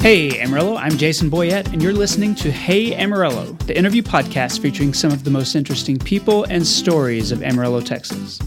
Hey 0.00 0.40
Amarillo, 0.40 0.76
I'm 0.76 0.96
Jason 0.96 1.28
Boyett, 1.28 1.74
and 1.74 1.82
you're 1.82 1.92
listening 1.92 2.34
to 2.36 2.50
Hey 2.50 2.94
Amarillo, 2.94 3.52
the 3.66 3.76
interview 3.76 4.00
podcast 4.00 4.62
featuring 4.62 4.94
some 4.94 5.12
of 5.12 5.24
the 5.24 5.30
most 5.30 5.54
interesting 5.54 5.98
people 5.98 6.44
and 6.44 6.66
stories 6.66 7.32
of 7.32 7.42
Amarillo, 7.42 7.82
Texas. 7.82 8.38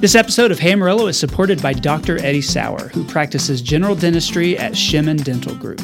This 0.00 0.14
episode 0.14 0.50
of 0.50 0.58
Hey 0.58 0.72
Amarillo 0.72 1.06
is 1.08 1.18
supported 1.18 1.60
by 1.60 1.74
Dr. 1.74 2.18
Eddie 2.24 2.40
Sauer, 2.40 2.88
who 2.94 3.04
practices 3.04 3.60
general 3.60 3.94
dentistry 3.94 4.56
at 4.56 4.72
Shemen 4.72 5.22
Dental 5.22 5.54
Group. 5.54 5.82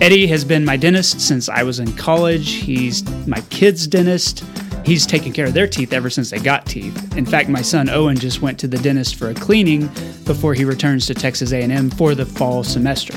Eddie 0.00 0.26
has 0.26 0.44
been 0.44 0.64
my 0.64 0.76
dentist 0.76 1.20
since 1.20 1.48
I 1.48 1.62
was 1.62 1.78
in 1.78 1.92
college. 1.92 2.54
He's 2.54 3.08
my 3.28 3.40
kid's 3.50 3.86
dentist. 3.86 4.42
He's 4.84 5.06
taken 5.06 5.32
care 5.32 5.46
of 5.46 5.54
their 5.54 5.68
teeth 5.68 5.92
ever 5.92 6.10
since 6.10 6.30
they 6.30 6.40
got 6.40 6.66
teeth. 6.66 7.16
In 7.16 7.24
fact, 7.24 7.48
my 7.48 7.62
son 7.62 7.88
Owen 7.88 8.18
just 8.18 8.42
went 8.42 8.58
to 8.58 8.66
the 8.66 8.78
dentist 8.78 9.14
for 9.14 9.30
a 9.30 9.34
cleaning 9.34 9.86
before 10.24 10.54
he 10.54 10.64
returns 10.64 11.06
to 11.06 11.14
Texas 11.14 11.52
A&M 11.52 11.88
for 11.90 12.16
the 12.16 12.26
fall 12.26 12.64
semester. 12.64 13.16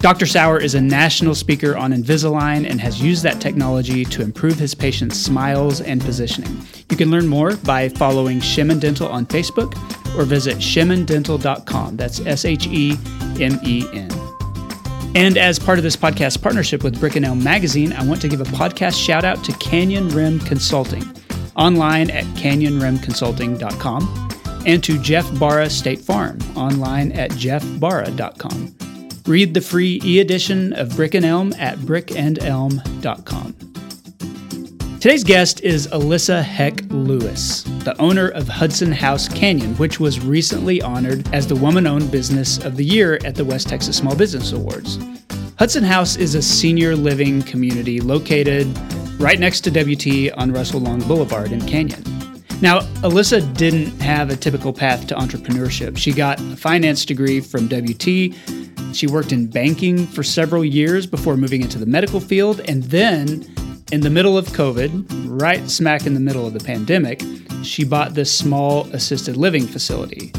Dr. 0.00 0.24
Sauer 0.24 0.58
is 0.58 0.74
a 0.74 0.80
national 0.80 1.34
speaker 1.34 1.76
on 1.76 1.92
Invisalign 1.92 2.66
and 2.68 2.80
has 2.80 3.02
used 3.02 3.22
that 3.22 3.38
technology 3.38 4.02
to 4.06 4.22
improve 4.22 4.58
his 4.58 4.74
patients' 4.74 5.18
smiles 5.18 5.82
and 5.82 6.00
positioning. 6.00 6.58
You 6.88 6.96
can 6.96 7.10
learn 7.10 7.26
more 7.26 7.56
by 7.56 7.90
following 7.90 8.40
Shemen 8.40 8.80
Dental 8.80 9.08
on 9.08 9.26
Facebook 9.26 9.74
or 10.16 10.24
visit 10.24 10.56
shemendental.com. 10.56 11.98
That's 11.98 12.20
S 12.20 12.46
H 12.46 12.66
E 12.68 12.96
M 13.38 13.60
E 13.62 13.84
N. 13.92 14.10
And 15.14 15.36
as 15.36 15.58
part 15.58 15.76
of 15.78 15.82
this 15.82 15.96
podcast 15.96 16.40
partnership 16.40 16.82
with 16.82 16.98
Brick 16.98 17.16
and 17.16 17.26
Elm 17.26 17.44
Magazine, 17.44 17.92
I 17.92 18.02
want 18.02 18.22
to 18.22 18.28
give 18.28 18.40
a 18.40 18.44
podcast 18.44 18.98
shout 19.04 19.24
out 19.24 19.44
to 19.44 19.52
Canyon 19.54 20.08
Rim 20.08 20.38
Consulting, 20.40 21.04
online 21.56 22.10
at 22.10 22.24
canyonrimconsulting.com, 22.36 24.30
and 24.66 24.82
to 24.82 24.98
Jeff 25.02 25.38
Barra 25.38 25.68
State 25.68 26.00
Farm, 26.00 26.38
online 26.56 27.12
at 27.12 27.32
jeffbarra.com. 27.32 28.89
Read 29.26 29.54
the 29.54 29.60
free 29.60 30.00
e 30.04 30.20
edition 30.20 30.72
of 30.72 30.96
Brick 30.96 31.14
and 31.14 31.24
Elm 31.24 31.52
at 31.58 31.78
brickandelm.com. 31.78 33.54
Today's 35.00 35.24
guest 35.24 35.62
is 35.62 35.86
Alyssa 35.88 36.42
Heck 36.42 36.82
Lewis, 36.90 37.62
the 37.84 37.98
owner 37.98 38.28
of 38.28 38.48
Hudson 38.48 38.92
House 38.92 39.28
Canyon, 39.28 39.74
which 39.76 39.98
was 39.98 40.20
recently 40.20 40.82
honored 40.82 41.26
as 41.34 41.46
the 41.46 41.56
Woman 41.56 41.86
Owned 41.86 42.10
Business 42.10 42.62
of 42.64 42.76
the 42.76 42.84
Year 42.84 43.18
at 43.24 43.34
the 43.34 43.44
West 43.44 43.68
Texas 43.68 43.96
Small 43.96 44.14
Business 44.14 44.52
Awards. 44.52 44.98
Hudson 45.58 45.84
House 45.84 46.16
is 46.16 46.34
a 46.34 46.42
senior 46.42 46.96
living 46.96 47.42
community 47.42 48.00
located 48.00 48.66
right 49.18 49.38
next 49.38 49.62
to 49.62 49.70
WT 49.70 50.32
on 50.36 50.52
Russell 50.52 50.80
Long 50.80 51.00
Boulevard 51.00 51.52
in 51.52 51.66
Canyon. 51.66 52.09
Now, 52.62 52.80
Alyssa 53.00 53.56
didn't 53.56 54.02
have 54.02 54.28
a 54.28 54.36
typical 54.36 54.74
path 54.74 55.06
to 55.06 55.14
entrepreneurship. 55.14 55.96
She 55.96 56.12
got 56.12 56.38
a 56.40 56.56
finance 56.56 57.06
degree 57.06 57.40
from 57.40 57.68
WT. 57.68 58.34
She 58.92 59.06
worked 59.06 59.32
in 59.32 59.46
banking 59.46 60.06
for 60.06 60.22
several 60.22 60.62
years 60.62 61.06
before 61.06 61.38
moving 61.38 61.62
into 61.62 61.78
the 61.78 61.86
medical 61.86 62.20
field, 62.20 62.60
and 62.68 62.82
then 62.84 63.46
in 63.92 64.02
the 64.02 64.10
middle 64.10 64.36
of 64.36 64.48
COVID, 64.48 65.06
right 65.40 65.70
smack 65.70 66.06
in 66.06 66.12
the 66.12 66.20
middle 66.20 66.46
of 66.46 66.52
the 66.52 66.60
pandemic, 66.60 67.22
she 67.62 67.82
bought 67.82 68.12
this 68.12 68.32
small 68.32 68.86
assisted 68.92 69.38
living 69.38 69.66
facility. 69.66 70.30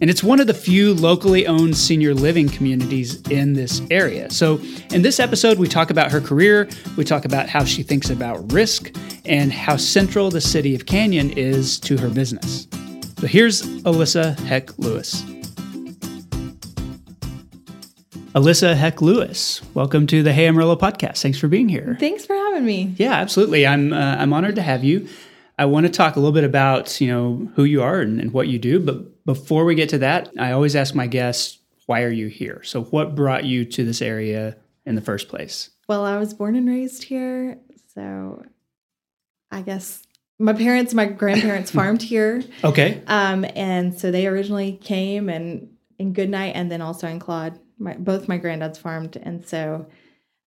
And 0.00 0.08
it's 0.08 0.22
one 0.22 0.38
of 0.38 0.46
the 0.46 0.54
few 0.54 0.94
locally 0.94 1.46
owned 1.48 1.76
senior 1.76 2.14
living 2.14 2.48
communities 2.48 3.20
in 3.30 3.54
this 3.54 3.82
area. 3.90 4.30
So, 4.30 4.60
in 4.92 5.02
this 5.02 5.18
episode, 5.18 5.58
we 5.58 5.66
talk 5.66 5.90
about 5.90 6.12
her 6.12 6.20
career, 6.20 6.68
we 6.96 7.04
talk 7.04 7.24
about 7.24 7.48
how 7.48 7.64
she 7.64 7.82
thinks 7.82 8.08
about 8.08 8.52
risk, 8.52 8.96
and 9.24 9.52
how 9.52 9.76
central 9.76 10.30
the 10.30 10.40
city 10.40 10.76
of 10.76 10.86
Canyon 10.86 11.30
is 11.30 11.80
to 11.80 11.98
her 11.98 12.08
business. 12.08 12.68
So, 13.18 13.26
here's 13.26 13.62
Alyssa 13.82 14.38
Heck 14.40 14.78
Lewis. 14.78 15.24
Alyssa 18.36 18.76
Heck 18.76 19.02
Lewis, 19.02 19.62
welcome 19.74 20.06
to 20.06 20.22
the 20.22 20.32
Hey 20.32 20.46
Amarillo 20.46 20.76
podcast. 20.76 21.22
Thanks 21.22 21.40
for 21.40 21.48
being 21.48 21.68
here. 21.68 21.96
Thanks 21.98 22.24
for 22.24 22.36
having 22.36 22.64
me. 22.64 22.94
Yeah, 22.98 23.14
absolutely. 23.14 23.66
I'm 23.66 23.92
uh, 23.92 24.14
I'm 24.16 24.32
honored 24.32 24.54
to 24.56 24.62
have 24.62 24.84
you. 24.84 25.08
I 25.58 25.64
want 25.64 25.86
to 25.86 25.92
talk 25.92 26.14
a 26.14 26.20
little 26.20 26.32
bit 26.32 26.44
about 26.44 27.00
you 27.00 27.08
know 27.08 27.50
who 27.56 27.64
you 27.64 27.82
are 27.82 27.98
and, 28.00 28.20
and 28.20 28.32
what 28.32 28.46
you 28.46 28.60
do, 28.60 28.78
but 28.78 29.04
before 29.28 29.66
we 29.66 29.74
get 29.74 29.90
to 29.90 29.98
that, 29.98 30.30
I 30.38 30.52
always 30.52 30.74
ask 30.74 30.94
my 30.94 31.06
guests, 31.06 31.58
why 31.84 32.02
are 32.02 32.10
you 32.10 32.28
here? 32.28 32.62
So, 32.64 32.84
what 32.84 33.14
brought 33.14 33.44
you 33.44 33.66
to 33.66 33.84
this 33.84 34.00
area 34.00 34.56
in 34.86 34.94
the 34.94 35.02
first 35.02 35.28
place? 35.28 35.68
Well, 35.86 36.06
I 36.06 36.16
was 36.16 36.32
born 36.32 36.56
and 36.56 36.66
raised 36.66 37.02
here, 37.02 37.58
so 37.92 38.42
I 39.50 39.60
guess 39.60 40.02
my 40.38 40.54
parents, 40.54 40.94
my 40.94 41.04
grandparents 41.04 41.70
farmed 41.78 42.00
here. 42.00 42.42
Okay. 42.64 43.02
Um, 43.06 43.44
and 43.54 43.98
so 44.00 44.10
they 44.10 44.26
originally 44.26 44.72
came 44.82 45.28
and 45.28 45.76
in 45.98 46.14
Goodnight 46.14 46.54
and 46.54 46.72
then 46.72 46.80
also 46.80 47.06
in 47.06 47.18
Claude. 47.18 47.60
My, 47.78 47.92
both 47.98 48.28
my 48.28 48.38
granddads 48.38 48.78
farmed, 48.78 49.18
and 49.22 49.46
so 49.46 49.86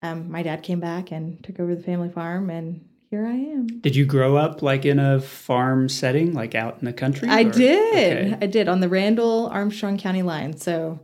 um, 0.02 0.30
my 0.30 0.42
dad 0.42 0.62
came 0.62 0.80
back 0.80 1.12
and 1.12 1.42
took 1.42 1.60
over 1.60 1.74
the 1.74 1.82
family 1.82 2.10
farm, 2.10 2.50
and 2.50 2.86
here 3.16 3.26
I 3.26 3.32
am. 3.34 3.66
Did 3.80 3.96
you 3.96 4.04
grow 4.04 4.36
up 4.36 4.62
like 4.62 4.84
in 4.84 4.98
a 4.98 5.20
farm 5.20 5.88
setting, 5.88 6.34
like 6.34 6.54
out 6.54 6.76
in 6.80 6.84
the 6.84 6.92
country? 6.92 7.28
I 7.28 7.42
or- 7.42 7.50
did. 7.50 8.34
Okay. 8.34 8.38
I 8.42 8.46
did 8.46 8.68
on 8.68 8.80
the 8.80 8.88
Randall 8.88 9.46
Armstrong 9.46 9.96
County 9.98 10.22
line. 10.22 10.56
So 10.56 11.00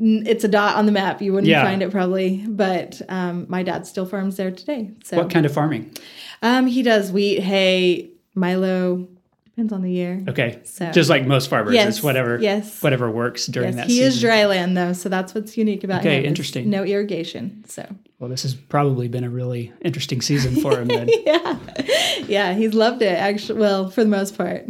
it's 0.00 0.44
a 0.44 0.48
dot 0.48 0.76
on 0.76 0.86
the 0.86 0.92
map. 0.92 1.20
You 1.22 1.32
wouldn't 1.32 1.48
Yeah. 1.48 1.62
find 1.62 1.82
it 1.82 1.90
probably, 1.90 2.44
but 2.48 3.00
um, 3.08 3.46
my 3.48 3.62
dad 3.62 3.86
still 3.86 4.06
farms 4.06 4.36
there 4.36 4.50
today. 4.50 4.90
So 5.04 5.16
What 5.18 5.30
kind 5.30 5.44
of 5.46 5.52
farming? 5.52 5.92
Um, 6.42 6.66
he 6.66 6.82
does 6.82 7.12
wheat, 7.12 7.40
hay, 7.40 8.10
Milo. 8.34 9.08
Depends 9.56 9.72
on 9.72 9.82
the 9.82 9.90
year. 9.90 10.20
Okay. 10.28 10.58
So 10.64 10.90
Just 10.90 11.08
like 11.08 11.26
most 11.26 11.48
farmers, 11.48 11.74
Yes, 11.74 11.86
it's 11.88 12.02
whatever 12.02 12.38
yes. 12.40 12.82
whatever 12.82 13.08
works 13.08 13.46
during 13.46 13.68
yes, 13.68 13.76
that 13.76 13.86
he 13.86 13.92
season. 13.98 14.06
is 14.08 14.20
dry 14.20 14.46
land 14.46 14.76
though, 14.76 14.92
so 14.92 15.08
that's 15.08 15.32
what's 15.32 15.56
unique 15.56 15.84
about 15.84 16.00
Okay, 16.00 16.16
him. 16.18 16.24
is 16.24 16.28
interesting. 16.28 16.70
No 16.70 16.82
irrigation. 16.82 17.64
So 17.68 17.86
Well, 18.18 18.28
this 18.28 18.42
has 18.42 18.54
probably 18.54 19.06
been 19.06 19.22
a 19.22 19.30
really 19.30 19.72
interesting 19.82 20.20
season 20.22 20.56
for 20.56 20.80
him 20.80 20.88
then. 20.88 21.08
yeah, 21.24 21.58
yeah, 22.26 22.54
he's 22.54 22.74
loved 22.74 23.00
it. 23.02 23.16
Actually, 23.16 23.60
well, 23.60 23.90
for 23.90 24.02
the 24.02 24.10
most 24.10 24.36
part, 24.36 24.66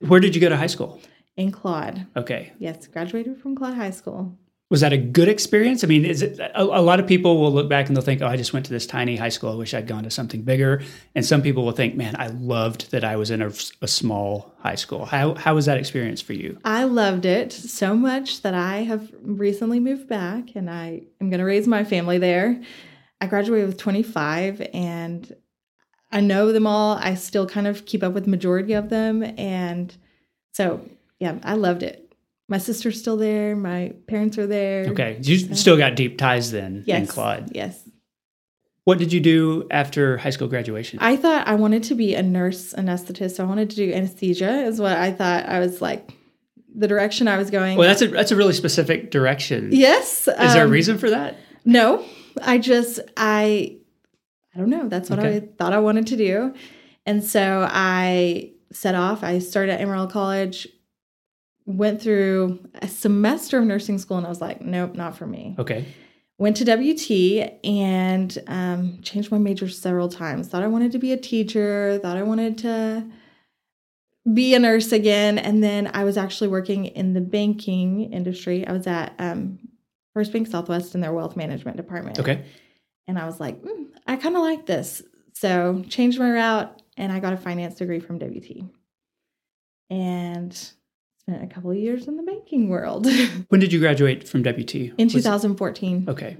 Where 0.00 0.18
did 0.20 0.34
you 0.34 0.40
go 0.40 0.48
to 0.48 0.56
high 0.56 0.66
school? 0.66 0.98
in 1.36 1.50
Claude. 1.50 2.06
Okay. 2.16 2.52
Yes, 2.58 2.86
graduated 2.86 3.38
from 3.40 3.54
Claude 3.56 3.74
High 3.74 3.90
School. 3.90 4.36
Was 4.72 4.80
that 4.80 4.94
a 4.94 4.96
good 4.96 5.28
experience? 5.28 5.84
I 5.84 5.86
mean, 5.86 6.06
is 6.06 6.22
it 6.22 6.40
a, 6.40 6.62
a 6.62 6.80
lot 6.80 6.98
of 6.98 7.06
people 7.06 7.38
will 7.38 7.52
look 7.52 7.68
back 7.68 7.88
and 7.88 7.94
they'll 7.94 8.02
think, 8.02 8.22
"Oh, 8.22 8.26
I 8.26 8.38
just 8.38 8.54
went 8.54 8.64
to 8.64 8.72
this 8.72 8.86
tiny 8.86 9.16
high 9.16 9.28
school. 9.28 9.52
I 9.52 9.54
wish 9.54 9.74
I'd 9.74 9.86
gone 9.86 10.04
to 10.04 10.10
something 10.10 10.40
bigger." 10.40 10.80
And 11.14 11.26
some 11.26 11.42
people 11.42 11.62
will 11.66 11.72
think, 11.72 11.94
"Man, 11.94 12.16
I 12.18 12.28
loved 12.28 12.90
that 12.90 13.04
I 13.04 13.16
was 13.16 13.30
in 13.30 13.42
a, 13.42 13.52
a 13.82 13.86
small 13.86 14.54
high 14.60 14.76
school." 14.76 15.04
How 15.04 15.34
how 15.34 15.54
was 15.54 15.66
that 15.66 15.76
experience 15.76 16.22
for 16.22 16.32
you? 16.32 16.58
I 16.64 16.84
loved 16.84 17.26
it 17.26 17.52
so 17.52 17.94
much 17.94 18.40
that 18.40 18.54
I 18.54 18.78
have 18.78 19.12
recently 19.22 19.78
moved 19.78 20.08
back 20.08 20.56
and 20.56 20.70
I 20.70 21.02
am 21.20 21.28
going 21.28 21.40
to 21.40 21.44
raise 21.44 21.68
my 21.68 21.84
family 21.84 22.16
there. 22.16 22.58
I 23.20 23.26
graduated 23.26 23.68
with 23.68 23.76
25 23.76 24.66
and 24.72 25.36
I 26.10 26.20
know 26.20 26.50
them 26.50 26.66
all. 26.66 26.96
I 26.96 27.14
still 27.14 27.46
kind 27.46 27.66
of 27.66 27.84
keep 27.84 28.02
up 28.02 28.14
with 28.14 28.26
majority 28.26 28.72
of 28.72 28.88
them. 28.88 29.22
And 29.38 29.94
so, 30.52 30.80
yeah, 31.20 31.38
I 31.44 31.54
loved 31.54 31.82
it. 31.82 32.01
My 32.48 32.58
sister's 32.58 32.98
still 32.98 33.16
there. 33.16 33.56
My 33.56 33.94
parents 34.08 34.36
are 34.38 34.46
there. 34.46 34.86
Okay, 34.88 35.18
you 35.22 35.54
still 35.54 35.76
got 35.76 35.94
deep 35.96 36.18
ties 36.18 36.50
then 36.50 36.84
Yes. 36.86 37.00
in 37.00 37.06
Claude. 37.06 37.50
Yes. 37.54 37.88
What 38.84 38.98
did 38.98 39.12
you 39.12 39.20
do 39.20 39.66
after 39.70 40.18
high 40.18 40.30
school 40.30 40.48
graduation? 40.48 40.98
I 41.00 41.16
thought 41.16 41.46
I 41.46 41.54
wanted 41.54 41.84
to 41.84 41.94
be 41.94 42.14
a 42.14 42.22
nurse 42.22 42.72
anesthetist. 42.74 43.38
I 43.38 43.44
wanted 43.44 43.70
to 43.70 43.76
do 43.76 43.92
anesthesia, 43.92 44.64
is 44.64 44.80
what 44.80 44.96
I 44.96 45.12
thought. 45.12 45.46
I 45.46 45.60
was 45.60 45.80
like, 45.80 46.10
the 46.74 46.88
direction 46.88 47.28
I 47.28 47.36
was 47.36 47.50
going. 47.50 47.78
well, 47.78 47.88
that's 47.88 48.02
a 48.02 48.08
that's 48.08 48.32
a 48.32 48.36
really 48.36 48.54
specific 48.54 49.10
direction. 49.10 49.70
yes. 49.72 50.26
Is 50.26 50.52
there 50.54 50.62
a 50.62 50.66
um, 50.66 50.70
reason 50.70 50.98
for 50.98 51.10
that? 51.10 51.36
No, 51.64 52.04
I 52.42 52.58
just 52.58 52.98
I 53.16 53.78
I 54.54 54.58
don't 54.58 54.70
know. 54.70 54.88
That's 54.88 55.08
what 55.10 55.20
I 55.20 55.40
thought 55.40 55.72
I 55.72 55.78
wanted 55.78 56.08
to 56.08 56.16
do. 56.16 56.54
And 57.06 57.22
so 57.22 57.66
I 57.70 58.52
set 58.72 58.94
off. 58.94 59.22
I 59.22 59.38
started 59.38 59.72
at 59.72 59.80
Amarillo 59.80 60.06
College, 60.08 60.66
went 61.66 62.02
through 62.02 62.60
a 62.80 62.88
semester 62.88 63.58
of 63.58 63.64
nursing 63.64 63.98
school, 63.98 64.16
and 64.16 64.26
I 64.26 64.28
was 64.28 64.40
like, 64.40 64.60
nope, 64.60 64.94
not 64.94 65.16
for 65.16 65.26
me. 65.26 65.54
Okay. 65.58 65.86
Went 66.38 66.56
to 66.56 66.64
WT 66.64 67.60
and 67.64 68.36
um, 68.48 69.00
changed 69.02 69.30
my 69.30 69.38
major 69.38 69.68
several 69.68 70.08
times. 70.08 70.48
Thought 70.48 70.62
I 70.62 70.68
wanted 70.68 70.92
to 70.92 70.98
be 70.98 71.12
a 71.12 71.16
teacher, 71.16 71.98
thought 72.02 72.16
I 72.16 72.22
wanted 72.22 72.58
to 72.58 73.04
be 74.32 74.54
a 74.54 74.58
nurse 74.58 74.92
again. 74.92 75.38
And 75.38 75.62
then 75.62 75.90
I 75.92 76.04
was 76.04 76.16
actually 76.16 76.48
working 76.48 76.86
in 76.86 77.12
the 77.12 77.20
banking 77.20 78.12
industry. 78.12 78.66
I 78.66 78.72
was 78.72 78.86
at 78.86 79.14
um, 79.18 79.58
First 80.14 80.32
Bank 80.32 80.48
Southwest 80.48 80.94
in 80.94 81.00
their 81.00 81.12
wealth 81.12 81.36
management 81.36 81.76
department. 81.76 82.18
Okay. 82.18 82.44
And 83.06 83.18
I 83.18 83.26
was 83.26 83.40
like, 83.40 83.60
mm, 83.62 83.86
I 84.06 84.16
kind 84.16 84.36
of 84.36 84.42
like 84.42 84.66
this. 84.66 85.02
So 85.34 85.84
changed 85.88 86.18
my 86.18 86.30
route 86.30 86.82
and 86.96 87.12
I 87.12 87.20
got 87.20 87.32
a 87.32 87.36
finance 87.36 87.76
degree 87.76 88.00
from 88.00 88.18
WT. 88.18 88.64
And 89.90 90.72
spent 91.28 91.42
a 91.42 91.46
couple 91.52 91.70
of 91.70 91.76
years 91.76 92.08
in 92.08 92.16
the 92.16 92.22
banking 92.22 92.68
world 92.68 93.06
When 93.48 93.60
did 93.60 93.72
you 93.72 93.78
graduate 93.78 94.28
from 94.28 94.42
WT? 94.42 94.74
in 94.74 94.94
Was- 94.98 95.12
2014. 95.12 96.06
Okay. 96.08 96.36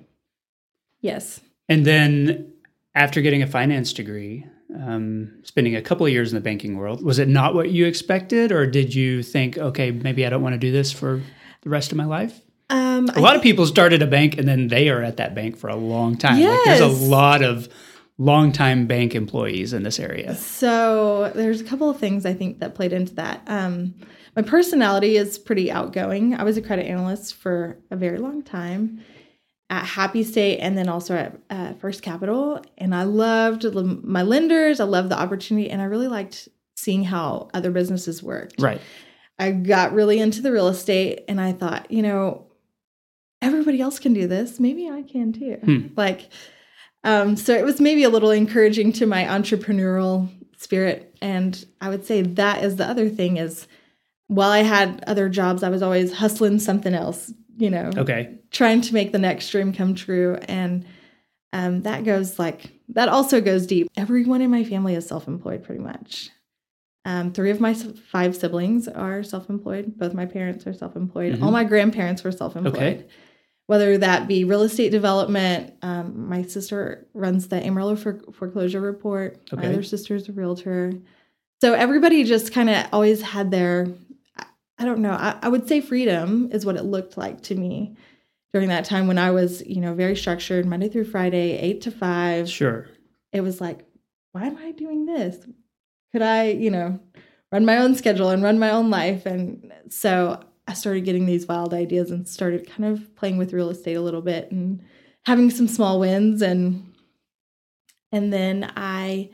Yes. 1.00 1.40
And 1.68 1.84
then 1.84 2.52
after 2.94 3.20
getting 3.20 3.42
a 3.42 3.46
finance 3.46 3.92
degree, 3.92 4.46
um, 4.74 5.32
spending 5.44 5.76
a 5.76 5.82
couple 5.82 6.06
of 6.06 6.12
years 6.12 6.32
in 6.32 6.36
the 6.36 6.40
banking 6.40 6.76
world, 6.76 7.02
was 7.04 7.18
it 7.18 7.28
not 7.28 7.54
what 7.54 7.70
you 7.70 7.86
expected, 7.86 8.52
or 8.52 8.66
did 8.66 8.94
you 8.94 9.22
think, 9.22 9.58
okay, 9.58 9.90
maybe 9.90 10.26
I 10.26 10.30
don't 10.30 10.42
want 10.42 10.54
to 10.54 10.58
do 10.58 10.72
this 10.72 10.92
for 10.92 11.20
the 11.62 11.70
rest 11.70 11.92
of 11.92 11.98
my 11.98 12.04
life? 12.04 12.40
Um, 12.70 13.08
A 13.14 13.20
lot 13.20 13.36
of 13.36 13.42
people 13.42 13.66
started 13.66 14.02
a 14.02 14.06
bank 14.06 14.38
and 14.38 14.48
then 14.48 14.68
they 14.68 14.88
are 14.88 15.02
at 15.02 15.18
that 15.18 15.34
bank 15.34 15.56
for 15.56 15.68
a 15.68 15.76
long 15.76 16.16
time. 16.16 16.40
Like 16.42 16.64
there's 16.64 16.80
a 16.80 16.86
lot 16.86 17.42
of 17.42 17.68
longtime 18.18 18.86
bank 18.86 19.14
employees 19.14 19.72
in 19.72 19.82
this 19.82 19.98
area. 20.00 20.34
So 20.36 21.30
there's 21.34 21.60
a 21.60 21.64
couple 21.64 21.90
of 21.90 21.98
things 21.98 22.24
I 22.24 22.32
think 22.34 22.60
that 22.60 22.74
played 22.74 22.92
into 22.92 23.14
that. 23.16 23.42
Um, 23.46 23.94
my 24.34 24.42
personality 24.42 25.16
is 25.16 25.38
pretty 25.38 25.70
outgoing. 25.70 26.34
I 26.34 26.44
was 26.44 26.56
a 26.56 26.62
credit 26.62 26.86
analyst 26.86 27.34
for 27.34 27.78
a 27.90 27.96
very 27.96 28.18
long 28.18 28.42
time 28.42 29.02
at 29.68 29.84
Happy 29.84 30.22
State 30.22 30.58
and 30.58 30.76
then 30.76 30.88
also 30.88 31.14
at 31.16 31.38
uh, 31.50 31.72
First 31.74 32.02
Capital. 32.02 32.62
And 32.78 32.94
I 32.94 33.04
loved 33.04 33.64
my 33.74 34.22
lenders. 34.22 34.80
I 34.80 34.84
loved 34.84 35.10
the 35.10 35.18
opportunity, 35.18 35.70
and 35.70 35.80
I 35.80 35.86
really 35.86 36.08
liked 36.08 36.48
seeing 36.76 37.04
how 37.04 37.48
other 37.54 37.70
businesses 37.70 38.22
worked. 38.22 38.60
Right. 38.60 38.80
I 39.38 39.50
got 39.50 39.92
really 39.92 40.18
into 40.18 40.42
the 40.42 40.52
real 40.52 40.68
estate, 40.68 41.24
and 41.28 41.40
I 41.40 41.52
thought, 41.52 41.90
you 41.90 42.02
know, 42.02 42.46
everybody 43.40 43.80
else 43.80 43.98
can 43.98 44.12
do 44.12 44.26
this. 44.26 44.60
Maybe 44.60 44.88
I 44.88 45.02
can 45.02 45.32
too. 45.32 45.58
Hmm. 45.64 45.86
Like, 45.96 46.30
um, 47.04 47.36
so 47.36 47.54
it 47.54 47.64
was 47.64 47.80
maybe 47.80 48.04
a 48.04 48.10
little 48.10 48.30
encouraging 48.30 48.92
to 48.94 49.06
my 49.06 49.24
entrepreneurial 49.24 50.28
spirit. 50.56 51.16
And 51.20 51.64
I 51.80 51.88
would 51.88 52.06
say 52.06 52.22
that 52.22 52.62
is 52.62 52.76
the 52.76 52.86
other 52.86 53.08
thing 53.08 53.36
is 53.36 53.66
while 54.34 54.50
I 54.50 54.62
had 54.62 55.04
other 55.06 55.28
jobs, 55.28 55.62
I 55.62 55.68
was 55.68 55.82
always 55.82 56.12
hustling 56.12 56.58
something 56.58 56.94
else, 56.94 57.32
you 57.58 57.68
know, 57.70 57.90
Okay. 57.96 58.38
trying 58.50 58.80
to 58.82 58.94
make 58.94 59.12
the 59.12 59.18
next 59.18 59.50
dream 59.50 59.72
come 59.72 59.94
true. 59.94 60.36
And 60.48 60.86
um, 61.52 61.82
that 61.82 62.04
goes 62.04 62.38
like, 62.38 62.72
that 62.88 63.08
also 63.10 63.40
goes 63.40 63.66
deep. 63.66 63.88
Everyone 63.96 64.40
in 64.40 64.50
my 64.50 64.64
family 64.64 64.94
is 64.94 65.06
self 65.06 65.28
employed 65.28 65.62
pretty 65.64 65.82
much. 65.82 66.30
Um, 67.04 67.32
three 67.32 67.50
of 67.50 67.60
my 67.60 67.74
five 67.74 68.34
siblings 68.36 68.88
are 68.88 69.22
self 69.22 69.50
employed. 69.50 69.98
Both 69.98 70.14
my 70.14 70.24
parents 70.24 70.66
are 70.66 70.72
self 70.72 70.96
employed. 70.96 71.34
Mhm. 71.34 71.42
All 71.42 71.50
my 71.50 71.64
grandparents 71.64 72.24
were 72.24 72.32
self 72.32 72.56
employed. 72.56 72.74
Okay. 72.76 73.04
Whether 73.66 73.98
that 73.98 74.28
be 74.28 74.44
real 74.44 74.62
estate 74.62 74.90
development, 74.90 75.74
um, 75.82 76.28
my 76.28 76.42
sister 76.42 77.06
runs 77.12 77.48
the 77.48 77.64
Amarillo 77.64 77.96
for- 77.96 78.20
foreclosure 78.32 78.80
report. 78.80 79.40
Okay. 79.52 79.62
My 79.62 79.72
other 79.72 79.82
sister's 79.82 80.28
a 80.28 80.32
realtor. 80.32 80.92
So 81.60 81.74
everybody 81.74 82.24
just 82.24 82.52
kind 82.52 82.68
of 82.70 82.86
always 82.92 83.20
had 83.22 83.50
their, 83.50 83.88
I- 84.82 84.84
don't 84.84 84.98
know, 85.00 85.12
I, 85.12 85.38
I 85.42 85.48
would 85.48 85.68
say 85.68 85.80
freedom 85.80 86.50
is 86.52 86.66
what 86.66 86.76
it 86.76 86.82
looked 86.84 87.16
like 87.16 87.40
to 87.42 87.54
me 87.54 87.96
during 88.52 88.68
that 88.68 88.84
time 88.84 89.06
when 89.06 89.18
I 89.18 89.30
was, 89.30 89.64
you 89.66 89.80
know, 89.80 89.94
very 89.94 90.16
structured, 90.16 90.66
Monday 90.66 90.88
through 90.88 91.04
Friday, 91.04 91.58
eight 91.58 91.80
to 91.82 91.90
five. 91.90 92.50
Sure. 92.50 92.88
It 93.32 93.40
was 93.42 93.60
like, 93.60 93.86
why 94.32 94.44
am 94.46 94.56
I 94.58 94.72
doing 94.72 95.06
this? 95.06 95.36
Could 96.12 96.22
I, 96.22 96.50
you 96.50 96.70
know, 96.70 97.00
run 97.50 97.64
my 97.64 97.78
own 97.78 97.94
schedule 97.94 98.28
and 98.28 98.42
run 98.42 98.58
my 98.58 98.70
own 98.70 98.90
life? 98.90 99.24
And 99.24 99.72
so 99.88 100.40
I 100.66 100.74
started 100.74 101.04
getting 101.04 101.26
these 101.26 101.46
wild 101.46 101.72
ideas 101.72 102.10
and 102.10 102.28
started 102.28 102.68
kind 102.68 102.84
of 102.84 103.14
playing 103.14 103.38
with 103.38 103.52
real 103.52 103.70
estate 103.70 103.94
a 103.94 104.02
little 104.02 104.20
bit 104.20 104.50
and 104.50 104.82
having 105.24 105.50
some 105.50 105.68
small 105.68 106.00
wins 106.00 106.42
and 106.42 106.88
and 108.10 108.30
then 108.32 108.70
I 108.76 109.30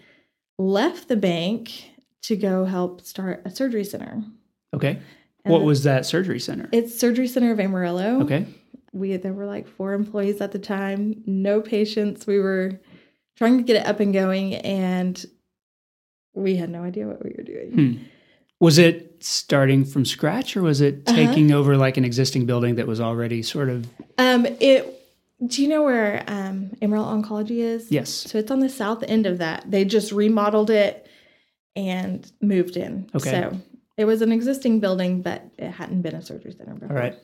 left 0.59 1.09
the 1.09 1.17
bank 1.17 1.91
to 2.23 2.37
go 2.37 2.65
help 2.65 3.01
start 3.01 3.43
a 3.45 3.51
surgery 3.51 3.85
center. 3.85 4.23
Okay. 4.75 5.01
And 5.49 5.53
what 5.53 5.65
was 5.67 5.83
that 5.85 6.07
surgery 6.07 6.41
center? 6.41 6.69
it's 6.73 6.99
Surgery 6.99 7.27
Center 7.29 7.51
of 7.53 7.59
Amarillo. 7.61 8.21
Okay. 8.23 8.47
we 8.93 9.17
there 9.17 9.33
were 9.33 9.47
like 9.47 9.67
four 9.69 9.93
employees 9.95 10.41
at 10.41 10.53
the 10.53 10.59
time 10.59 11.23
no 11.27 11.61
patients 11.61 12.27
we 12.27 12.39
were 12.39 12.81
trying 13.37 13.57
to 13.59 13.63
get 13.65 13.77
it 13.77 13.87
up 13.87 14.01
and 14.01 14.13
going 14.13 14.55
and 14.57 15.25
we 16.35 16.57
had 16.57 16.71
no 16.71 16.83
idea 16.83 17.07
what 17.07 17.23
we 17.25 17.35
were 17.37 17.45
doing 17.45 17.73
Hmm. 17.73 18.03
Was 18.61 18.77
it 18.79 19.17
starting 19.21 19.85
from 19.85 20.05
scratch 20.05 20.57
or 20.57 20.63
was 20.63 20.81
it 20.81 21.03
Uh-huh. 21.07 21.17
taking 21.17 21.53
over 21.53 21.77
like 21.77 21.97
an 21.97 22.05
existing 22.05 22.45
building 22.47 22.75
that 22.77 22.87
was 22.87 23.01
already 23.01 23.43
sort 23.43 23.69
of 23.69 23.87
um 24.19 24.47
it 24.61 24.95
do 25.47 25.63
you 25.63 25.69
know 25.69 25.83
where 25.85 26.25
um 26.27 26.71
emerald 26.83 27.07
oncology 27.07 27.59
is 27.59 27.91
yes. 27.93 28.09
so 28.11 28.39
it's 28.39 28.51
on 28.51 28.59
the 28.61 28.69
south 28.69 29.05
end 29.07 29.27
of 29.27 29.39
that 29.39 29.65
they 29.71 29.85
just 29.85 30.11
remodeled 30.13 30.71
it 30.71 31.07
and 31.77 32.33
moved 32.41 32.77
in 32.77 33.09
Okay. 33.15 33.31
so 33.31 33.61
it 33.99 34.07
was 34.07 34.23
an 34.23 34.33
existing 34.33 34.81
building 34.81 35.21
but 35.21 35.45
it 35.59 35.71
hadn't 35.71 36.01
been 36.01 36.15
a 36.15 36.23
surgery 36.23 36.53
center 36.53 36.75
before 36.75 36.97
All 36.97 37.03
right. 37.03 37.19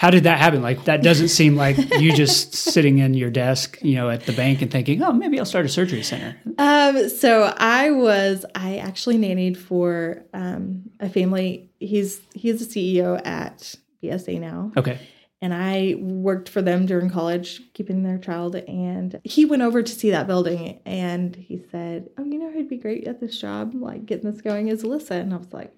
How 0.00 0.10
did 0.10 0.24
that 0.24 0.38
happen? 0.38 0.60
Like 0.60 0.84
that 0.84 1.02
doesn't 1.02 1.28
seem 1.28 1.54
like 1.54 1.78
you 2.00 2.12
just 2.12 2.52
sitting 2.72 2.98
in 2.98 3.14
your 3.14 3.30
desk, 3.30 3.78
you 3.80 3.94
know, 3.94 4.10
at 4.10 4.24
the 4.26 4.32
bank 4.32 4.60
and 4.60 4.70
thinking, 4.70 5.00
"Oh, 5.02 5.12
maybe 5.12 5.38
I'll 5.38 5.46
start 5.46 5.64
a 5.66 5.68
surgery 5.68 6.02
center." 6.02 6.36
Um, 6.58 7.08
so 7.08 7.54
I 7.56 7.92
was 7.92 8.44
I 8.56 8.78
actually 8.78 9.18
nannied 9.18 9.56
for 9.56 10.24
um, 10.34 10.90
a 10.98 11.08
family. 11.08 11.70
He's 11.78 12.20
he's 12.34 12.66
the 12.66 12.98
CEO 12.98 13.24
at 13.24 13.76
BSA 14.02 14.40
now, 14.40 14.72
Okay. 14.76 14.98
And 15.44 15.52
I 15.52 15.96
worked 15.98 16.48
for 16.48 16.62
them 16.62 16.86
during 16.86 17.10
college, 17.10 17.60
keeping 17.74 18.02
their 18.02 18.16
child. 18.16 18.56
And 18.56 19.20
he 19.24 19.44
went 19.44 19.60
over 19.60 19.82
to 19.82 19.92
see 19.92 20.10
that 20.10 20.26
building, 20.26 20.80
and 20.86 21.36
he 21.36 21.62
said, 21.70 22.08
"Oh, 22.16 22.24
you 22.24 22.38
know 22.38 22.50
who'd 22.50 22.70
be 22.70 22.78
great 22.78 23.06
at 23.06 23.20
this 23.20 23.38
job, 23.38 23.74
like 23.74 24.06
getting 24.06 24.30
this 24.30 24.40
going, 24.40 24.68
is 24.68 24.82
Alyssa." 24.82 25.12
And 25.20 25.34
I 25.34 25.36
was 25.36 25.52
like. 25.52 25.72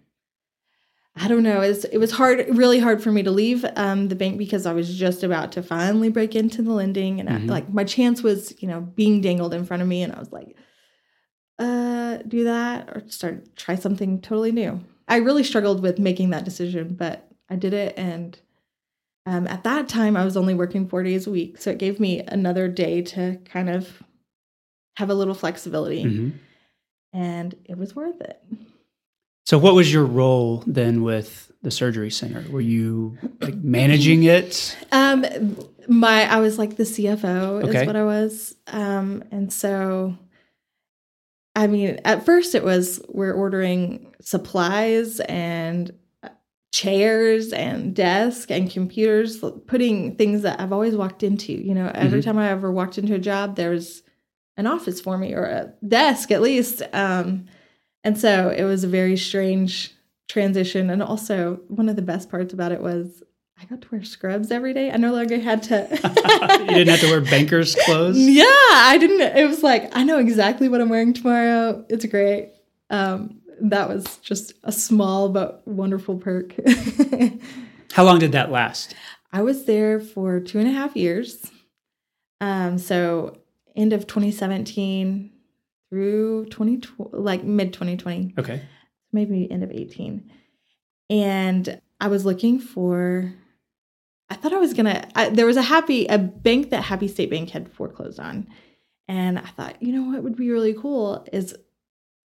I 1.19 1.29
don't 1.29 1.43
know. 1.43 1.63
It's, 1.63 1.85
it 1.85 1.97
was 1.97 2.11
hard, 2.13 2.45
really 2.55 2.79
hard 2.79 3.03
for 3.03 3.11
me 3.11 3.23
to 3.23 3.31
leave 3.31 3.65
um, 3.75 4.09
the 4.09 4.15
bank 4.15 4.37
because 4.37 4.67
I 4.67 4.75
was 4.75 4.95
just 4.99 5.23
about 5.25 5.51
to 5.53 5.63
finally 5.63 6.11
break 6.11 6.37
into 6.37 6.61
the 6.61 6.73
lending, 6.73 7.21
and 7.21 7.31
I, 7.31 7.39
Mhm. 7.39 7.49
like 7.49 7.73
my 7.73 7.85
chance 7.85 8.23
was, 8.23 8.55
you 8.61 8.69
know, 8.69 8.83
being 8.83 9.23
dangled 9.23 9.55
in 9.55 9.65
front 9.65 9.83
of 9.83 9.89
me, 9.89 10.03
and 10.03 10.13
I 10.13 10.19
was 10.19 10.31
like, 10.31 10.55
uh, 11.59 12.19
do 12.29 12.45
that 12.45 12.91
or 12.91 13.03
start 13.09 13.57
try 13.57 13.77
something 13.77 14.21
totally 14.21 14.53
new. 14.53 14.79
I 15.09 15.17
really 15.17 15.43
struggled 15.43 15.81
with 15.83 15.99
making 15.99 16.31
that 16.31 16.45
decision, 16.45 16.95
but 16.95 17.27
I 17.49 17.57
did 17.57 17.73
it, 17.73 17.95
and 17.97 18.39
um, 19.27 19.47
at 19.49 19.65
that 19.65 19.89
time 19.89 20.17
I 20.17 20.25
was 20.25 20.37
only 20.37 20.55
working 20.55 20.89
four 20.89 21.03
days 21.03 21.27
a 21.27 21.31
week, 21.31 21.59
so 21.59 21.71
it 21.71 21.79
gave 21.79 21.99
me 22.01 22.21
another 22.21 22.69
day 22.69 23.03
to 23.03 23.39
kind 23.45 23.69
of 23.69 24.03
have 24.97 25.11
a 25.11 25.15
little 25.15 25.35
flexibility, 25.35 26.05
Mhm. 26.05 26.33
and 27.13 27.55
it 27.65 27.77
was 27.77 27.95
worth 27.95 28.21
it. 28.21 28.43
So, 29.45 29.59
what 29.59 29.75
was 29.75 29.93
your 29.93 30.05
role 30.05 30.65
then 30.67 31.03
with 31.03 31.53
the 31.63 31.71
surgery 31.71 32.11
center? 32.11 32.45
Were 32.51 32.61
you 32.61 33.19
like 33.41 33.55
managing 33.57 34.25
it? 34.25 34.77
Um, 34.93 35.25
my 35.89 36.25
I 36.33 36.41
was 36.41 36.59
like 36.59 36.77
the 36.77 36.85
CFO 36.85 37.63
Okay. 37.63 37.81
is 37.83 37.87
what 37.87 37.97
I 37.97 38.05
was. 38.05 38.55
Um, 38.69 39.23
and 39.31 39.53
so 39.53 40.17
I 41.55 41.67
mean, 41.69 42.01
at 42.05 42.25
first 42.27 42.55
it 42.55 42.65
was 42.65 43.01
we're 43.09 43.33
ordering 43.33 44.15
supplies 44.21 45.21
and 45.21 45.91
chairs 46.81 47.53
and 47.53 47.95
desk 47.95 48.51
and 48.51 48.71
computers, 48.71 49.43
putting 49.67 50.15
things 50.17 50.43
that 50.43 50.61
I've 50.61 50.73
always 50.73 50.95
walked 50.95 51.23
into. 51.23 51.53
You 51.53 51.75
know, 51.75 51.91
every 51.95 52.21
Mhm. 52.21 52.25
time 52.25 52.39
I 52.39 52.51
ever 52.51 52.71
walked 52.71 52.99
into 52.99 53.15
a 53.15 53.19
job, 53.19 53.57
there 53.57 53.71
was 53.71 54.03
an 54.59 54.67
office 54.67 55.01
for 55.01 55.17
me 55.17 55.33
or 55.35 55.45
a 55.45 55.73
desk 55.87 56.31
at 56.31 56.43
least. 56.43 56.83
Um, 56.93 57.47
and 58.05 58.19
so 58.19 58.51
it 58.55 58.65
was 58.65 58.85
a 58.85 58.89
very 58.89 59.17
strange 59.17 59.95
transition. 60.29 60.91
And 60.91 61.03
also, 61.03 61.61
one 61.69 61.89
of 61.89 61.97
the 61.97 62.03
best 62.03 62.31
parts 62.31 62.53
about 62.53 62.73
it 62.73 62.83
was 62.83 63.23
I 63.59 63.65
got 63.65 63.81
to 63.81 63.89
wear 63.91 64.05
scrubs 64.05 64.51
every 64.51 64.75
day. 64.75 64.91
I 64.91 64.99
no 64.99 65.13
longer 65.13 65.39
had 65.39 65.63
to. 65.65 65.89
you 66.61 66.67
didn't 66.75 66.89
have 66.89 67.01
to 67.01 67.07
wear 67.11 67.23
banker's 67.23 67.75
clothes. 67.75 68.19
Yeah, 68.19 68.45
I 68.45 68.99
didn't. 69.01 69.23
It 69.23 69.49
was 69.49 69.63
like 69.63 69.97
I 69.97 70.05
know 70.05 70.19
exactly 70.19 70.69
what 70.69 70.83
I'm 70.83 70.91
wearing 70.91 71.15
tomorrow. 71.15 71.85
It's 71.89 72.05
great. 72.05 72.51
Um, 72.91 73.36
that 73.61 73.89
was 73.89 74.19
just 74.19 74.53
a 74.65 74.73
small 74.73 75.29
but 75.29 75.67
wonderful 75.67 76.17
perk. 76.17 76.55
How 77.93 78.05
long 78.05 78.19
did 78.19 78.33
that 78.33 78.51
last? 78.51 78.95
I 79.33 79.43
was 79.43 79.65
there 79.65 80.01
for 80.01 80.41
two 80.41 80.59
and 80.59 80.69
a 80.69 80.73
half 80.73 80.97
years. 80.97 81.51
Um, 82.41 82.79
so 82.79 83.39
end 83.75 83.93
of 83.93 84.07
2017 84.07 85.31
through 85.91 86.47
2020, 86.47 87.11
like 87.13 87.45
mid 87.45 87.73
2020, 87.73 88.35
Okay. 88.39 88.63
maybe 89.13 89.51
end 89.51 89.63
of 89.63 89.71
18. 89.71 90.31
And 91.09 91.81
I 92.01 92.09
was 92.09 92.25
looking 92.25 92.59
for, 92.59 93.33
I 94.29 94.35
thought 94.35 94.53
I 94.53 94.59
was 94.59 94.75
gonna, 94.75 95.07
there 95.33 95.47
was 95.47 95.57
a 95.57 95.63
happy, 95.63 96.07
a 96.07 96.19
bank 96.19 96.71
that 96.71 96.83
Happy 96.83 97.09
State 97.09 97.31
Bank 97.31 97.51
had 97.51 97.73
foreclosed 97.73 98.19
on. 98.21 98.47
And 99.09 99.39
I 99.39 99.43
thought, 99.57 99.81
you 99.81 99.93
know 99.93 100.11
what 100.11 100.25
would 100.25 100.37
be 100.37 100.51
really 100.51 100.75
cool 100.75 101.25
is 101.33 101.55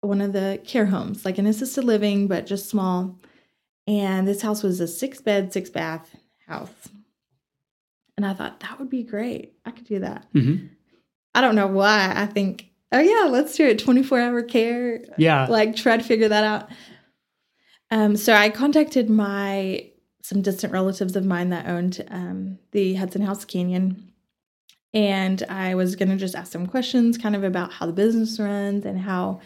one 0.01 0.21
of 0.21 0.33
the 0.33 0.61
care 0.65 0.85
homes, 0.85 1.25
like 1.25 1.37
an 1.37 1.45
assisted 1.45 1.83
living, 1.83 2.27
but 2.27 2.45
just 2.45 2.69
small. 2.69 3.17
And 3.87 4.27
this 4.27 4.41
house 4.41 4.63
was 4.63 4.79
a 4.79 4.87
six 4.87 5.19
bed, 5.21 5.51
six 5.51 5.69
bath 5.69 6.15
house. 6.47 6.69
And 8.17 8.25
I 8.25 8.33
thought 8.33 8.59
that 8.59 8.79
would 8.79 8.89
be 8.89 9.03
great. 9.03 9.53
I 9.65 9.71
could 9.71 9.85
do 9.85 9.99
that. 9.99 10.25
hmm 10.33 10.55
I 11.35 11.41
don't 11.41 11.55
know 11.55 11.67
why. 11.67 12.11
I 12.15 12.25
think, 12.25 12.65
oh 12.91 12.99
yeah, 12.99 13.29
let's 13.29 13.55
do 13.55 13.67
it. 13.67 13.77
24 13.79 14.19
hour 14.19 14.41
care. 14.41 15.03
Yeah. 15.17 15.45
Like 15.45 15.75
try 15.75 15.95
to 15.95 16.03
figure 16.03 16.27
that 16.27 16.43
out. 16.43 16.69
Um, 17.91 18.15
so 18.17 18.33
I 18.33 18.49
contacted 18.49 19.09
my 19.09 19.89
some 20.21 20.41
distant 20.41 20.73
relatives 20.73 21.15
of 21.15 21.25
mine 21.25 21.49
that 21.49 21.67
owned 21.67 22.05
um, 22.09 22.59
the 22.71 22.95
Hudson 22.95 23.21
House 23.21 23.45
Canyon. 23.45 24.11
And 24.93 25.43
I 25.49 25.75
was 25.75 25.95
going 25.95 26.09
to 26.09 26.15
just 26.15 26.35
ask 26.35 26.51
them 26.51 26.67
questions 26.67 27.17
kind 27.17 27.35
of 27.35 27.43
about 27.43 27.71
how 27.71 27.85
the 27.85 27.93
business 27.93 28.39
runs 28.39 28.85
and 28.85 28.99
how 28.99 29.39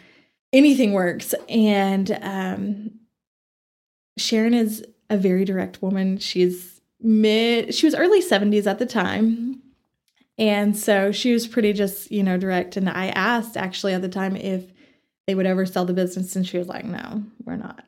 anything 0.54 0.94
works. 0.94 1.34
And 1.50 2.18
um, 2.22 2.92
Sharon 4.18 4.54
is 4.54 4.86
a 5.10 5.18
very 5.18 5.44
direct 5.46 5.82
woman. 5.82 6.18
She's 6.20 6.80
mid, 7.02 7.74
she 7.76 7.86
was 7.86 7.96
early 7.96 8.22
70s 8.22 8.68
at 8.68 8.80
the 8.80 8.86
time. 8.86 9.62
And 10.38 10.76
so 10.78 11.12
she 11.12 11.34
was 11.34 11.46
pretty 11.48 11.74
just, 11.74 12.12
you 12.12 12.24
know, 12.24 12.38
direct. 12.38 12.78
And 12.78 12.90
I 12.90 13.08
asked 13.10 13.58
actually 13.58 13.94
at 13.94 14.02
the 14.02 14.10
time 14.10 14.36
if 14.36 14.64
they 15.28 15.36
would 15.36 15.46
ever 15.46 15.66
sell 15.66 15.86
the 15.86 15.94
business. 15.94 16.36
And 16.36 16.48
she 16.48 16.58
was 16.58 16.68
like, 16.68 16.86
no, 16.86 17.24
we're 17.46 17.56
not. 17.56 17.84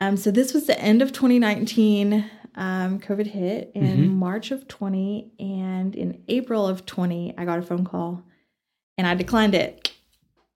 Um, 0.00 0.16
so 0.16 0.30
this 0.30 0.52
was 0.52 0.66
the 0.66 0.78
end 0.78 1.00
of 1.02 1.12
2019. 1.12 2.30
Um, 2.56 3.00
COVID 3.00 3.26
hit 3.26 3.72
in 3.74 4.10
Mhm. 4.10 4.10
March 4.12 4.50
of 4.50 4.68
20. 4.68 5.32
And 5.40 5.96
in 5.96 6.22
April 6.28 6.66
of 6.68 6.84
20, 6.84 7.34
I 7.38 7.44
got 7.44 7.58
a 7.58 7.62
phone 7.62 7.84
call 7.84 8.22
and 8.98 9.06
I 9.06 9.14
declined 9.14 9.54
it 9.54 9.90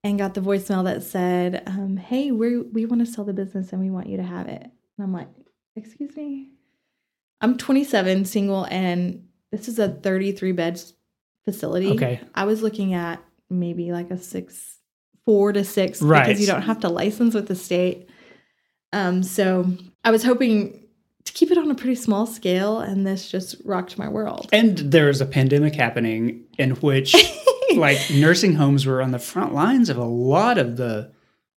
and 0.09 0.19
got 0.19 0.35
the 0.35 0.41
voicemail 0.41 0.85
that 0.85 1.03
said, 1.03 1.63
um, 1.67 1.97
hey, 1.97 2.31
we 2.31 2.59
we 2.59 2.87
want 2.87 3.05
to 3.05 3.11
sell 3.13 3.25
the 3.25 3.33
business 3.33 3.73
and 3.73 3.81
we 3.81 3.91
want 3.91 4.09
you 4.09 4.17
to 4.17 4.23
have 4.23 4.49
it. 4.49 4.63
And 4.63 4.71
I'm 5.05 5.13
like, 5.13 5.29
excuse 5.77 6.17
me? 6.17 6.51
I'm 7.41 7.57
27, 7.57 8.25
single, 8.25 8.65
and 8.65 9.29
this 9.53 9.69
is 9.69 9.79
a 9.79 9.89
33 9.89 10.53
bed 10.53 10.83
facility. 11.45 11.93
Okay. 11.93 12.21
I 12.35 12.45
was 12.47 12.63
looking 12.63 12.95
at 12.95 13.23
maybe 13.49 13.93
like 13.93 14.11
a 14.11 14.19
six, 14.19 14.79
four 15.25 15.53
to 15.53 15.63
six, 15.65 16.03
Right. 16.03 16.27
because 16.27 16.41
you 16.41 16.47
don't 16.47 16.63
have 16.63 16.81
to 16.81 16.89
license 16.89 17.35
with 17.35 17.47
the 17.47 17.55
state. 17.55 18.09
Um, 18.93 19.23
so 19.23 19.71
I 20.03 20.11
was 20.11 20.25
hoping 20.25 20.88
to 21.29 21.33
keep 21.33 21.51
it 21.51 21.59
on 21.59 21.71
a 21.71 21.75
pretty 21.75 21.95
small 21.95 22.27
scale, 22.27 22.81
and 22.81 23.07
this 23.07 23.31
just 23.31 23.57
rocked 23.65 23.99
my 23.99 24.09
world. 24.09 24.49
And 24.53 24.77
there's 24.79 25.21
a 25.21 25.27
pandemic 25.27 25.75
happening 25.75 26.45
in 26.59 26.73
which 26.73 27.15
like 27.77 27.99
nursing 28.11 28.55
homes 28.55 28.85
were 28.85 29.01
on 29.01 29.13
the 29.13 29.19
front 29.19 29.55
lines 29.55 29.89
of 29.89 29.97
a 29.97 30.05
lot 30.05 30.59
of 30.59 30.77
the 30.77 31.13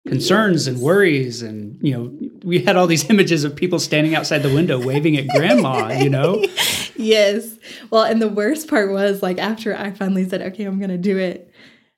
concerns 0.08 0.66
and 0.66 0.82
worries 0.82 1.44
and 1.44 1.78
you 1.80 1.94
know 1.94 2.30
we 2.44 2.58
had 2.58 2.76
all 2.76 2.88
these 2.88 3.08
images 3.12 3.44
of 3.44 3.56
people 3.56 3.78
standing 3.78 4.16
outside 4.16 4.40
the 4.40 4.52
window 4.52 4.84
waving 4.84 5.16
at 5.16 5.28
grandma 5.28 5.90
you 5.92 6.10
know 6.10 6.44
yes. 7.02 7.58
Well, 7.90 8.04
and 8.04 8.22
the 8.22 8.30
worst 8.30 8.68
part 8.68 8.92
was 8.92 9.22
like 9.22 9.40
after 9.40 9.76
I 9.76 9.92
finally 9.92 10.28
said, 10.28 10.42
okay, 10.42 10.64
I'm 10.64 10.80
gonna 10.80 10.98
do 10.98 11.18
it. 11.18 11.52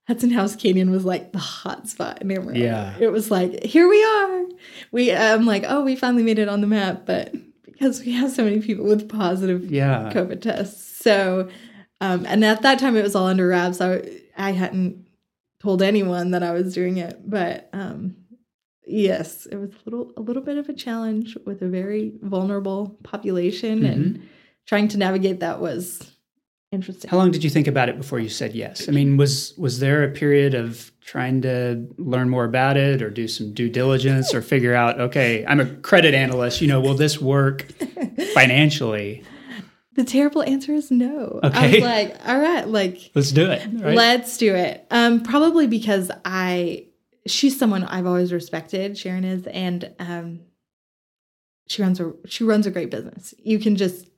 Hudson 0.07 0.31
House 0.31 0.55
Canyon 0.55 0.91
was 0.91 1.05
like 1.05 1.31
the 1.31 1.39
hot 1.39 1.87
spot 1.87 2.21
in 2.21 2.31
Amarillo. 2.31 2.59
Yeah. 2.59 2.95
It 2.99 3.11
was 3.11 3.31
like, 3.31 3.63
here 3.63 3.87
we 3.87 4.03
are. 4.03 4.45
We 4.91 5.13
I'm 5.13 5.45
like, 5.45 5.63
oh, 5.67 5.83
we 5.83 5.95
finally 5.95 6.23
made 6.23 6.39
it 6.39 6.49
on 6.49 6.61
the 6.61 6.67
map, 6.67 7.05
but 7.05 7.33
because 7.73 7.99
we 7.99 8.13
have 8.13 8.31
so 8.31 8.43
many 8.43 8.59
people 8.59 8.85
with 8.85 9.09
positive 9.09 9.69
yeah 9.69 10.11
COVID 10.13 10.41
tests. 10.41 10.97
So 11.03 11.49
um 11.99 12.25
and 12.25 12.45
at 12.45 12.61
that 12.61 12.79
time 12.79 12.95
it 12.95 13.03
was 13.03 13.15
all 13.15 13.27
under 13.27 13.47
wraps. 13.47 13.81
I 13.81 14.01
I 14.37 14.51
hadn't 14.51 15.07
told 15.61 15.81
anyone 15.81 16.31
that 16.31 16.43
I 16.43 16.51
was 16.51 16.73
doing 16.73 16.97
it. 16.97 17.29
But 17.29 17.69
um 17.73 18.15
yes, 18.85 19.45
it 19.45 19.57
was 19.57 19.71
a 19.71 19.77
little 19.85 20.13
a 20.17 20.21
little 20.21 20.43
bit 20.43 20.57
of 20.57 20.69
a 20.69 20.73
challenge 20.73 21.37
with 21.45 21.61
a 21.61 21.67
very 21.67 22.13
vulnerable 22.21 22.97
population 23.03 23.85
and 23.85 24.29
trying 24.65 24.87
to 24.89 24.97
navigate 24.97 25.41
that 25.41 25.59
was 25.59 26.12
interesting. 26.73 27.09
how 27.09 27.17
long 27.17 27.31
did 27.31 27.43
you 27.43 27.49
think 27.49 27.67
about 27.67 27.87
it 27.89 27.97
before 27.97 28.19
you 28.19 28.27
said 28.29 28.53
yes 28.53 28.89
i 28.89 28.91
mean 28.91 29.15
was 29.17 29.53
was 29.57 29.79
there 29.79 30.03
a 30.03 30.09
period 30.11 30.53
of 30.53 30.91
trying 31.01 31.41
to 31.41 31.85
learn 31.97 32.27
more 32.29 32.45
about 32.45 32.75
it 32.77 33.01
or 33.01 33.09
do 33.09 33.27
some 33.27 33.53
due 33.53 33.69
diligence 33.69 34.33
or 34.33 34.41
figure 34.41 34.73
out 34.73 34.99
okay 34.99 35.45
i'm 35.47 35.59
a 35.59 35.65
credit 35.77 36.13
analyst 36.13 36.59
you 36.61 36.67
know 36.67 36.81
will 36.81 36.95
this 36.95 37.21
work 37.21 37.63
financially 38.33 39.23
The 39.95 40.03
terrible 40.03 40.41
answer 40.43 40.73
is 40.73 40.89
no. 40.89 41.39
I 41.43 41.47
Okay. 41.47 41.71
was 41.73 41.81
like, 41.83 42.27
all 42.27 42.39
right, 42.39 42.67
like 42.67 43.11
let's 43.13 43.31
do 43.31 43.45
it 43.51 43.61
right? 43.79 43.95
let's 43.95 44.37
do 44.37 44.55
it. 44.55 44.87
Um, 44.89 45.21
probably 45.21 45.67
because 45.67 46.09
I 46.25 46.87
she's 47.27 47.59
someone 47.59 47.83
I've 47.83 48.07
always 48.07 48.33
respected, 48.33 48.97
Sharon 48.97 49.23
is, 49.23 49.45
and 49.45 49.93
um 49.99 50.39
she 51.67 51.83
runs 51.83 51.99
a 51.99 52.11
she 52.25 52.43
runs 52.43 52.65
a 52.65 52.71
great 52.71 52.89
business. 52.89 53.35
You 53.37 53.59
can 53.59 53.75
just 53.75 54.09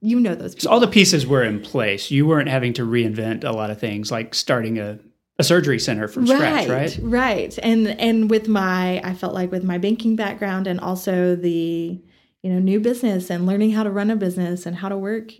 you 0.00 0.18
know 0.18 0.34
those 0.34 0.54
people. 0.54 0.64
So 0.64 0.70
all 0.70 0.80
the 0.80 0.88
pieces 0.88 1.26
were 1.26 1.42
in 1.42 1.60
place. 1.60 2.10
You 2.10 2.26
weren't 2.26 2.48
having 2.48 2.72
to 2.74 2.82
reinvent 2.82 3.44
a 3.44 3.52
lot 3.52 3.70
of 3.70 3.78
things, 3.78 4.10
like 4.10 4.34
starting 4.34 4.78
a, 4.78 4.98
a 5.38 5.44
surgery 5.44 5.78
center 5.78 6.08
from 6.08 6.26
scratch, 6.26 6.68
right? 6.68 6.98
Right. 7.02 7.58
And 7.62 7.88
and 7.88 8.30
with 8.30 8.48
my 8.48 9.00
I 9.04 9.14
felt 9.14 9.34
like 9.34 9.50
with 9.50 9.64
my 9.64 9.78
banking 9.78 10.16
background 10.16 10.66
and 10.66 10.80
also 10.80 11.36
the 11.36 12.00
you 12.42 12.52
know 12.52 12.58
new 12.58 12.80
business 12.80 13.30
and 13.30 13.46
learning 13.46 13.72
how 13.72 13.82
to 13.82 13.90
run 13.90 14.10
a 14.10 14.16
business 14.16 14.66
and 14.66 14.76
how 14.76 14.88
to 14.88 14.96
work 14.96 15.32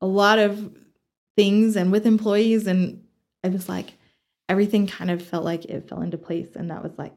a 0.00 0.06
lot 0.06 0.38
of 0.38 0.72
things 1.36 1.76
and 1.76 1.90
with 1.90 2.06
employees 2.06 2.66
and 2.66 3.02
I 3.42 3.48
was 3.48 3.68
like 3.68 3.94
everything 4.48 4.86
kind 4.86 5.10
of 5.10 5.20
felt 5.20 5.44
like 5.44 5.64
it 5.64 5.88
fell 5.88 6.02
into 6.02 6.16
place 6.16 6.54
and 6.54 6.70
that 6.70 6.82
was 6.82 6.92
like 6.96 7.12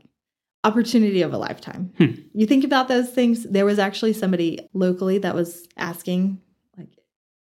opportunity 0.63 1.21
of 1.21 1.31
a 1.31 1.37
lifetime. 1.37 1.93
Hmm. 1.97 2.21
You 2.33 2.45
think 2.45 2.63
about 2.63 2.87
those 2.87 3.09
things 3.09 3.43
there 3.43 3.65
was 3.65 3.77
actually 3.79 4.13
somebody 4.13 4.67
locally 4.73 5.19
that 5.19 5.35
was 5.35 5.67
asking 5.77 6.41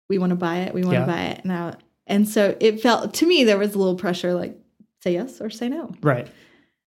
we 0.08 0.18
want 0.18 0.30
to 0.30 0.36
buy 0.36 0.58
it, 0.58 0.74
we 0.74 0.82
want 0.82 0.94
to 0.94 1.00
Yeah. 1.00 1.06
buy 1.06 1.22
it 1.36 1.44
now 1.44 1.74
and 2.06 2.26
so 2.28 2.56
it 2.60 2.80
felt 2.80 3.12
to 3.14 3.26
me 3.26 3.44
there 3.44 3.58
was 3.58 3.74
a 3.74 3.78
little 3.78 3.96
pressure 3.96 4.32
like 4.34 4.56
say 5.02 5.12
yes 5.12 5.40
or 5.40 5.50
say 5.50 5.68
no. 5.68 5.92
Right. 6.02 6.26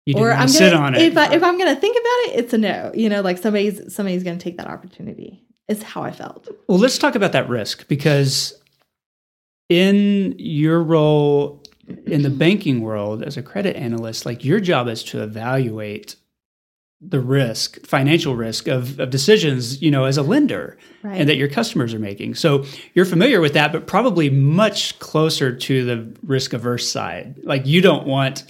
You 0.06 0.16
Or 0.16 0.30
I'm 0.32 0.48
to 0.48 0.52
gonna 0.54 0.70
sit 0.70 0.72
on 0.74 0.94
it. 0.94 1.02
if 1.02 1.16
I, 1.16 1.34
if 1.34 1.42
I'm 1.44 1.58
gonna 1.58 1.76
think 1.76 1.94
about 1.96 2.34
it, 2.34 2.38
it's 2.42 2.52
a 2.54 2.58
no. 2.58 2.90
You 2.94 3.08
know, 3.10 3.20
like 3.20 3.36
somebody's 3.38 3.94
somebody's 3.94 4.24
gonna 4.24 4.38
take 4.38 4.56
that 4.56 4.66
opportunity. 4.66 5.44
Is 5.68 5.82
how 5.82 6.02
I 6.02 6.10
felt. 6.10 6.48
well, 6.66 6.78
let's 6.78 6.98
talk 6.98 7.14
about 7.14 7.32
that 7.32 7.48
risk 7.48 7.86
because 7.86 8.60
in 9.68 10.34
your 10.38 10.82
role 10.82 11.62
in 12.06 12.22
the 12.22 12.30
banking 12.30 12.80
world 12.80 13.22
as 13.22 13.36
a 13.36 13.42
credit 13.42 13.76
analyst, 13.76 14.24
like 14.26 14.44
your 14.44 14.58
job 14.60 14.88
is 14.88 15.02
to 15.04 15.22
evaluate 15.22 16.16
the 17.00 17.20
risk, 17.20 17.84
financial 17.86 18.36
risk 18.36 18.68
of, 18.68 19.00
of 19.00 19.08
decisions, 19.10 19.80
you 19.80 19.90
know, 19.90 20.04
as 20.04 20.18
a 20.18 20.22
lender. 20.22 20.76
Right. 21.02 21.18
and 21.18 21.28
that 21.30 21.36
your 21.36 21.48
customers 21.48 21.94
are 21.94 21.98
making. 21.98 22.34
So 22.34 22.66
you're 22.92 23.06
familiar 23.06 23.40
with 23.40 23.54
that, 23.54 23.72
but 23.72 23.86
probably 23.86 24.28
much 24.28 24.98
closer 24.98 25.56
to 25.56 25.84
the 25.86 26.14
risk 26.22 26.52
averse 26.52 26.90
side. 26.90 27.40
Like 27.42 27.64
you 27.66 27.80
don't 27.80 28.06
want 28.06 28.44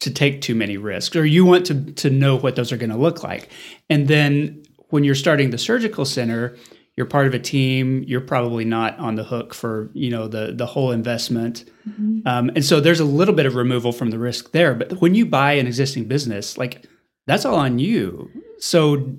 to 0.00 0.10
take 0.12 0.42
too 0.42 0.54
many 0.54 0.76
risks, 0.76 1.16
or 1.16 1.24
you 1.24 1.46
want 1.46 1.64
to 1.66 1.92
to 1.92 2.10
know 2.10 2.36
what 2.36 2.56
those 2.56 2.70
are 2.70 2.76
going 2.76 2.90
to 2.90 2.98
look 2.98 3.22
like. 3.22 3.48
And 3.88 4.08
then 4.08 4.62
when 4.90 5.04
you're 5.04 5.14
starting 5.14 5.50
the 5.50 5.58
surgical 5.58 6.04
center, 6.04 6.56
you're 6.96 7.06
part 7.06 7.26
of 7.26 7.32
a 7.32 7.38
team. 7.38 8.04
You're 8.06 8.20
probably 8.20 8.66
not 8.66 8.98
on 8.98 9.14
the 9.14 9.24
hook 9.24 9.54
for 9.54 9.90
you 9.94 10.10
know 10.10 10.28
the 10.28 10.52
the 10.54 10.66
whole 10.66 10.90
investment. 10.92 11.64
Mhm. 11.88 12.26
Um, 12.26 12.50
and 12.54 12.62
so 12.64 12.78
there's 12.80 13.00
a 13.00 13.04
little 13.06 13.34
bit 13.34 13.46
of 13.46 13.54
removal 13.54 13.92
from 13.92 14.10
the 14.10 14.18
risk 14.18 14.52
there. 14.52 14.74
But 14.74 15.00
when 15.00 15.14
you 15.14 15.24
buy 15.24 15.52
an 15.52 15.66
existing 15.66 16.04
business, 16.04 16.58
like 16.58 16.84
that's 17.26 17.44
all 17.44 17.56
on 17.56 17.78
you. 17.78 18.30
So 18.58 19.16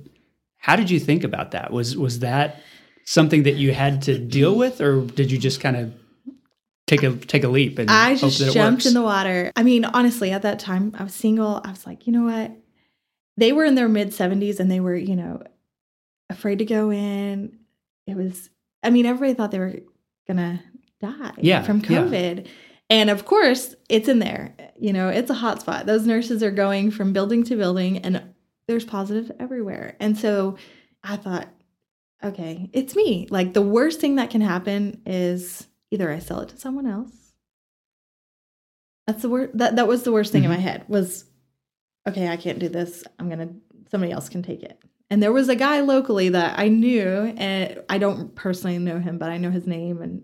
how 0.57 0.75
did 0.75 0.89
you 0.89 0.99
think 0.99 1.23
about 1.23 1.51
that? 1.51 1.71
Was 1.71 1.97
was 1.97 2.19
that 2.19 2.61
something 3.05 3.43
that 3.43 3.55
you 3.55 3.73
had 3.73 4.01
to 4.03 4.17
deal 4.17 4.55
with, 4.55 4.81
or 4.81 5.01
did 5.01 5.31
you 5.31 5.37
just 5.37 5.59
kind 5.61 5.75
of 5.75 5.93
take 6.87 7.03
a 7.03 7.15
take 7.15 7.43
a 7.43 7.47
leap 7.49 7.79
and 7.79 7.89
I 7.89 8.11
hope 8.11 8.19
just 8.19 8.39
that 8.39 8.49
it 8.49 8.53
jumped 8.53 8.79
works? 8.79 8.85
in 8.85 8.93
the 8.93 9.01
water. 9.01 9.51
I 9.55 9.63
mean, 9.63 9.85
honestly, 9.85 10.31
at 10.31 10.41
that 10.43 10.59
time, 10.59 10.93
I 10.97 11.03
was 11.03 11.13
single. 11.13 11.61
I 11.63 11.69
was 11.69 11.85
like, 11.85 12.07
you 12.07 12.13
know 12.13 12.23
what? 12.23 12.51
They 13.37 13.51
were 13.51 13.65
in 13.65 13.75
their 13.75 13.89
mid 13.89 14.09
70s 14.09 14.59
and 14.59 14.69
they 14.69 14.79
were, 14.79 14.95
you 14.95 15.15
know, 15.15 15.41
afraid 16.29 16.59
to 16.59 16.65
go 16.65 16.91
in. 16.91 17.57
It 18.05 18.15
was, 18.15 18.49
I 18.83 18.89
mean, 18.89 19.05
everybody 19.05 19.33
thought 19.33 19.51
they 19.51 19.59
were 19.59 19.79
gonna 20.27 20.61
die 21.01 21.31
Yeah, 21.37 21.63
from 21.63 21.79
yeah. 21.79 22.43
And 22.93 23.09
of 23.09 23.25
course, 23.25 23.73
it's 23.89 24.07
in 24.07 24.19
there. 24.19 24.55
You 24.79 24.93
know, 24.93 25.09
it's 25.09 25.31
a 25.31 25.33
hot 25.33 25.59
spot. 25.59 25.87
Those 25.87 26.05
nurses 26.05 26.43
are 26.43 26.51
going 26.51 26.91
from 26.91 27.11
building 27.11 27.43
to 27.45 27.55
building 27.55 27.97
and 27.97 28.21
there's 28.67 28.85
positive 28.85 29.31
everywhere. 29.39 29.97
And 29.99 30.15
so 30.15 30.57
I 31.03 31.15
thought, 31.15 31.47
okay, 32.23 32.69
it's 32.71 32.95
me. 32.95 33.27
Like 33.31 33.53
the 33.53 33.63
worst 33.63 33.99
thing 33.99 34.17
that 34.17 34.29
can 34.29 34.41
happen 34.41 35.01
is 35.07 35.65
either 35.89 36.11
I 36.11 36.19
sell 36.19 36.41
it 36.41 36.49
to 36.49 36.57
someone 36.57 36.85
else. 36.85 37.33
That's 39.07 39.23
the 39.23 39.29
worst. 39.29 39.57
That 39.57 39.75
that 39.77 39.87
was 39.87 40.03
the 40.03 40.11
worst 40.11 40.31
thing 40.31 40.43
in 40.43 40.51
mm-hmm. 40.51 40.59
my 40.59 40.63
head 40.63 40.85
was, 40.87 41.25
okay, 42.07 42.27
I 42.27 42.37
can't 42.37 42.59
do 42.59 42.69
this. 42.69 43.03
I'm 43.17 43.27
gonna 43.27 43.49
somebody 43.89 44.11
else 44.11 44.29
can 44.29 44.43
take 44.43 44.61
it. 44.61 44.79
And 45.09 45.21
there 45.21 45.33
was 45.33 45.49
a 45.49 45.55
guy 45.55 45.79
locally 45.79 46.29
that 46.29 46.59
I 46.59 46.67
knew, 46.67 47.33
and 47.37 47.81
I 47.89 47.97
don't 47.97 48.35
personally 48.35 48.77
know 48.77 48.99
him, 48.99 49.17
but 49.17 49.31
I 49.31 49.37
know 49.37 49.49
his 49.49 49.65
name, 49.65 49.99
and 50.03 50.21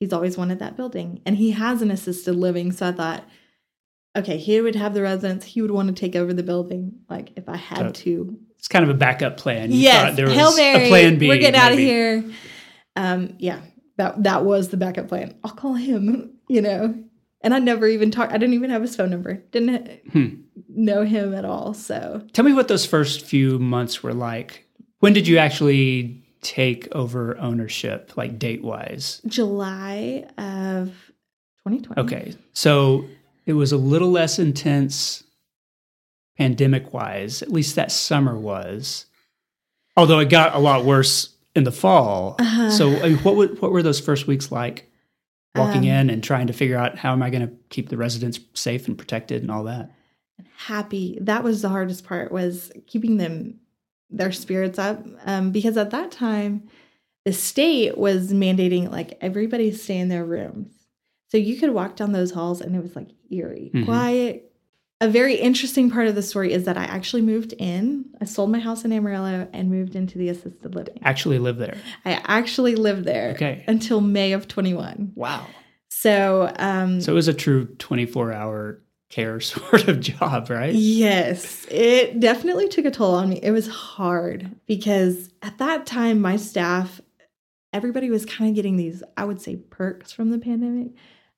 he's 0.00 0.12
always 0.12 0.36
wanted 0.36 0.58
that 0.60 0.76
building, 0.76 1.20
and 1.26 1.36
he 1.36 1.52
has 1.52 1.82
an 1.82 1.90
assisted 1.90 2.34
living. 2.34 2.72
So 2.72 2.88
I 2.88 2.92
thought, 2.92 3.24
okay, 4.16 4.36
he 4.38 4.60
would 4.60 4.74
have 4.76 4.94
the 4.94 5.02
residence 5.02 5.44
He 5.44 5.62
would 5.62 5.70
want 5.70 5.88
to 5.88 5.94
take 5.94 6.16
over 6.16 6.32
the 6.32 6.42
building, 6.42 7.00
like 7.10 7.32
if 7.36 7.48
I 7.48 7.56
had 7.56 7.78
So- 7.96 8.02
to. 8.04 8.38
It's 8.58 8.68
kind 8.68 8.82
of 8.84 8.88
a 8.90 8.94
backup 8.98 9.36
plan. 9.36 9.70
You 9.70 9.78
yes, 9.78 10.16
there 10.16 10.24
was 10.26 10.34
Hail 10.34 10.56
Mary. 10.56 10.86
a 10.86 10.88
plan 10.88 11.18
B. 11.18 11.28
We're 11.28 11.38
getting 11.38 11.60
out 11.60 11.72
of 11.72 11.78
here. 11.78 12.24
Um, 12.96 13.34
yeah, 13.38 13.60
that 13.98 14.22
that 14.24 14.44
was 14.44 14.70
the 14.70 14.76
backup 14.76 15.08
plan. 15.08 15.34
I'll 15.44 15.52
call 15.52 15.74
him. 15.74 16.32
You 16.48 16.62
know, 16.62 16.94
and 17.40 17.52
I 17.52 17.58
never 17.58 17.88
even 17.88 18.12
talked. 18.12 18.32
I 18.32 18.38
didn't 18.38 18.54
even 18.54 18.70
have 18.70 18.80
his 18.80 18.94
phone 18.94 19.10
number. 19.10 19.34
Didn't 19.50 19.88
Hmm. 20.12 20.26
know 20.68 21.02
him 21.04 21.34
at 21.34 21.44
all. 21.44 21.74
So 21.74 22.22
Tell 22.32 22.44
me 22.44 22.52
what 22.52 22.68
those 22.68 22.86
first 22.86 23.26
few 23.26 23.58
months 23.58 24.00
were 24.02 24.14
like. 24.14 24.64
When 25.00 25.12
did 25.12 25.26
you 25.26 25.38
actually 25.38 26.24
take 26.46 26.88
over 26.92 27.36
ownership, 27.38 28.12
like 28.16 28.38
date 28.38 28.62
wise? 28.62 29.20
July 29.26 30.24
of 30.38 30.88
2020. 31.66 32.00
Okay. 32.00 32.34
So 32.52 33.04
it 33.46 33.54
was 33.54 33.72
a 33.72 33.76
little 33.76 34.10
less 34.10 34.38
intense 34.38 35.24
pandemic 36.38 36.92
wise, 36.94 37.42
at 37.42 37.50
least 37.50 37.74
that 37.74 37.90
summer 37.90 38.38
was. 38.38 39.06
Although 39.96 40.20
it 40.20 40.28
got 40.28 40.54
a 40.54 40.58
lot 40.58 40.84
worse 40.84 41.34
in 41.54 41.64
the 41.64 41.72
fall. 41.72 42.36
Uh-huh. 42.38 42.70
So, 42.70 42.90
I 43.02 43.08
mean, 43.08 43.18
what 43.18 43.34
would, 43.36 43.60
what 43.60 43.72
were 43.72 43.82
those 43.82 43.98
first 43.98 44.26
weeks 44.26 44.52
like? 44.52 44.90
Walking 45.56 45.90
Um, 45.90 45.96
in 45.96 46.10
and 46.10 46.22
trying 46.22 46.48
to 46.48 46.52
figure 46.52 46.76
out 46.76 46.98
how 46.98 47.12
am 47.12 47.22
I 47.22 47.30
going 47.30 47.48
to 47.48 47.54
keep 47.70 47.88
the 47.88 47.96
residents 47.96 48.38
safe 48.52 48.86
and 48.88 48.98
protected 48.98 49.40
and 49.40 49.50
all 49.50 49.64
that. 49.64 49.90
happy. 50.58 51.18
That 51.22 51.42
was 51.42 51.62
the 51.62 51.70
hardest 51.70 52.04
part 52.04 52.30
was 52.30 52.70
keeping 52.86 53.16
them 53.16 53.58
their 54.10 54.32
spirits 54.32 54.78
up 54.78 55.04
um, 55.24 55.50
because 55.50 55.76
at 55.76 55.90
that 55.90 56.10
time 56.10 56.68
the 57.24 57.32
state 57.32 57.98
was 57.98 58.32
mandating 58.32 58.90
like 58.90 59.18
everybody 59.20 59.72
stay 59.72 59.98
in 59.98 60.08
their 60.08 60.24
rooms. 60.24 60.72
So 61.28 61.38
you 61.38 61.56
could 61.58 61.70
walk 61.70 61.96
down 61.96 62.12
those 62.12 62.30
halls 62.30 62.60
and 62.60 62.76
it 62.76 62.82
was 62.82 62.94
like 62.94 63.08
eerie, 63.30 63.72
Mhm. 63.74 63.84
quiet. 63.84 64.42
A 65.00 65.08
very 65.10 65.34
interesting 65.34 65.90
part 65.90 66.06
of 66.06 66.14
the 66.14 66.22
story 66.22 66.52
is 66.52 66.64
that 66.64 66.78
I 66.78 66.84
actually 66.84 67.20
moved 67.22 67.52
in. 67.58 68.06
I 68.20 68.24
sold 68.24 68.50
my 68.50 68.60
house 68.60 68.84
in 68.84 68.92
Amarillo 68.92 69.46
and 69.52 69.68
moved 69.70 69.94
into 69.96 70.16
the 70.16 70.28
assisted 70.30 70.74
living. 70.74 70.98
Actually 71.02 71.38
live 71.38 71.58
there. 71.58 71.76
I 72.06 72.12
actually 72.24 72.76
lived 72.76 73.04
there 73.04 73.32
Okay. 73.32 73.64
until 73.66 74.00
May 74.00 74.32
of 74.32 74.48
21. 74.48 75.12
Wow. 75.16 75.46
So, 75.90 76.50
um, 76.58 77.00
So 77.02 77.12
it 77.12 77.14
was 77.16 77.28
a 77.28 77.34
true 77.34 77.66
24 77.78 78.32
hour 78.32 78.80
care 79.08 79.40
sort 79.40 79.88
of 79.88 80.00
job, 80.00 80.50
right? 80.50 80.74
Yes, 80.74 81.66
it 81.70 82.20
definitely 82.20 82.68
took 82.68 82.84
a 82.84 82.90
toll 82.90 83.14
on 83.14 83.28
me. 83.30 83.40
It 83.42 83.50
was 83.52 83.68
hard 83.68 84.50
because 84.66 85.30
at 85.42 85.58
that 85.58 85.86
time, 85.86 86.20
my 86.20 86.36
staff, 86.36 87.00
everybody 87.72 88.10
was 88.10 88.24
kind 88.24 88.50
of 88.50 88.56
getting 88.56 88.76
these, 88.76 89.02
I 89.16 89.24
would 89.24 89.40
say, 89.40 89.56
perks 89.56 90.12
from 90.12 90.30
the 90.30 90.38
pandemic. 90.38 90.92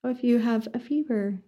Oh, 0.05 0.11
if 0.11 0.23
you 0.23 0.39
have 0.39 0.69
a 0.75 0.79
fever, 0.79 1.41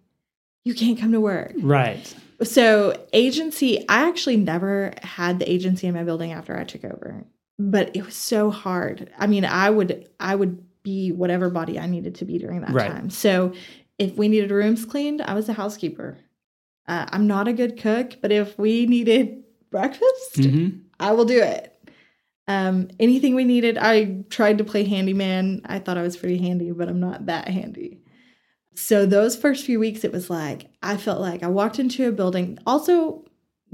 you 0.65 0.73
can't 0.75 0.99
come 0.99 1.11
to 1.13 1.21
work. 1.21 1.53
Right. 1.57 2.13
So, 2.43 3.07
agency, 3.13 3.87
I 3.87 4.07
actually 4.07 4.37
never 4.37 4.93
had 5.01 5.39
the 5.39 5.49
agency 5.51 5.87
in 5.87 5.93
my 5.93 6.03
building 6.03 6.31
after 6.31 6.57
I 6.57 6.63
took 6.63 6.83
over, 6.83 7.23
but 7.59 7.95
it 7.95 8.03
was 8.05 8.15
so 8.15 8.49
hard. 8.49 9.11
I 9.17 9.27
mean, 9.27 9.45
I 9.45 9.69
would, 9.69 10.09
I 10.19 10.35
would 10.35 10.63
be 10.83 11.11
whatever 11.11 11.49
body 11.49 11.79
I 11.79 11.85
needed 11.85 12.15
to 12.15 12.25
be 12.25 12.39
during 12.39 12.61
that 12.61 12.71
Right. 12.71 12.91
time. 12.91 13.09
So, 13.11 13.53
if 14.01 14.17
we 14.17 14.27
needed 14.27 14.49
rooms 14.49 14.83
cleaned, 14.83 15.21
I 15.21 15.35
was 15.35 15.47
a 15.47 15.53
housekeeper. 15.53 16.17
Uh, 16.87 17.05
I'm 17.09 17.27
not 17.27 17.47
a 17.47 17.53
good 17.53 17.79
cook, 17.79 18.17
but 18.19 18.31
if 18.31 18.57
we 18.57 18.87
needed 18.87 19.43
breakfast, 19.69 20.37
hmm 20.37 20.69
I 20.99 21.13
will 21.13 21.25
do 21.25 21.41
it. 21.41 21.67
Um, 22.47 22.89
anything 22.99 23.33
we 23.33 23.43
needed, 23.43 23.75
I 23.77 24.23
tried 24.29 24.59
to 24.59 24.63
play 24.63 24.83
handyman. 24.83 25.61
I 25.65 25.79
thought 25.79 25.97
I 25.97 26.03
was 26.03 26.15
pretty 26.15 26.37
handy, 26.37 26.71
but 26.71 26.89
I'm 26.89 26.99
not 26.99 27.25
that 27.25 27.47
handy. 27.47 28.01
So 28.75 29.07
those 29.07 29.35
first 29.35 29.65
few 29.65 29.79
weeks, 29.79 30.03
it 30.03 30.11
was 30.11 30.29
like 30.29 30.69
I 30.83 30.97
felt 30.97 31.21
like 31.21 31.41
I 31.41 31.47
walked 31.47 31.79
into 31.79 32.07
a 32.07 32.11
building. 32.11 32.59
Also, 32.67 33.25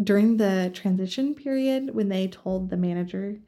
during 0.01 0.37
the 0.37 0.71
transition 0.73 1.35
period, 1.35 1.93
when 1.93 2.07
they 2.07 2.27
told 2.27 2.69
the 2.69 2.77
manager 2.77 3.39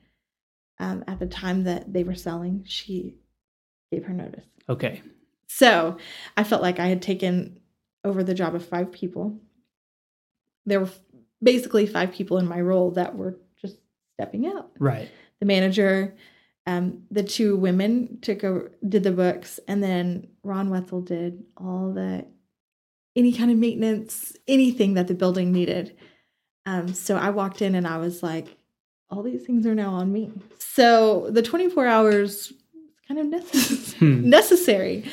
um, 0.77 1.05
at 1.07 1.19
the 1.19 1.27
time 1.27 1.63
that 1.63 1.93
they 1.93 2.03
were 2.03 2.15
selling, 2.15 2.63
she 2.65 3.15
gave 3.91 4.05
her 4.05 4.13
notice. 4.13 4.45
Okay. 4.67 5.01
So 5.51 5.97
I 6.37 6.43
felt 6.43 6.61
like 6.61 6.79
I 6.79 6.87
had 6.87 7.01
taken 7.01 7.59
over 8.05 8.23
the 8.23 8.33
job 8.35 8.55
of 8.55 8.65
five 8.65 8.91
people. 8.91 9.37
There 10.65 10.79
were 10.79 10.89
basically 11.41 11.87
five 11.87 12.13
people 12.13 12.37
in 12.37 12.47
my 12.47 12.61
role 12.61 12.91
that 12.91 13.15
were 13.17 13.35
just 13.59 13.77
stepping 14.13 14.45
out. 14.47 14.69
Right. 14.77 15.09
The 15.39 15.45
manager, 15.47 16.15
um, 16.67 17.03
the 17.09 17.23
two 17.23 17.55
women 17.57 18.19
took 18.21 18.43
over, 18.43 18.71
did 18.87 19.03
the 19.03 19.11
books, 19.11 19.59
and 19.67 19.83
then 19.83 20.27
Ron 20.43 20.69
Wetzel 20.69 21.01
did 21.01 21.43
all 21.57 21.93
the 21.93 22.25
any 23.15 23.33
kind 23.33 23.49
of 23.49 23.57
maintenance, 23.57 24.35
anything 24.47 24.93
that 24.93 25.07
the 25.07 25.15
building 25.15 25.51
needed. 25.51 25.97
Um, 26.67 26.93
so 26.93 27.17
I 27.17 27.31
walked 27.31 27.61
in 27.61 27.73
and 27.73 27.87
I 27.87 27.97
was 27.97 28.21
like, 28.21 28.55
all 29.09 29.23
these 29.23 29.43
things 29.43 29.65
are 29.65 29.73
now 29.75 29.91
on 29.93 30.13
me. 30.13 30.31
So 30.59 31.29
the 31.31 31.41
24 31.41 31.87
hours 31.87 32.53
kind 33.07 33.33
of 33.33 33.43
Hmm. 33.97 34.29
necessary. 34.29 35.05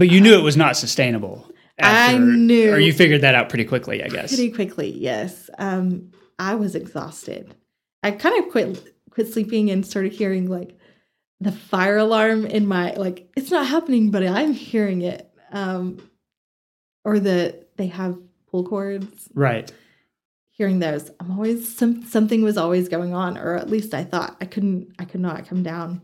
But 0.00 0.08
you 0.08 0.22
knew 0.22 0.32
it 0.32 0.42
was 0.42 0.56
not 0.56 0.78
sustainable. 0.78 1.46
I 1.78 2.16
knew. 2.16 2.72
Or 2.72 2.78
you 2.78 2.90
figured 2.90 3.20
that 3.20 3.34
out 3.34 3.50
pretty 3.50 3.66
quickly, 3.66 4.02
I 4.02 4.08
guess. 4.08 4.34
Pretty 4.34 4.50
quickly, 4.50 4.90
yes. 4.90 5.50
Um, 5.58 6.10
I 6.38 6.54
was 6.54 6.74
exhausted. 6.74 7.54
I 8.02 8.12
kind 8.12 8.42
of 8.42 8.50
quit 8.50 8.82
quit 9.10 9.30
sleeping 9.30 9.70
and 9.70 9.84
started 9.86 10.12
hearing 10.12 10.48
like 10.48 10.78
the 11.38 11.52
fire 11.52 11.98
alarm 11.98 12.46
in 12.46 12.66
my 12.66 12.94
like 12.94 13.30
it's 13.36 13.50
not 13.50 13.66
happening, 13.66 14.10
but 14.10 14.26
I'm 14.26 14.54
hearing 14.54 15.02
it. 15.02 15.30
Um, 15.52 16.08
or 17.04 17.20
the 17.20 17.66
they 17.76 17.88
have 17.88 18.16
pull 18.50 18.64
cords. 18.64 19.28
Right. 19.34 19.70
Hearing 20.48 20.78
those, 20.78 21.10
I'm 21.20 21.32
always 21.32 21.76
some 21.76 22.04
something 22.04 22.40
was 22.40 22.56
always 22.56 22.88
going 22.88 23.12
on, 23.12 23.36
or 23.36 23.54
at 23.54 23.68
least 23.68 23.92
I 23.92 24.04
thought 24.04 24.34
I 24.40 24.46
couldn't 24.46 24.94
I 24.98 25.04
could 25.04 25.20
not 25.20 25.46
come 25.46 25.62
down 25.62 26.00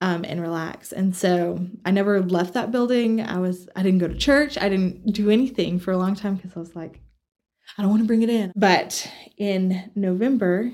um, 0.00 0.24
and 0.24 0.40
relax. 0.40 0.92
And 0.92 1.14
so 1.14 1.66
I 1.84 1.90
never 1.90 2.20
left 2.20 2.54
that 2.54 2.70
building. 2.70 3.20
I 3.20 3.38
was 3.38 3.68
I 3.74 3.82
didn't 3.82 3.98
go 3.98 4.08
to 4.08 4.14
church. 4.16 4.56
I 4.58 4.68
didn't 4.68 5.12
do 5.12 5.30
anything 5.30 5.78
for 5.80 5.92
a 5.92 5.98
long 5.98 6.14
time 6.14 6.36
because 6.36 6.56
I 6.56 6.60
was 6.60 6.76
like, 6.76 7.00
I 7.76 7.82
don't 7.82 7.90
want 7.90 8.02
to 8.02 8.06
bring 8.06 8.22
it 8.22 8.30
in. 8.30 8.52
But 8.56 9.10
in 9.36 9.90
November, 9.94 10.70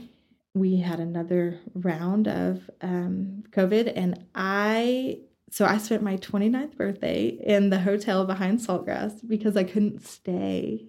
we 0.54 0.76
had 0.76 1.00
another 1.00 1.58
round 1.74 2.28
of 2.28 2.70
um, 2.80 3.44
COVID, 3.50 3.92
and 3.96 4.24
I 4.34 5.20
so 5.50 5.64
I 5.64 5.78
spent 5.78 6.02
my 6.02 6.16
29th 6.16 6.76
birthday 6.76 7.26
in 7.28 7.70
the 7.70 7.78
hotel 7.78 8.24
behind 8.24 8.58
Saltgrass 8.58 9.26
because 9.26 9.56
I 9.56 9.62
couldn't 9.62 10.04
stay 10.04 10.86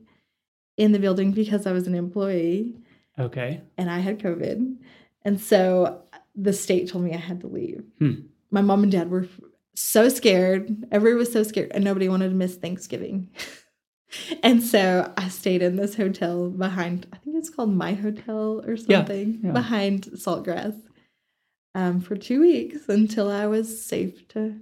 in 0.75 0.91
the 0.91 0.97
building 0.99 1.31
because 1.31 1.67
I 1.67 1.71
was 1.71 1.85
an 1.85 1.93
employee 1.93 2.75
Okay. 3.19 3.61
and 3.77 3.91
I 3.91 3.99
had 3.99 4.17
COVID. 4.19 4.75
And 5.21 5.39
so 5.39 6.01
the 6.35 6.53
state 6.53 6.89
told 6.89 7.03
me 7.03 7.13
I 7.13 7.17
had 7.17 7.41
to 7.41 7.47
leave. 7.47 7.83
Hmm. 7.99 8.13
My 8.51 8.61
mom 8.61 8.83
and 8.83 8.91
dad 8.91 9.09
were 9.09 9.27
so 9.75 10.09
scared. 10.09 10.69
Everybody 10.91 11.17
was 11.17 11.31
so 11.31 11.43
scared, 11.43 11.71
and 11.73 11.83
nobody 11.83 12.07
wanted 12.09 12.29
to 12.29 12.35
miss 12.35 12.55
Thanksgiving. 12.55 13.29
and 14.43 14.63
so 14.63 15.11
I 15.17 15.27
stayed 15.29 15.61
in 15.61 15.75
this 15.75 15.95
hotel 15.95 16.49
behind, 16.49 17.07
I 17.13 17.17
think 17.17 17.35
it's 17.37 17.49
called 17.49 17.73
My 17.73 17.93
Hotel 17.93 18.61
or 18.65 18.75
Yeah, 18.75 18.97
something, 18.99 19.39
yeah. 19.43 19.51
behind 19.51 20.05
Saltgrass 20.15 20.79
um, 21.73 21.99
for 22.01 22.15
two 22.15 22.39
weeks 22.41 22.87
until 22.87 23.29
I 23.29 23.47
was 23.47 23.83
safe 23.83 24.27
to 24.29 24.57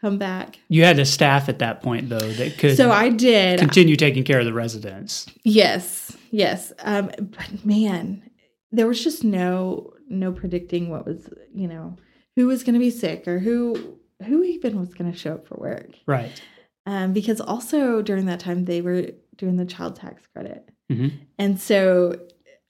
come 0.00 0.18
back. 0.18 0.58
You 0.68 0.84
had 0.84 0.98
a 0.98 1.04
staff 1.04 1.48
at 1.48 1.58
that 1.60 1.82
point, 1.82 2.08
though, 2.08 2.18
that 2.18 2.58
could 2.58 2.76
So 2.76 2.90
I 2.92 3.08
did. 3.08 3.58
continue 3.58 3.96
taking 3.96 4.24
care 4.24 4.38
of 4.38 4.44
the 4.44 4.52
residents. 4.52 5.26
Yes, 5.44 6.16
yes. 6.30 6.72
Um, 6.80 7.10
but 7.18 7.64
man, 7.64 8.22
there 8.70 8.86
was 8.86 9.02
just 9.02 9.24
no 9.24 9.91
no 10.12 10.32
predicting 10.32 10.88
what 10.90 11.06
was 11.06 11.28
you 11.54 11.66
know 11.66 11.96
who 12.36 12.46
was 12.46 12.62
going 12.62 12.74
to 12.74 12.78
be 12.80 12.90
sick 12.90 13.26
or 13.26 13.38
who 13.38 13.98
who 14.26 14.42
even 14.44 14.78
was 14.78 14.94
going 14.94 15.10
to 15.10 15.18
show 15.18 15.34
up 15.34 15.46
for 15.48 15.56
work. 15.56 15.90
Right. 16.06 16.40
Um, 16.86 17.12
because 17.12 17.40
also 17.40 18.02
during 18.02 18.26
that 18.26 18.40
time 18.40 18.64
they 18.64 18.80
were 18.80 19.08
doing 19.36 19.56
the 19.56 19.64
child 19.64 19.96
tax 19.96 20.26
credit, 20.32 20.68
Mhm. 20.90 21.12
and 21.38 21.58
so 21.60 22.16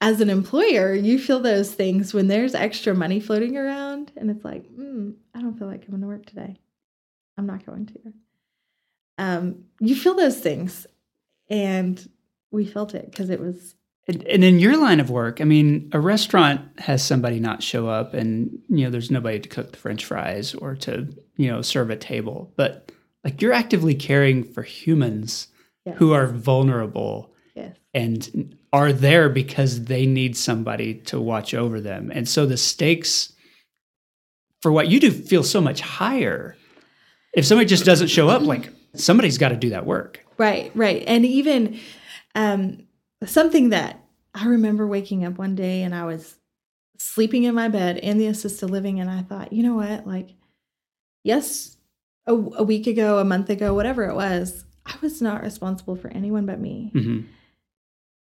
as 0.01 0.19
an 0.19 0.29
employer, 0.29 0.93
you 0.93 1.17
feel 1.17 1.39
those 1.39 1.73
things 1.73 2.13
when 2.13 2.27
there's 2.27 2.53
extra 2.53 2.93
money 2.93 3.19
floating 3.21 3.55
around, 3.57 4.11
and 4.17 4.29
it's 4.29 4.43
like, 4.43 4.69
mm, 4.69 5.13
I 5.33 5.41
don't 5.41 5.57
feel 5.57 5.67
like 5.67 5.85
coming 5.85 6.01
to 6.01 6.07
work 6.07 6.25
today. 6.25 6.57
I'm 7.37 7.45
not 7.45 7.65
going 7.65 7.85
to. 7.87 8.13
Um, 9.17 9.65
you 9.79 9.95
feel 9.95 10.13
those 10.15 10.39
things, 10.39 10.87
and 11.49 12.05
we 12.51 12.65
felt 12.65 12.93
it 12.95 13.05
because 13.11 13.29
it 13.29 13.39
was 13.39 13.75
And, 14.07 14.23
and 14.23 14.43
in 14.43 14.59
your 14.59 14.75
line 14.77 14.99
of 14.99 15.09
work, 15.09 15.39
I 15.39 15.45
mean, 15.45 15.89
a 15.93 15.99
restaurant 15.99 16.61
has 16.79 17.03
somebody 17.03 17.39
not 17.39 17.63
show 17.63 17.87
up, 17.87 18.13
and 18.13 18.59
you 18.69 18.83
know, 18.83 18.89
there's 18.89 19.09
nobody 19.11 19.39
to 19.39 19.47
cook 19.49 19.71
the 19.71 19.77
French 19.77 20.03
fries 20.05 20.53
or 20.53 20.75
to 20.77 21.07
you 21.37 21.47
know 21.49 21.61
serve 21.61 21.89
a 21.89 21.95
table. 21.95 22.51
But 22.57 22.91
like 23.23 23.41
you're 23.41 23.53
actively 23.53 23.95
caring 23.95 24.43
for 24.43 24.63
humans 24.63 25.47
Yes. 25.85 25.97
who 25.97 26.13
are 26.13 26.27
vulnerable 26.27 27.33
yes, 27.55 27.75
and 27.93 28.55
are 28.71 28.93
there 28.93 29.27
because 29.27 29.83
they 29.83 30.05
need 30.05 30.37
somebody 30.37 30.93
to 30.93 31.19
watch 31.19 31.53
over 31.53 31.81
them. 31.81 32.09
And 32.13 32.27
so 32.29 32.45
the 32.45 32.55
stakes 32.55 33.33
for 34.61 34.71
what 34.71 34.87
you 34.87 35.01
do 35.01 35.11
feel 35.11 35.43
so 35.43 35.59
much 35.59 35.81
higher. 35.81 36.55
If 37.33 37.45
somebody 37.45 37.67
just 37.67 37.83
doesn't 37.83 38.07
show 38.07 38.29
up, 38.29 38.43
like 38.43 38.69
somebody's 38.95 39.37
got 39.37 39.49
to 39.49 39.57
do 39.57 39.71
that 39.71 39.85
work. 39.85 40.21
right, 40.37 40.71
right, 40.73 41.03
and 41.05 41.25
even 41.25 41.77
um, 42.33 42.83
something 43.25 43.69
that 43.69 44.03
I 44.33 44.47
remember 44.47 44.87
waking 44.87 45.25
up 45.25 45.37
one 45.37 45.55
day 45.55 45.83
and 45.83 45.93
I 45.93 46.05
was 46.05 46.37
sleeping 46.97 47.43
in 47.43 47.55
my 47.55 47.67
bed 47.67 47.97
in 47.97 48.17
the 48.17 48.27
assisted 48.27 48.69
living, 48.69 48.99
and 48.99 49.09
I 49.09 49.21
thought, 49.23 49.53
you 49.53 49.63
know 49.63 49.75
what, 49.75 50.07
like, 50.07 50.29
yes, 51.23 51.77
a, 52.25 52.33
a 52.33 52.63
week 52.63 52.87
ago, 52.87 53.19
a 53.19 53.25
month 53.25 53.49
ago, 53.49 53.73
whatever 53.73 54.05
it 54.05 54.15
was, 54.15 54.65
I 54.85 54.95
was 55.01 55.21
not 55.21 55.43
responsible 55.43 55.95
for 55.95 56.09
anyone 56.09 56.45
but 56.45 56.59
me. 56.59 56.91
hmm 56.93 57.21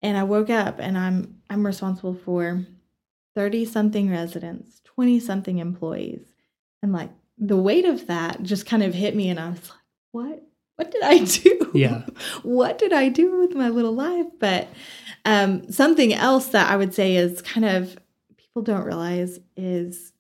and 0.02 0.18
I 0.18 0.24
woke 0.24 0.50
up 0.50 0.80
and 0.80 0.98
I'm 0.98 1.42
I'm 1.50 1.66
responsible 1.66 2.14
for 2.14 2.66
30 3.36 3.66
something 3.66 4.10
residents, 4.10 4.82
20 4.86 5.20
something 5.20 5.58
employees. 5.60 6.26
And 6.82 6.94
like 6.94 7.12
the 7.38 7.58
weight 7.58 7.86
of 7.86 8.08
that 8.08 8.42
just 8.44 8.66
kind 8.66 8.84
of 8.84 8.94
hit 8.94 9.16
me 9.16 9.30
and 9.30 9.40
I 9.40 9.50
was 9.50 9.70
like, 9.70 9.80
what 10.12 10.44
what 10.80 10.92
did 10.92 11.04
I 11.04 11.18
do? 11.20 11.72
Yeah. 11.74 12.06
what 12.44 12.78
did 12.80 12.94
I 12.94 13.10
do 13.10 13.38
with 13.40 13.54
my 13.54 13.68
little 13.70 13.94
life? 13.94 14.28
But 14.40 14.70
um 15.26 15.70
something 15.72 16.14
else 16.14 16.48
that 16.48 16.72
I 16.72 16.78
would 16.78 16.94
say 16.94 17.16
is 17.18 17.42
kind 17.42 17.66
of 17.66 17.98
people 18.38 18.62
don't 18.62 18.86
realize 18.86 19.40
is 19.58 20.14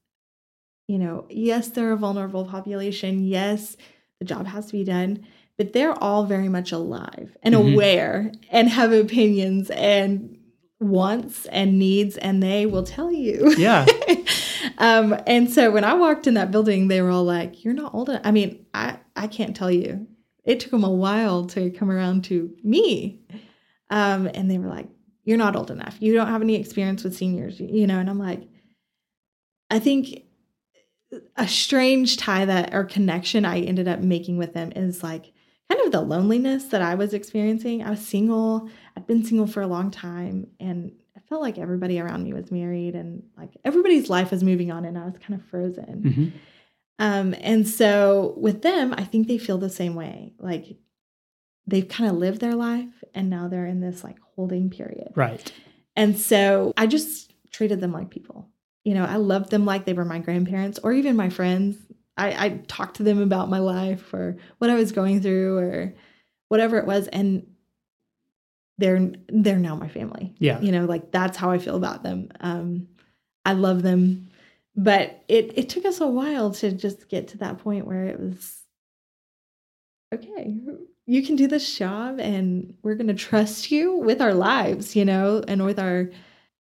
you 0.90 0.98
know, 0.98 1.26
yes, 1.30 1.70
they're 1.70 1.92
a 1.92 1.98
vulnerable 1.98 2.46
population. 2.46 3.24
Yes, 3.24 3.78
the 4.20 4.26
job 4.26 4.48
has 4.48 4.66
to 4.68 4.72
be 4.74 4.84
done, 4.84 5.26
but 5.56 5.72
they're 5.72 5.94
all 6.04 6.26
very 6.26 6.50
much 6.50 6.72
alive 6.72 7.38
and 7.44 7.54
Mhm. 7.56 7.74
aware 7.74 8.32
and 8.52 8.68
have 8.70 8.92
opinions 8.92 9.70
and 9.70 10.36
wants 10.82 11.46
and 11.48 11.78
needs, 11.78 12.18
and 12.18 12.42
they 12.42 12.66
will 12.66 12.84
tell 12.84 13.12
you. 13.12 13.54
Yeah. 13.58 13.86
um, 14.80 15.16
and 15.28 15.50
so 15.52 15.70
when 15.72 15.84
I 15.84 15.94
walked 15.94 16.26
in 16.26 16.34
that 16.34 16.52
building, 16.52 16.88
they 16.88 17.02
were 17.02 17.12
all 17.12 17.24
like, 17.26 17.64
"You're 17.64 17.74
not 17.76 17.94
old 17.94 18.10
enough." 18.10 18.22
I 18.26 18.32
mean, 18.32 18.66
I 18.74 18.98
I 19.16 19.28
can't 19.28 19.56
tell 19.56 19.70
you. 19.72 20.08
It 20.50 20.60
took 20.60 20.72
them 20.72 20.84
a 20.84 20.90
while 20.92 21.46
to 21.48 21.70
come 21.72 21.92
around 21.92 22.24
to 22.26 22.52
me, 22.64 23.20
um, 23.90 24.28
and 24.34 24.50
they 24.50 24.58
were 24.58 24.68
like, 24.68 24.88
"You're 25.24 25.38
not 25.38 25.56
old 25.56 25.70
enough. 25.70 25.96
You 26.00 26.14
don't 26.14 26.28
have 26.28 26.42
any 26.42 26.56
experience 26.56 27.04
with 27.04 27.16
seniors." 27.16 27.60
You 27.60 27.86
know, 27.88 28.00
and 28.00 28.10
I'm 28.10 28.18
like, 28.18 28.42
I 29.70 29.80
think 29.80 30.24
a 31.36 31.48
strange 31.48 32.18
tie 32.18 32.46
that 32.46 32.74
or 32.74 32.84
connection 32.84 33.46
I 33.46 33.60
ended 33.62 33.88
up 33.88 34.00
making 34.00 34.38
with 34.38 34.54
them 34.54 34.72
is 34.76 35.04
like 35.04 35.32
kind 35.70 35.86
of 35.86 35.92
the 35.92 36.02
loneliness 36.02 36.66
that 36.66 36.82
I 36.82 36.96
was 36.96 37.14
experiencing. 37.14 37.84
I 37.84 37.92
was 37.92 38.06
single. 38.06 38.70
I'd 38.96 39.08
been 39.08 39.24
single 39.24 39.48
for 39.48 39.62
a 39.62 39.68
long 39.68 39.92
time 39.92 40.48
and 40.60 40.92
I 41.16 41.20
felt 41.30 41.42
like 41.42 41.58
everybody 41.58 42.00
around 42.00 42.24
me 42.24 42.34
was 42.34 42.52
married 42.52 42.96
and 42.96 43.24
like 43.38 43.52
everybody's 43.66 44.10
life 44.10 44.32
was 44.32 44.44
moving 44.44 44.72
on 44.72 44.86
and 44.86 44.98
I 44.98 45.06
was 45.06 45.16
kind 45.20 45.40
of 45.40 45.46
frozen. 45.48 46.04
Mhm. 46.04 46.32
Um, 47.00 47.34
and 47.40 47.68
so 47.68 48.36
with 48.38 48.62
them, 48.62 48.94
I 48.96 49.06
think 49.06 49.28
they 49.28 49.38
feel 49.38 49.58
the 49.58 49.70
same 49.70 49.96
way. 49.96 50.34
Like 50.38 50.78
they've 51.66 51.88
kind 51.88 52.10
of 52.10 52.18
lived 52.18 52.42
their 52.42 52.56
life 52.56 53.04
and 53.14 53.30
now 53.30 53.48
they're 53.48 53.66
in 53.66 53.80
this 53.80 54.04
like 54.04 54.18
holding 54.36 54.70
period. 54.70 55.14
Right. 55.16 55.52
And 55.96 56.20
so 56.20 56.74
I 56.78 56.88
just 56.88 57.34
treated 57.52 57.80
them 57.80 57.94
like 57.94 58.10
people. 58.10 58.50
You 58.84 58.96
know, 58.96 59.06
I 59.06 59.16
loved 59.16 59.50
them 59.50 59.66
like 59.66 59.86
they 59.86 59.94
were 59.94 60.06
my 60.06 60.20
grandparents 60.20 60.80
or 60.80 60.92
even 60.92 61.16
my 61.16 61.30
friends. 61.30 61.78
I, 62.18 62.46
I 62.46 62.50
talked 62.68 62.98
to 62.98 63.04
them 63.04 63.22
about 63.22 63.50
my 63.50 63.60
life 63.60 64.14
or 64.14 64.38
what 64.58 64.70
I 64.70 64.76
was 64.76 64.92
going 64.92 65.22
through 65.22 65.58
or 65.58 65.94
whatever 66.50 66.78
it 66.78 66.86
was. 66.86 67.08
And 67.08 67.48
they're 68.78 69.12
they're 69.28 69.58
now 69.60 69.76
my 69.76 69.90
family. 69.90 70.34
Yeah. 70.40 70.60
You 70.60 70.72
know, 70.72 70.86
like 70.86 71.12
that's 71.12 71.38
how 71.38 71.52
I 71.52 71.60
feel 71.60 71.76
about 71.76 72.04
them. 72.04 72.30
Um, 72.40 72.88
I 73.46 73.54
love 73.54 73.84
them. 73.84 74.29
But 74.84 75.24
it 75.28 75.58
it 75.58 75.68
took 75.68 75.84
us 75.86 76.00
a 76.00 76.08
while 76.08 76.52
to 76.52 76.72
just 76.72 77.10
get 77.10 77.28
to 77.30 77.38
that 77.40 77.58
point 77.60 77.86
where 77.86 78.06
it 78.06 78.20
was 78.20 78.64
okay, 80.14 80.56
you 81.06 81.24
can 81.24 81.36
do 81.36 81.48
this 81.48 81.78
job 81.78 82.20
and 82.20 82.74
we're 82.82 82.96
going 82.96 83.08
to 83.08 83.14
trust 83.14 83.72
you 83.72 83.98
with 83.98 84.22
our 84.22 84.34
lives, 84.34 84.96
you 84.96 85.06
know, 85.06 85.44
and 85.48 85.66
with 85.66 85.80
our 85.80 86.10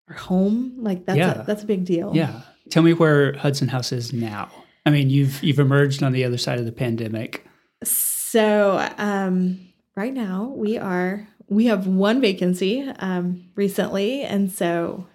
our 0.08 0.16
home. 0.16 0.74
Like 0.78 1.06
that's 1.06 1.18
Yeah. 1.18 1.40
a, 1.40 1.44
that's 1.44 1.62
a 1.62 1.66
big 1.66 1.84
deal. 1.84 2.12
Yeah. 2.14 2.42
Tell 2.70 2.82
me 2.82 2.92
where 2.92 3.36
Hudson 3.36 3.68
House 3.68 3.90
is 3.90 4.12
now. 4.12 4.48
I 4.86 4.90
mean, 4.90 5.10
you've 5.10 5.42
you've 5.42 5.58
emerged 5.58 6.02
on 6.02 6.12
the 6.12 6.24
other 6.24 6.38
side 6.38 6.58
of 6.58 6.66
the 6.66 6.72
pandemic. 6.72 7.44
So 7.82 8.86
um, 8.98 9.60
right 9.96 10.14
now 10.14 10.52
we 10.54 10.78
are 10.78 11.26
we 11.48 11.66
have 11.66 11.86
one 11.86 12.20
vacancy 12.20 12.82
um, 13.00 13.44
recently, 13.56 14.22
and 14.22 14.52
so 14.52 15.06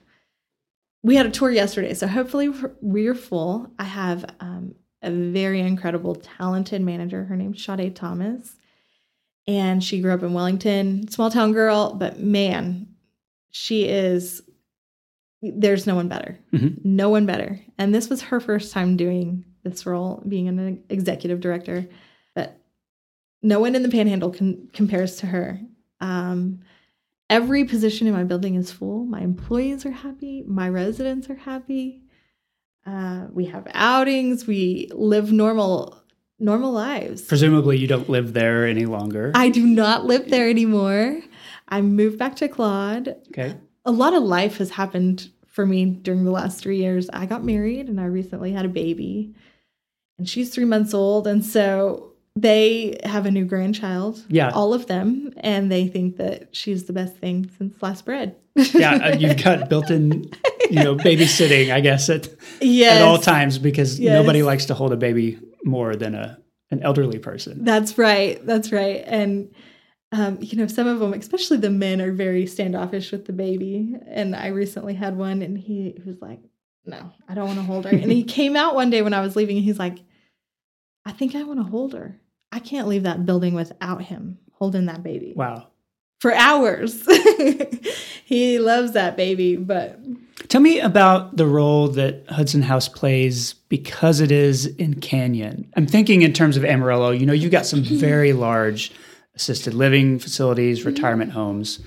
we 1.03 1.15
had 1.15 1.25
a 1.25 1.31
tour 1.31 1.51
yesterday. 1.51 1.93
So 1.93 2.07
hopefully 2.07 2.49
we're- 2.81 3.13
full. 3.15 3.71
I 3.79 3.83
have 3.85 4.25
um, 4.39 4.75
a 5.01 5.12
very 5.12 5.62
incredible, 5.62 6.15
talented 6.15 6.81
manager. 6.81 7.23
Her 7.25 7.35
name's 7.35 7.63
Sade 7.63 7.95
Thomas, 7.95 8.55
and 9.47 9.83
she 9.83 10.01
grew 10.01 10.13
up 10.13 10.23
in 10.23 10.33
Wellington, 10.33 11.07
small 11.09 11.31
town 11.31 11.53
girl. 11.53 11.93
But 11.93 12.19
man, 12.19 12.88
she 13.51 13.85
is. 13.85 14.41
There's 15.41 15.88
no 15.88 15.95
one 15.95 16.09
better. 16.09 16.38
Mhm. 16.51 16.83
No 16.83 17.09
one 17.09 17.25
better. 17.25 17.59
And 17.77 17.95
this 17.95 18.09
was 18.09 18.21
her 18.23 18.41
first 18.41 18.73
time 18.73 18.97
doing 18.97 19.45
this 19.63 19.85
role, 19.85 20.21
being 20.27 20.49
an 20.49 20.83
executive 20.89 21.39
director. 21.39 21.88
But 22.35 22.59
no 23.41 23.62
one 23.62 23.73
in 23.73 23.83
the 23.83 23.89
panhandle 23.89 24.31
can, 24.31 24.67
compares 24.73 25.15
to 25.17 25.27
her. 25.27 25.62
Um, 26.01 26.59
every 27.29 27.63
position 27.65 28.07
in 28.07 28.13
my 28.13 28.23
building 28.23 28.55
is 28.55 28.71
full. 28.71 29.05
My 29.05 29.21
employees 29.21 29.85
are 29.85 29.91
happy. 29.91 30.43
My 30.47 30.67
residents 30.69 31.29
are 31.29 31.35
happy. 31.35 32.03
Uh, 32.85 33.27
we 33.31 33.45
have 33.45 33.67
outings. 33.73 34.47
We 34.47 34.89
live 34.93 35.31
normal 35.31 36.01
normal 36.39 36.71
lives. 36.71 37.21
Presumably, 37.23 37.77
you 37.77 37.87
don't 37.87 38.09
live 38.09 38.33
there 38.33 38.65
any 38.65 38.85
longer. 38.85 39.31
I 39.35 39.49
do 39.49 39.65
not 39.65 40.05
live 40.05 40.29
there 40.29 40.49
anymore. 40.49 41.19
I 41.67 41.81
moved 41.81 42.17
back 42.17 42.37
to 42.37 42.47
Claude. 42.47 43.15
okay. 43.29 43.57
A 43.85 43.91
lot 43.91 44.13
of 44.13 44.23
life 44.23 44.57
has 44.57 44.71
happened 44.71 45.29
for 45.47 45.65
me 45.65 45.85
during 45.85 46.23
the 46.23 46.31
last 46.31 46.61
three 46.61 46.77
years. 46.77 47.09
I 47.11 47.25
got 47.25 47.43
married 47.43 47.89
and 47.89 47.99
I 47.99 48.05
recently 48.05 48.53
had 48.53 48.65
a 48.65 48.69
baby, 48.69 49.35
and 50.17 50.27
she's 50.27 50.49
three 50.53 50.65
months 50.65 50.93
old. 50.93 51.27
And 51.27 51.43
so 51.43 52.13
they 52.35 52.97
have 53.03 53.25
a 53.25 53.31
new 53.31 53.45
grandchild, 53.45 54.23
Yeah. 54.29 54.51
all 54.51 54.73
of 54.73 54.85
them, 54.87 55.33
and 55.37 55.71
they 55.71 55.87
think 55.87 56.17
that 56.17 56.55
she's 56.55 56.85
the 56.85 56.93
best 56.93 57.17
thing 57.17 57.49
since 57.57 57.77
sliced 57.79 58.05
bread. 58.05 58.35
yeah. 58.73 58.93
uh, 58.95 59.15
You've 59.19 59.43
got 59.43 59.69
built-in, 59.69 60.29
you 60.69 60.83
know, 60.83 60.95
babysitting. 60.95 61.71
I 61.73 61.79
guess 61.81 62.09
at 62.09 62.29
yes, 62.61 62.97
at 63.01 63.07
all 63.07 63.17
times 63.17 63.57
because 63.57 63.99
Yes. 63.99 64.13
nobody 64.13 64.43
likes 64.43 64.65
to 64.65 64.73
hold 64.73 64.93
a 64.93 64.97
baby 64.97 65.39
more 65.63 65.95
than 65.95 66.15
a 66.15 66.37
an 66.71 66.81
elderly 66.83 67.17
person. 67.19 67.63
That's 67.65 67.97
right. 67.97 68.45
That's 68.45 68.71
right. 68.71 69.03
And 69.07 69.51
um, 70.11 70.37
you 70.41 70.57
know, 70.57 70.67
some 70.67 70.87
of 70.87 70.99
them, 70.99 71.13
especially 71.13 71.57
the 71.57 71.69
men, 71.69 71.99
are 72.01 72.11
very 72.11 72.45
standoffish 72.47 73.11
with 73.11 73.25
the 73.25 73.33
baby. 73.33 73.95
And 74.07 74.35
I 74.35 74.47
recently 74.47 74.93
had 74.95 75.15
one, 75.17 75.41
and 75.41 75.57
he 75.57 75.95
was 76.05 76.17
like, 76.21 76.39
"No, 76.85 77.11
I 77.27 77.33
don't 77.35 77.45
want 77.47 77.59
to 77.59 77.63
hold 77.65 77.85
her." 77.85 77.91
and 77.95 78.11
he 78.11 78.23
came 78.37 78.55
out 78.55 78.73
one 78.75 78.89
day 78.89 79.01
when 79.01 79.13
I 79.13 79.21
was 79.21 79.35
leaving, 79.35 79.57
and 79.57 79.65
he's 79.65 79.77
like, 79.79 79.97
"I 81.09 81.11
think 81.11 81.35
I 81.35 81.43
want 81.43 81.59
to 81.59 81.63
hold 81.63 81.93
her. 81.93 82.19
I 82.51 82.59
can't 82.59 82.87
leave 82.87 83.03
that 83.03 83.25
building 83.25 83.53
without 83.53 84.03
him 84.03 84.37
holding 84.53 84.85
that 84.85 85.03
baby 85.03 85.33
Wow. 85.35 85.67
for 86.19 86.33
hours." 86.33 87.05
he 88.25 88.59
loves 88.59 88.91
that 88.93 89.17
baby, 89.17 89.55
but 89.55 89.99
Tell 90.47 90.61
me 90.61 90.79
about 90.79 91.37
the 91.37 91.45
role 91.45 91.89
that 91.89 92.23
Hudson 92.29 92.63
House 92.63 92.87
plays 92.87 93.53
because 93.53 94.19
it 94.19 94.31
is 94.31 94.65
in 94.65 94.99
Canyon. 94.99 95.71
I'm 95.75 95.85
thinking 95.85 96.23
in 96.23 96.33
terms 96.33 96.57
of 96.57 96.65
Amarillo. 96.65 97.11
You 97.11 97.27
know, 97.27 97.33
you've 97.33 97.51
got 97.51 97.67
some 97.67 97.83
very 98.07 98.33
large 98.33 98.91
assisted 99.35 99.73
living 99.75 100.17
facilities, 100.17 100.85
retirement 100.85 101.31
homes. 101.33 101.79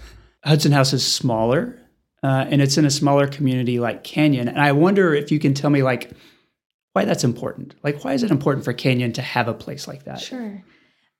Hudson 0.44 0.70
House 0.70 0.92
is 0.92 1.04
smaller, 1.04 1.76
uh, 2.22 2.46
and 2.48 2.62
it's 2.62 2.78
in 2.78 2.84
a 2.84 2.90
smaller 2.90 3.26
community 3.26 3.80
like 3.80 4.04
Canyon. 4.04 4.48
And 4.48 4.60
I 4.60 4.72
wonder 4.72 5.12
if 5.12 5.32
you 5.32 5.40
can 5.40 5.54
tell 5.54 5.70
me, 5.70 5.82
like, 5.82 6.12
why 6.92 7.04
that's 7.04 7.24
important. 7.24 7.74
Like, 7.82 8.04
why 8.04 8.12
is 8.12 8.22
it 8.22 8.30
important 8.30 8.64
for 8.64 8.72
Canyon 8.72 9.12
to 9.14 9.22
have 9.22 9.48
a 9.48 9.54
place 9.54 9.88
like 9.88 10.04
that? 10.04 10.20
Sure. 10.20 10.62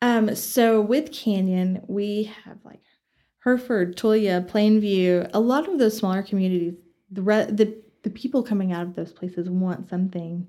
Um, 0.02 0.34
so 0.34 0.80
with 0.80 1.12
Canyon, 1.12 1.82
we 1.88 2.24
have 2.44 2.58
like 2.64 2.80
Hereford, 3.44 3.96
Tulia, 3.96 4.46
Plainview, 4.46 5.30
a 5.32 5.40
lot 5.40 5.68
of 5.68 5.78
those 5.78 5.96
smaller 5.96 6.22
communities. 6.22 6.74
The 7.10 7.22
re- 7.22 7.46
the 7.50 7.76
the 8.02 8.10
people 8.10 8.42
coming 8.42 8.72
out 8.72 8.82
of 8.82 8.94
those 8.96 9.12
places 9.12 9.48
want 9.48 9.88
something 9.88 10.48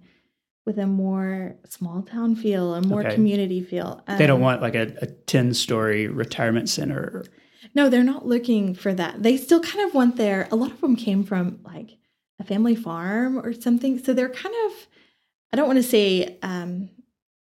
with 0.65 0.79
a 0.79 0.87
more 0.87 1.55
small 1.65 2.01
town 2.01 2.35
feel, 2.35 2.73
a 2.73 2.81
more 2.81 3.01
Okay. 3.01 3.13
community 3.13 3.61
feel. 3.61 4.01
They 4.17 4.25
don't 4.25 4.37
Um, 4.37 4.41
want 4.41 4.61
like 4.61 4.75
a, 4.75 4.95
a 5.01 5.05
10 5.07 5.53
story 5.53 6.07
retirement 6.07 6.67
center. 6.69 7.23
No, 7.75 7.89
they're 7.89 8.03
not 8.03 8.25
looking 8.25 8.73
for 8.73 8.93
that. 8.93 9.21
They 9.21 9.37
still 9.37 9.59
kind 9.59 9.85
of 9.87 9.93
want 9.93 10.15
their. 10.15 10.47
A 10.51 10.55
lot 10.55 10.71
of 10.71 10.81
them 10.81 10.95
came 10.95 11.23
from 11.23 11.59
like 11.63 11.97
a 12.39 12.43
family 12.43 12.75
farm 12.75 13.37
or 13.37 13.53
something, 13.53 13.99
so 13.99 14.13
they're 14.13 14.29
kind 14.29 14.55
of. 14.65 14.87
I 15.53 15.55
don't 15.55 15.67
want 15.67 15.77
to 15.77 15.83
say 15.83 16.39
um, 16.41 16.89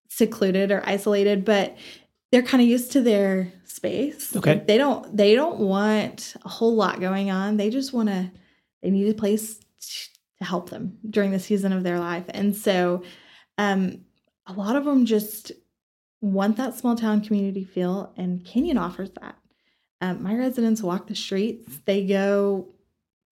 secluded 0.09 0.71
or 0.71 0.81
isolated, 0.83 1.45
but 1.45 1.77
they're 2.31 2.41
kind 2.41 2.61
of 2.61 2.67
used 2.67 2.91
to 2.93 3.01
their 3.01 3.53
space. 3.65 4.35
Okay. 4.35 4.55
Like, 4.55 4.67
they 4.67 4.79
don't. 4.79 5.15
They 5.15 5.35
don't 5.35 5.59
want 5.59 6.35
a 6.43 6.49
whole 6.49 6.75
lot 6.75 6.99
going 6.99 7.29
on. 7.29 7.57
They 7.57 7.69
just 7.69 7.93
want 7.93 8.09
to. 8.09 8.31
They 8.81 8.89
need 8.89 9.07
a 9.07 9.13
place 9.13 9.59
to 10.39 10.43
help 10.43 10.71
them 10.71 10.97
during 11.07 11.29
the 11.29 11.39
season 11.39 11.71
of 11.71 11.83
their 11.83 11.99
life, 11.99 12.25
and 12.29 12.55
so 12.55 13.03
um, 13.59 14.01
a 14.47 14.53
lot 14.53 14.75
of 14.75 14.83
them 14.83 15.05
just 15.05 15.51
want 16.21 16.57
that 16.57 16.75
small 16.75 16.95
town 16.95 17.21
community 17.21 17.63
feel, 17.63 18.13
and 18.17 18.43
Canyon 18.43 18.79
offers 18.79 19.11
that. 19.21 19.37
Um, 20.01 20.23
my 20.23 20.35
residents 20.35 20.81
walk 20.81 21.05
the 21.05 21.15
streets. 21.15 21.79
They 21.85 22.07
go 22.07 22.73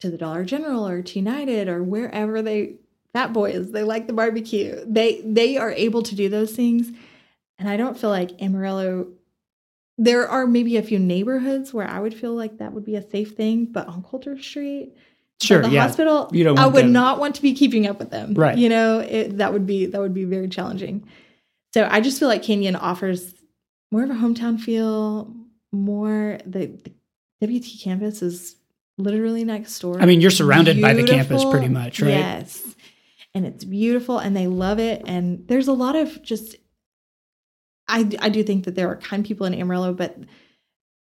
to 0.02 0.12
the 0.12 0.18
Dollar 0.18 0.46
General 0.46 0.88
or 0.88 1.02
to 1.02 1.20
United 1.20 1.68
or 1.68 1.82
wherever 1.82 2.44
they 2.44 2.76
fat 3.14 3.34
boys. 3.34 3.72
They 3.72 3.84
like 3.84 4.08
the 4.08 4.14
barbecue. 4.14 4.84
They 4.88 5.22
they 5.26 5.58
are 5.58 5.72
able 5.72 6.04
to 6.04 6.16
do 6.16 6.30
those 6.30 6.52
things, 6.54 6.92
and 7.58 7.70
I 7.70 7.78
don't 7.78 7.98
feel 7.98 8.10
like 8.10 8.42
Amarillo. 8.42 9.08
There 9.98 10.28
are 10.30 10.48
maybe 10.48 10.78
a 10.78 10.82
few 10.82 10.98
neighborhoods 10.98 11.74
where 11.74 11.88
I 11.88 12.00
would 12.00 12.14
feel 12.14 12.34
like 12.34 12.60
that 12.60 12.72
would 12.74 12.86
be 12.86 12.96
a 12.96 13.02
safe 13.10 13.36
thing, 13.36 13.66
but 13.66 13.88
on 13.88 14.02
Coulter 14.02 14.42
Street, 14.42 14.94
Sure, 15.42 15.62
the 15.62 15.70
yeah. 15.70 15.82
hospital, 15.82 16.30
You 16.32 16.44
don't 16.46 16.58
I 16.58 16.68
would 16.68 16.86
them- 16.86 16.92
not 16.94 17.20
want 17.20 17.36
to 17.36 17.42
be 17.42 17.54
keeping 17.54 17.86
up 17.86 18.00
with 18.00 18.10
them. 18.10 18.34
Right. 18.34 18.58
You 18.58 18.70
know, 18.70 19.00
it, 19.00 19.38
that 19.40 19.52
would 19.52 19.66
be 19.68 19.86
that 19.88 20.00
would 20.00 20.14
be 20.14 20.24
very 20.24 20.48
challenging. 20.48 21.06
So 21.74 21.88
I 21.92 22.00
just 22.02 22.18
feel 22.20 22.28
like 22.30 22.44
Canyon 22.44 22.76
offers 22.78 23.34
more 23.92 24.04
of 24.04 24.10
a 24.10 24.14
hometown 24.14 24.60
feel, 24.60 25.34
more 25.74 26.38
the, 26.46 26.68
the 27.40 27.48
WT 27.48 27.82
campus 27.82 28.22
is 28.22 28.56
literally 28.98 29.44
next 29.44 29.80
door. 29.80 30.02
I 30.02 30.06
mean, 30.06 30.20
you're 30.22 30.32
surrounded 30.32 30.82
by 30.82 30.94
the 30.94 31.04
campus 31.04 31.44
pretty 31.46 31.68
much, 31.70 32.02
right? 32.02 32.10
Yes. 32.10 32.76
And 33.34 33.46
it's 33.46 33.64
beautiful 33.64 34.18
and 34.18 34.36
they 34.36 34.48
love 34.48 34.80
it. 34.80 35.04
And 35.06 35.48
there's 35.48 35.68
a 35.68 35.74
lot 35.74 35.96
of 35.96 36.22
just, 36.22 36.56
I, 37.88 38.10
I 38.20 38.30
do 38.30 38.44
think 38.44 38.66
that 38.66 38.76
there 38.76 38.90
are 38.90 38.96
kind 38.98 39.26
people 39.26 39.46
in 39.46 39.54
Amarillo, 39.54 39.94
but 39.94 40.18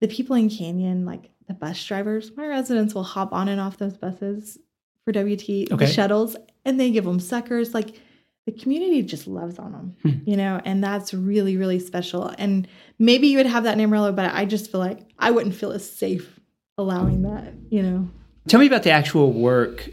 the 0.01 0.07
people 0.07 0.35
in 0.35 0.49
Canyon, 0.49 1.05
like 1.05 1.31
the 1.47 1.53
bus 1.53 1.83
drivers, 1.85 2.31
my 2.35 2.47
residents 2.47 2.93
will 2.93 3.03
hop 3.03 3.33
on 3.33 3.47
and 3.47 3.59
off 3.59 3.77
those 3.77 3.97
buses 3.97 4.57
for 5.05 5.11
WT, 5.11 5.71
Okay. 5.71 5.75
the 5.75 5.87
shuttles, 5.87 6.35
and 6.65 6.79
they 6.79 6.91
give 6.91 7.05
them 7.05 7.19
suckers. 7.19 7.73
Like 7.73 7.99
the 8.45 8.51
community 8.51 9.01
just 9.01 9.27
loves 9.27 9.59
on 9.59 9.71
them, 9.71 9.95
Hmm. 10.03 10.29
you 10.29 10.35
know, 10.37 10.61
and 10.65 10.83
that's 10.83 11.13
really, 11.13 11.55
really 11.57 11.79
special. 11.79 12.33
And 12.37 12.67
maybe 12.99 13.27
you 13.27 13.37
would 13.37 13.45
have 13.45 13.63
that 13.63 13.73
in 13.73 13.81
Amarillo, 13.81 14.11
but 14.11 14.33
I 14.33 14.45
just 14.45 14.71
feel 14.71 14.79
like 14.81 14.99
I 15.19 15.31
wouldn't 15.31 15.55
feel 15.55 15.71
as 15.71 15.89
safe 15.89 16.39
allowing 16.77 17.21
that, 17.23 17.53
you 17.69 17.81
know. 17.83 18.09
Tell 18.47 18.59
me 18.59 18.67
about 18.67 18.83
the 18.83 18.91
actual 18.91 19.31
work 19.31 19.89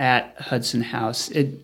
at 0.00 0.34
Hudson 0.40 0.80
House. 0.80 1.30
It 1.30 1.60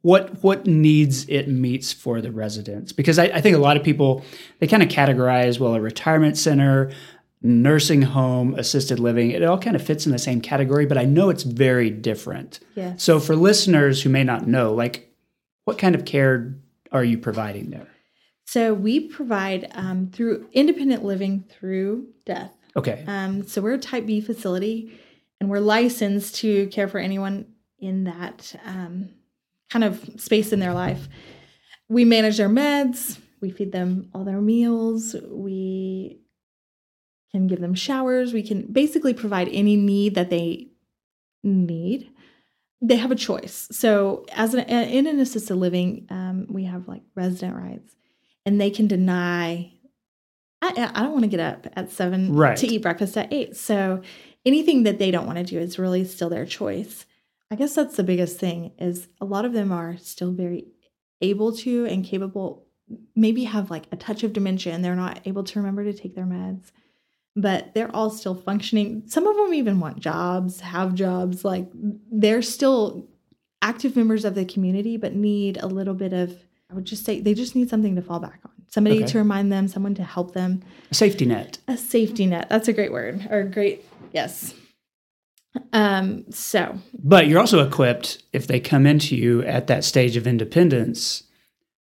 what 0.00 0.42
what 0.42 0.66
needs 0.66 1.28
it 1.28 1.48
meets 1.48 1.92
for 1.92 2.20
the 2.20 2.30
residents? 2.30 2.92
Because 2.92 3.18
I, 3.18 3.24
I 3.24 3.40
think 3.40 3.56
a 3.56 3.60
lot 3.60 3.76
of 3.76 3.82
people 3.82 4.24
they 4.60 4.66
kind 4.66 4.82
of 4.82 4.88
categorize 4.88 5.58
well 5.58 5.74
a 5.74 5.80
retirement 5.80 6.38
center, 6.38 6.92
nursing 7.42 8.02
home, 8.02 8.54
assisted 8.54 9.00
living. 9.00 9.32
It 9.32 9.42
all 9.42 9.58
kind 9.58 9.76
of 9.76 9.82
fits 9.82 10.06
in 10.06 10.12
the 10.12 10.18
same 10.18 10.40
category, 10.40 10.86
but 10.86 10.96
I 10.96 11.04
know 11.04 11.28
it's 11.28 11.42
very 11.42 11.90
different. 11.90 12.60
Yes. 12.76 13.02
So 13.02 13.18
for 13.18 13.34
listeners 13.34 14.02
who 14.02 14.10
may 14.10 14.24
not 14.24 14.46
know, 14.46 14.72
like 14.72 15.12
what 15.64 15.76
kind 15.76 15.94
of 15.94 16.04
care 16.04 16.54
are 16.92 17.04
you 17.04 17.18
providing 17.18 17.70
there? 17.70 17.88
So 18.46 18.74
we 18.74 19.08
provide 19.08 19.68
um, 19.72 20.10
through 20.12 20.46
independent 20.52 21.02
living 21.02 21.44
through 21.48 22.08
death. 22.24 22.52
Okay. 22.76 23.02
Um, 23.06 23.46
so 23.46 23.62
we're 23.62 23.74
a 23.74 23.78
Type 23.78 24.06
B 24.06 24.20
facility, 24.20 25.00
and 25.40 25.50
we're 25.50 25.60
licensed 25.60 26.36
to 26.36 26.66
care 26.68 26.88
for 26.88 26.98
anyone 26.98 27.46
in 27.78 28.04
that 28.04 28.54
um, 28.64 29.10
kind 29.70 29.84
of 29.84 30.08
space 30.16 30.52
in 30.52 30.60
their 30.60 30.72
life. 30.72 31.08
We 31.88 32.04
manage 32.04 32.36
their 32.38 32.48
meds. 32.48 33.18
We 33.40 33.50
feed 33.50 33.72
them 33.72 34.10
all 34.14 34.24
their 34.24 34.40
meals. 34.40 35.14
We 35.28 36.20
can 37.30 37.46
give 37.46 37.60
them 37.60 37.74
showers. 37.74 38.32
We 38.32 38.42
can 38.42 38.62
basically 38.72 39.12
provide 39.12 39.48
any 39.48 39.76
need 39.76 40.14
that 40.14 40.30
they 40.30 40.68
need. 41.42 42.10
They 42.80 42.96
have 42.96 43.10
a 43.10 43.16
choice. 43.16 43.68
So, 43.70 44.24
as 44.32 44.54
an, 44.54 44.60
in 44.68 45.06
an 45.06 45.18
assisted 45.18 45.56
living, 45.56 46.06
um, 46.10 46.46
we 46.48 46.64
have 46.64 46.86
like 46.88 47.02
resident 47.14 47.56
rights, 47.56 47.94
and 48.46 48.60
they 48.60 48.70
can 48.70 48.86
deny 48.86 49.72
I, 50.62 50.90
I 50.94 51.02
don't 51.02 51.12
want 51.12 51.24
to 51.24 51.28
get 51.28 51.40
up 51.40 51.66
at 51.76 51.90
seven 51.92 52.34
Right. 52.34 52.56
to 52.56 52.66
eat 52.66 52.82
breakfast 52.82 53.16
at 53.18 53.32
eight. 53.32 53.56
So 53.56 54.00
anything 54.44 54.82
that 54.84 54.98
they 54.98 55.10
don't 55.10 55.26
want 55.26 55.38
to 55.38 55.44
do 55.44 55.58
is 55.58 55.78
really 55.78 56.04
still 56.04 56.28
their 56.28 56.46
choice. 56.46 57.06
I 57.50 57.56
guess 57.56 57.74
that's 57.74 57.96
the 57.96 58.02
biggest 58.02 58.38
thing 58.38 58.72
is 58.78 59.08
a 59.20 59.24
lot 59.24 59.44
of 59.44 59.52
them 59.52 59.70
are 59.72 59.96
still 59.98 60.32
very 60.32 60.66
able 61.20 61.52
to 61.58 61.86
and 61.86 62.04
capable, 62.04 62.66
maybe 63.14 63.44
have 63.44 63.70
like 63.70 63.84
a 63.92 63.96
touch 63.96 64.22
of 64.24 64.32
dementia 64.32 64.72
and 64.72 64.84
they're 64.84 64.96
not 64.96 65.20
able 65.26 65.44
to 65.44 65.58
remember 65.58 65.84
to 65.84 65.92
take 65.92 66.14
their 66.14 66.24
meds, 66.24 66.72
but 67.36 67.74
they're 67.74 67.94
all 67.94 68.10
still 68.10 68.34
functioning. 68.34 69.02
Some 69.06 69.26
of 69.26 69.36
them 69.36 69.54
even 69.54 69.80
want 69.80 70.00
jobs, 70.00 70.60
have 70.60 70.94
jobs. 70.94 71.44
Like 71.44 71.68
they're 72.10 72.42
still 72.42 73.08
active 73.62 73.96
members 73.96 74.24
of 74.24 74.34
the 74.34 74.44
community, 74.44 74.96
but 74.96 75.14
need 75.14 75.56
a 75.58 75.66
little 75.66 75.94
bit 75.94 76.12
of, 76.12 76.36
I 76.70 76.74
would 76.74 76.84
just 76.84 77.04
say, 77.04 77.20
they 77.20 77.34
just 77.34 77.54
need 77.54 77.70
something 77.70 77.94
to 77.96 78.02
fall 78.02 78.20
back 78.20 78.40
on. 78.44 78.50
Somebody 78.68 78.98
Okay. 78.98 79.06
to 79.12 79.18
remind 79.18 79.52
them, 79.52 79.68
someone 79.68 79.94
to 79.94 80.02
help 80.02 80.34
them. 80.34 80.62
A 80.90 80.94
safety 80.94 81.24
net. 81.26 81.58
A 81.68 81.76
safety 81.76 82.26
net. 82.26 82.48
That's 82.50 82.66
a 82.68 82.72
great 82.72 82.90
word. 82.92 83.26
Or 83.30 83.40
a 83.40 83.44
great, 83.48 83.84
yes. 84.14 84.54
Um, 85.72 86.24
so 86.30 86.78
But 87.02 87.28
you're 87.28 87.38
also 87.40 87.64
equipped 87.66 88.22
if 88.32 88.46
they 88.46 88.58
come 88.60 88.86
into 88.86 89.14
you 89.16 89.42
at 89.42 89.68
that 89.68 89.84
stage 89.84 90.16
of 90.16 90.26
independence, 90.26 91.22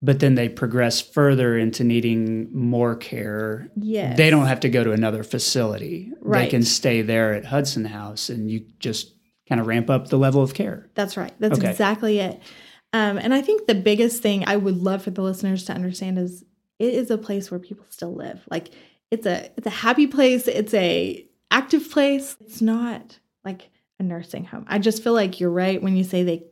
but 0.01 0.19
then 0.19 0.35
they 0.35 0.47
progress 0.47 1.01
further 1.01 1.57
into 1.57 1.83
needing 1.83 2.49
more 2.55 2.95
care. 2.95 3.69
yes. 3.75 4.15
They 4.15 4.29
don't 4.29 4.45
have 4.45 4.59
to 4.59 4.69
go 4.69 4.83
to 4.83 4.91
another 4.91 5.23
facility. 5.23 6.11
Right. 6.21 6.43
They 6.43 6.49
can 6.49 6.63
stay 6.63 7.01
there 7.01 7.33
at 7.33 7.45
Hudson 7.45 7.85
House 7.85 8.29
and 8.29 8.51
you 8.51 8.65
just 8.79 9.13
kind 9.49 9.59
of 9.59 9.65
ramp 9.65 9.89
up 9.89 10.09
the 10.09 10.17
level 10.17 10.43
of 10.43 10.53
care. 10.53 10.87
That's 10.93 11.17
right. 11.17 11.33
That's 11.39 11.57
Okay. 11.57 11.69
exactly 11.71 12.19
it. 12.19 12.39
Um, 12.93 13.17
and 13.17 13.33
I 13.33 13.41
think 13.41 13.65
the 13.65 13.75
biggest 13.75 14.21
thing 14.21 14.43
I 14.47 14.55
would 14.55 14.77
love 14.77 15.01
for 15.01 15.09
the 15.09 15.21
listeners 15.23 15.63
to 15.65 15.73
understand 15.73 16.19
is 16.19 16.43
it 16.79 16.93
is 16.93 17.09
a 17.09 17.17
place 17.17 17.49
where 17.49 17.59
people 17.59 17.85
still 17.89 18.13
live. 18.13 18.41
Like 18.51 18.69
it's 19.09 19.25
a 19.25 19.49
it's 19.57 19.65
a 19.67 19.71
happy 19.71 20.05
place. 20.07 20.47
It's 20.47 20.73
a 20.73 21.26
active 21.51 21.89
place. 21.91 22.35
It's 22.41 22.61
not 22.61 23.19
like 23.45 23.69
a 23.99 24.03
nursing 24.03 24.45
home. 24.45 24.65
I 24.67 24.79
just 24.79 25.03
feel 25.03 25.13
like 25.13 25.39
you're 25.39 25.49
right 25.51 25.81
when 25.81 25.95
you 25.95 26.03
say 26.03 26.23
they 26.23 26.43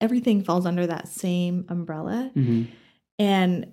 everything 0.00 0.42
falls 0.44 0.66
under 0.66 0.86
that 0.86 1.08
same 1.08 1.64
umbrella. 1.68 2.30
and 3.18 3.72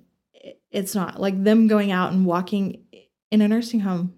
it's 0.72 0.96
not 0.96 1.20
like 1.20 1.42
them 1.44 1.68
going 1.68 1.92
out 1.92 2.12
and 2.14 2.26
walking 2.26 2.84
in 3.32 3.42
a 3.42 3.48
nursing 3.48 3.80
home 3.82 4.14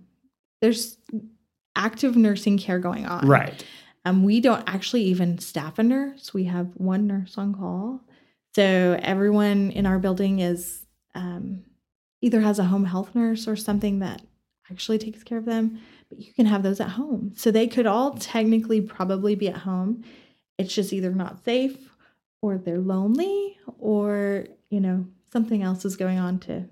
there's 0.61 0.97
active 1.75 2.15
nursing 2.15 2.57
care 2.57 2.79
going 2.79 3.05
on 3.05 3.27
Right. 3.27 3.65
um, 4.05 4.23
we 4.23 4.39
don't 4.39 4.63
actually 4.67 5.03
even 5.03 5.37
staff 5.39 5.77
a 5.79 5.83
nurse 5.83 6.33
we 6.33 6.45
have 6.45 6.67
one 6.75 7.07
nurse 7.07 7.37
on 7.37 7.53
call 7.53 8.01
so 8.55 8.97
everyone 9.01 9.71
in 9.71 9.85
our 9.85 9.99
building 9.99 10.39
is 10.39 10.85
um, 11.15 11.63
either 12.21 12.39
has 12.41 12.59
a 12.59 12.63
home 12.65 12.85
health 12.85 13.13
nurse 13.15 13.47
or 13.47 13.55
something 13.55 13.99
that 13.99 14.21
actually 14.71 14.97
takes 14.97 15.23
care 15.23 15.37
of 15.37 15.45
them 15.45 15.79
but 16.09 16.19
you 16.19 16.33
can 16.33 16.45
have 16.45 16.63
those 16.63 16.79
at 16.79 16.89
home. 16.89 17.33
So 17.35 17.51
they 17.51 17.67
could 17.67 17.85
all 17.85 18.11
technically 18.11 18.81
probably 18.81 19.35
be 19.35 19.49
at 19.49 19.57
home. 19.57 20.03
It's 20.57 20.73
just 20.73 20.93
either 20.93 21.11
not 21.11 21.43
safe 21.43 21.95
or 22.41 22.57
they're 22.57 22.79
lonely 22.79 23.57
or 23.79 24.45
you 24.69 24.79
know 24.79 25.05
something 25.31 25.63
else 25.63 25.85
is 25.85 25.97
going 25.97 26.19
on 26.19 26.39
to 26.39 26.65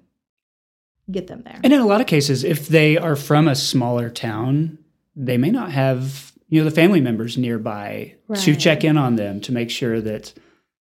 get 1.11 1.27
them 1.27 1.41
there. 1.43 1.59
And 1.63 1.73
in 1.73 1.79
a 1.79 1.85
lot 1.85 2.01
of 2.01 2.07
cases, 2.07 2.43
if 2.43 2.67
they 2.67 2.97
are 2.97 3.15
from 3.15 3.47
a 3.47 3.55
smaller 3.55 4.09
town, 4.09 4.77
they 5.15 5.37
may 5.37 5.51
not 5.51 5.71
have 5.71 6.31
you 6.47 6.61
know 6.61 6.69
the 6.69 6.75
family 6.75 7.01
members 7.01 7.37
nearby 7.37 8.15
to 8.35 8.55
check 8.55 8.83
in 8.83 8.97
on 8.97 9.15
them 9.15 9.41
to 9.41 9.51
make 9.51 9.69
sure 9.69 9.99
that 10.01 10.33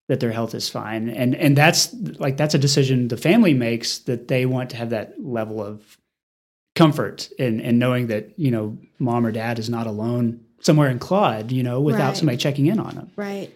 that 0.09 0.21
their 0.21 0.33
health 0.33 0.55
is 0.55 0.69
fine. 0.69 1.09
And 1.09 1.35
and 1.35 1.57
that's 1.57 1.95
like 1.95 2.37
that's 2.37 2.55
a 2.55 2.59
decision 2.59 3.09
the 3.09 3.17
family 3.17 3.55
makes 3.55 3.99
that 4.01 4.29
they 4.29 4.47
want 4.47 4.71
to 4.71 4.77
have 4.77 4.91
that 4.91 5.15
level 5.25 5.63
of 5.63 5.99
comfort 6.75 7.29
in 7.39 7.61
in 7.61 7.79
knowing 7.79 8.07
that 8.09 8.39
you 8.39 8.51
know 8.51 8.79
mom 8.99 9.27
or 9.27 9.33
dad 9.33 9.59
is 9.59 9.69
not 9.69 9.87
alone 9.87 10.41
somewhere 10.61 10.89
in 10.91 10.99
Claude, 10.99 11.51
you 11.51 11.63
know, 11.63 11.81
without 11.81 12.09
Right. 12.09 12.17
somebody 12.17 12.39
checking 12.39 12.67
in 12.67 12.79
on 12.79 12.95
them. 12.95 13.11
Right. 13.17 13.51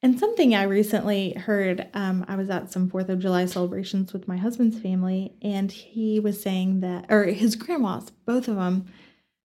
And 0.00 0.16
something 0.18 0.54
I 0.54 0.62
recently 0.62 1.32
heard, 1.32 1.88
um, 1.92 2.24
I 2.28 2.36
was 2.36 2.50
at 2.50 2.72
some 2.72 2.88
Fourth 2.88 3.08
of 3.08 3.18
July 3.18 3.46
celebrations 3.46 4.12
with 4.12 4.28
my 4.28 4.36
husband's 4.36 4.78
family, 4.78 5.32
and 5.42 5.70
he 5.72 6.20
was 6.20 6.40
saying 6.40 6.80
that, 6.80 7.06
or 7.08 7.24
his 7.24 7.56
grandmas, 7.56 8.10
both 8.26 8.46
of 8.46 8.54
them 8.56 8.86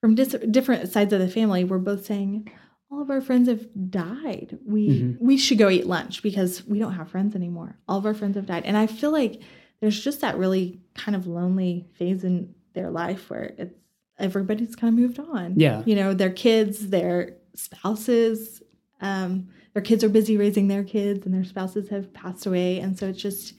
from 0.00 0.14
dis- 0.14 0.36
different 0.50 0.88
sides 0.90 1.12
of 1.12 1.20
the 1.20 1.28
family, 1.28 1.64
were 1.64 1.78
both 1.78 2.04
saying, 2.06 2.50
all 2.90 3.02
of 3.02 3.10
our 3.10 3.20
friends 3.20 3.48
have 3.48 3.66
died. 3.90 4.58
We 4.66 4.88
Mhm. 4.88 5.20
we 5.20 5.36
should 5.36 5.58
go 5.58 5.68
eat 5.70 5.86
lunch 5.86 6.22
because 6.22 6.66
we 6.66 6.78
don't 6.78 6.92
have 6.94 7.08
friends 7.10 7.34
anymore. 7.36 7.76
All 7.88 7.98
of 7.98 8.06
our 8.06 8.14
friends 8.14 8.36
have 8.36 8.46
died, 8.46 8.64
and 8.64 8.76
I 8.76 8.86
feel 8.86 9.10
like 9.12 9.40
there's 9.80 10.02
just 10.02 10.20
that 10.22 10.38
really 10.38 10.80
kind 10.94 11.14
of 11.16 11.26
lonely 11.26 11.86
phase 11.94 12.24
in 12.24 12.54
their 12.74 12.90
life 12.90 13.30
where 13.30 13.54
it's 13.58 13.74
everybody's 14.18 14.76
kind 14.76 14.94
of 14.94 14.98
moved 14.98 15.18
on. 15.18 15.54
Yeah. 15.58 15.82
you 15.84 15.94
know, 15.94 16.14
their 16.14 16.30
kids, 16.30 16.88
their 16.88 17.36
spouses, 17.54 18.62
um, 19.00 19.48
their 19.74 19.82
kids 19.82 20.04
are 20.04 20.08
busy 20.08 20.36
raising 20.36 20.68
their 20.68 20.84
kids, 20.84 21.24
and 21.24 21.34
their 21.34 21.44
spouses 21.44 21.88
have 21.88 22.12
passed 22.12 22.46
away, 22.46 22.78
and 22.78 22.98
so 22.98 23.08
it's 23.08 23.20
just. 23.22 23.54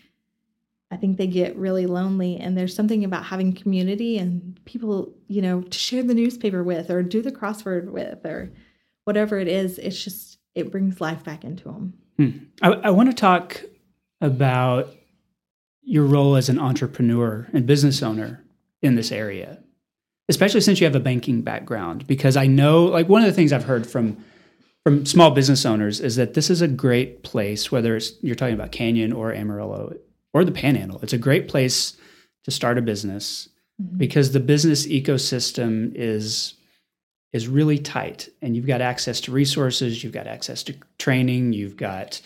I 0.92 0.96
think 0.96 1.18
they 1.18 1.26
get 1.26 1.56
really 1.56 1.88
lonely, 1.88 2.38
and 2.38 2.56
there's 2.56 2.76
something 2.76 3.04
about 3.04 3.26
having 3.26 3.54
community 3.54 4.20
and 4.20 4.64
people, 4.66 5.12
you 5.28 5.42
know, 5.42 5.62
to 5.64 5.80
share 5.80 6.04
the 6.04 6.14
newspaper 6.14 6.64
with, 6.64 6.92
or 6.92 7.02
do 7.02 7.24
the 7.24 7.32
crossword 7.32 7.90
with, 7.90 8.24
or 8.24 8.54
whatever 9.06 9.40
it 9.40 9.48
is. 9.48 9.80
It's 9.80 10.04
just 10.04 10.38
it 10.54 10.72
brings 10.72 11.02
life 11.02 11.24
back 11.24 11.44
into 11.44 11.64
them. 11.64 11.94
I, 12.62 12.74
I 12.74 12.90
want 12.92 13.10
to 13.10 13.16
talk 13.16 13.64
about 14.22 14.94
your 15.82 16.06
role 16.06 16.36
as 16.36 16.48
an 16.48 16.60
entrepreneur 16.60 17.48
and 17.54 17.66
business 17.66 18.04
owner 18.04 18.43
in 18.84 18.96
this 18.96 19.12
area, 19.12 19.64
especially 20.30 20.62
since 20.62 20.80
you 20.80 20.86
have 20.86 20.96
a 20.96 21.00
banking 21.00 21.42
background. 21.42 22.06
Because 22.06 22.38
I 22.38 22.46
know, 22.46 22.84
like, 22.84 23.10
one 23.10 23.22
of 23.22 23.28
the 23.28 23.34
things 23.34 23.52
I've 23.52 23.66
heard 23.66 23.88
from 23.88 24.24
from 24.84 25.06
small 25.06 25.32
business 25.32 25.66
owners 25.66 26.02
is 26.02 26.18
that 26.18 26.34
this 26.34 26.50
is 26.50 26.62
a 26.62 26.68
great 26.68 27.24
place, 27.24 27.72
whether 27.72 27.96
it's 27.96 28.14
you're 28.22 28.36
talking 28.36 28.54
about 28.54 28.74
Canyon 28.74 29.14
or 29.14 29.34
Amarillo 29.34 29.96
or 30.34 30.44
the 30.44 30.52
Panhandle. 30.52 31.00
It's 31.02 31.14
a 31.14 31.18
great 31.18 31.48
place 31.48 31.96
to 32.44 32.52
start 32.52 32.78
a 32.78 32.82
business 32.82 33.50
mm-hmm. 33.82 33.98
because 33.98 34.32
the 34.32 34.40
business 34.40 34.86
ecosystem 34.86 35.94
is 35.96 36.56
is 37.32 37.48
really 37.48 37.80
tight 37.80 38.30
and 38.44 38.56
you've 38.56 38.68
got 38.68 38.82
access 38.82 39.20
to 39.22 39.32
resources 39.32 40.04
you've 40.04 40.14
got 40.14 40.28
access 40.28 40.62
to 40.62 40.76
training 41.00 41.52
you've 41.52 41.78
got 41.78 42.22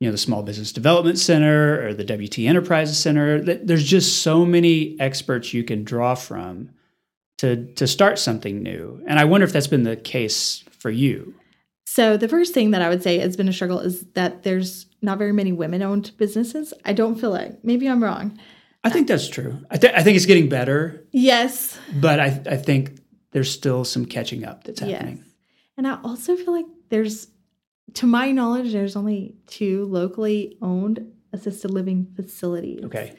you 0.00 0.06
know 0.08 0.12
the 0.12 0.18
small 0.18 0.42
business 0.42 0.72
development 0.72 1.18
center 1.18 1.86
or 1.86 1.94
the 1.94 2.04
wt 2.04 2.46
enterprises 2.48 2.98
center 2.98 3.40
there's 3.40 3.84
just 3.84 4.22
so 4.22 4.44
many 4.44 4.98
experts 5.00 5.54
you 5.54 5.64
can 5.64 5.84
draw 5.84 6.14
from 6.14 6.70
to 7.38 7.66
to 7.74 7.86
start 7.86 8.18
something 8.18 8.62
new 8.62 9.02
and 9.06 9.18
i 9.18 9.24
wonder 9.24 9.44
if 9.44 9.52
that's 9.52 9.66
been 9.66 9.84
the 9.84 9.96
case 9.96 10.64
for 10.78 10.90
you 10.90 11.34
So 11.88 12.16
the 12.16 12.28
first 12.28 12.52
thing 12.52 12.72
that 12.72 12.82
I 12.82 12.88
would 12.90 13.02
say 13.02 13.18
has 13.20 13.36
been 13.36 13.48
a 13.48 13.52
struggle 13.52 13.78
is 13.80 14.04
that 14.14 14.42
there's 14.42 14.86
not 15.02 15.18
very 15.18 15.32
many 15.32 15.52
women-owned 15.52 16.10
businesses. 16.18 16.74
I 16.84 16.92
don't 16.92 17.14
feel 17.20 17.30
like 17.30 17.62
maybe 17.64 17.86
I'm 17.88 18.02
wrong. 18.02 18.36
I 18.84 18.90
think 18.90 19.06
that's 19.08 19.28
true. 19.28 19.52
I, 19.70 19.76
th- 19.78 19.94
I 19.94 20.02
think 20.02 20.16
it's 20.16 20.26
getting 20.26 20.48
better, 20.48 21.06
Yes, 21.12 21.78
but 22.00 22.18
I, 22.20 22.26
I 22.54 22.56
think 22.58 22.98
there's 23.32 23.50
still 23.50 23.84
some 23.84 24.04
catching 24.04 24.44
up 24.44 24.64
that's 24.64 24.80
happening. 24.80 25.18
yes, 25.24 25.26
and 25.78 25.86
I 25.86 25.98
also 26.02 26.34
feel 26.36 26.52
like 26.58 26.66
there's, 26.90 27.28
to 27.94 28.06
my 28.06 28.30
knowledge, 28.32 28.72
there's 28.72 28.96
only 28.96 29.36
two 29.46 29.86
locally 29.86 30.58
owned 30.60 31.12
assisted 31.32 31.70
living 31.70 32.06
facilities. 32.16 32.84
Okay. 32.84 33.14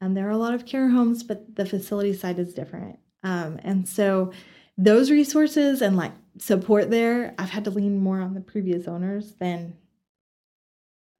And 0.00 0.16
there 0.16 0.26
are 0.26 0.32
a 0.32 0.38
lot 0.38 0.54
of 0.54 0.66
care 0.66 0.88
homes, 0.88 1.22
but 1.22 1.54
the 1.54 1.64
facility 1.64 2.12
side 2.12 2.38
is 2.38 2.54
different. 2.54 2.98
Um, 3.22 3.58
and 3.62 3.88
so 3.88 4.32
those 4.76 5.10
resources 5.10 5.80
and 5.80 5.96
like 5.96 6.12
support 6.38 6.90
there, 6.90 7.34
I've 7.38 7.50
had 7.50 7.64
to 7.64 7.70
lean 7.70 8.00
more 8.00 8.20
on 8.20 8.34
the 8.34 8.40
previous 8.40 8.88
owners 8.88 9.34
than 9.34 9.76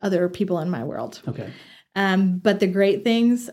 other 0.00 0.28
people 0.28 0.58
in 0.58 0.68
my 0.68 0.82
world. 0.82 1.22
Okay. 1.28 1.50
Um, 1.94 2.38
but 2.38 2.58
the 2.60 2.66
great 2.66 3.04
things, 3.04 3.50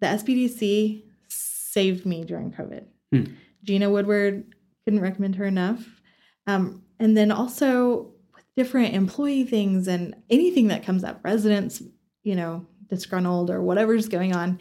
the 0.00 0.06
SBDC 0.06 1.02
saved 1.28 2.06
me 2.06 2.24
during 2.24 2.52
COVID. 2.52 2.84
Hmm. 3.12 3.24
Gina 3.64 3.90
Woodward 3.90 4.54
couldn't 4.84 5.00
recommend 5.00 5.36
her 5.36 5.46
enough. 5.46 6.00
Um, 6.46 6.82
and 6.98 7.16
then 7.16 7.32
also 7.32 8.09
different 8.60 8.94
employee 8.94 9.44
things 9.44 9.88
and 9.88 10.14
anything 10.28 10.68
that 10.68 10.84
comes 10.84 11.02
up, 11.02 11.18
residents, 11.24 11.82
you 12.24 12.34
know, 12.34 12.66
disgruntled 12.88 13.48
or 13.50 13.62
whatever's 13.62 14.06
going 14.08 14.34
on. 14.36 14.58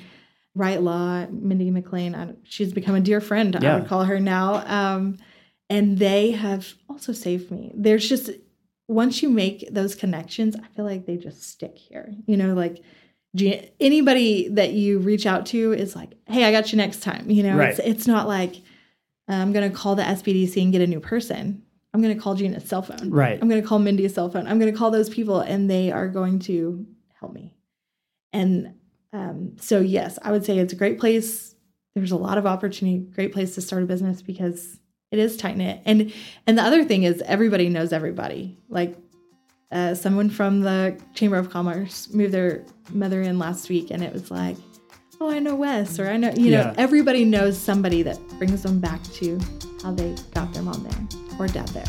Wright 0.55 0.81
Law, 0.81 1.25
Mindy 1.29 1.69
McLean, 1.69 2.15
I, 2.15 2.33
she's 2.43 2.71
become 2.71 2.95
a 2.95 3.01
dear 3.01 3.19
friend. 3.19 3.55
I 3.57 3.59
would 3.79 3.87
call 3.89 4.05
her 4.05 4.19
now. 4.19 4.63
Um, 4.65 5.17
and 5.69 5.97
they 5.97 6.31
have 6.31 6.73
also 6.89 7.11
saved 7.11 7.51
me. 7.51 7.71
There's 7.75 8.07
just 8.07 8.29
once 8.87 9.21
you 9.21 9.29
make 9.29 9.67
those 9.69 9.95
connections, 9.95 10.55
I 10.55 10.65
feel 10.75 10.85
like 10.85 11.05
they 11.05 11.17
just 11.17 11.43
stick 11.43 11.77
here. 11.77 12.13
You 12.25 12.37
know, 12.37 12.53
like 12.53 12.81
anybody 13.79 14.47
that 14.49 14.71
you 14.73 14.99
reach 14.99 15.25
out 15.25 15.45
to 15.47 15.73
is 15.73 15.95
like, 15.95 16.11
"Hey, 16.25 16.45
I 16.45 16.51
got 16.51 16.71
you 16.71 16.77
next 16.77 17.01
time." 17.01 17.29
You 17.29 17.43
know, 17.43 17.55
Right. 17.57 17.69
it's 17.69 17.79
it's 17.79 18.07
not 18.07 18.27
like 18.27 18.55
I'm 19.27 19.51
going 19.53 19.69
to 19.69 19.75
call 19.75 19.95
the 19.95 20.03
SBDC 20.03 20.61
and 20.63 20.71
get 20.71 20.81
a 20.81 20.87
new 20.87 20.99
person. 20.99 21.61
I'm 21.93 22.01
going 22.01 22.15
to 22.15 22.21
call 22.21 22.35
Gina's 22.35 22.65
cell 22.65 22.81
phone. 22.81 23.09
Right. 23.09 23.39
I'm 23.41 23.49
going 23.49 23.61
to 23.61 23.67
call 23.67 23.79
Mindy's 23.79 24.13
cell 24.13 24.29
phone. 24.29 24.47
I'm 24.47 24.59
going 24.59 24.71
to 24.71 24.77
call 24.77 24.91
those 24.91 25.09
people, 25.09 25.39
and 25.39 25.69
they 25.69 25.91
are 25.91 26.07
going 26.07 26.39
to 26.39 26.85
help 27.19 27.33
me. 27.33 27.55
And 28.31 28.75
um, 29.11 29.55
so, 29.59 29.79
yes, 29.79 30.19
I 30.21 30.31
would 30.31 30.45
say 30.45 30.59
it's 30.59 30.73
a 30.73 30.75
great 30.75 30.99
place. 30.99 31.55
There's 31.95 32.11
a 32.11 32.17
lot 32.17 32.37
of 32.37 32.45
opportunity. 32.45 32.99
Great 32.99 33.33
place 33.33 33.55
to 33.55 33.61
start 33.61 33.83
a 33.83 33.87
business 33.87 34.21
because 34.21 34.79
it 35.11 35.17
is 35.17 35.37
tight 35.37 35.57
knit. 35.57 35.81
And 35.85 36.13
and 36.45 36.57
the 36.57 36.61
other 36.61 36.83
thing 36.83 37.03
is 37.03 37.21
everybody 37.23 37.69
knows 37.69 37.91
everybody. 37.91 38.59
Like 38.69 38.95
uh, 39.71 39.95
someone 39.95 40.29
from 40.29 40.61
the 40.61 40.99
Chamber 41.15 41.37
of 41.37 41.49
Commerce 41.49 42.13
moved 42.13 42.33
their 42.33 42.65
mother 42.91 43.21
in 43.21 43.39
last 43.39 43.69
week, 43.69 43.89
and 43.89 44.03
it 44.03 44.13
was 44.13 44.29
like, 44.29 44.57
oh, 45.21 45.29
I 45.29 45.39
know 45.39 45.55
Wes, 45.55 45.99
or 45.99 46.09
I 46.09 46.17
know, 46.17 46.31
you 46.35 46.51
know, 46.51 46.61
Yeah. 46.61 46.73
everybody 46.77 47.25
knows 47.25 47.57
somebody 47.57 48.03
that 48.03 48.17
brings 48.37 48.63
them 48.63 48.79
back 48.79 49.01
to 49.15 49.39
how 49.83 49.91
they 49.91 50.15
got 50.33 50.53
their 50.53 50.63
mom 50.63 50.83
there 50.83 51.37
or 51.39 51.47
dad 51.47 51.67
there. 51.69 51.83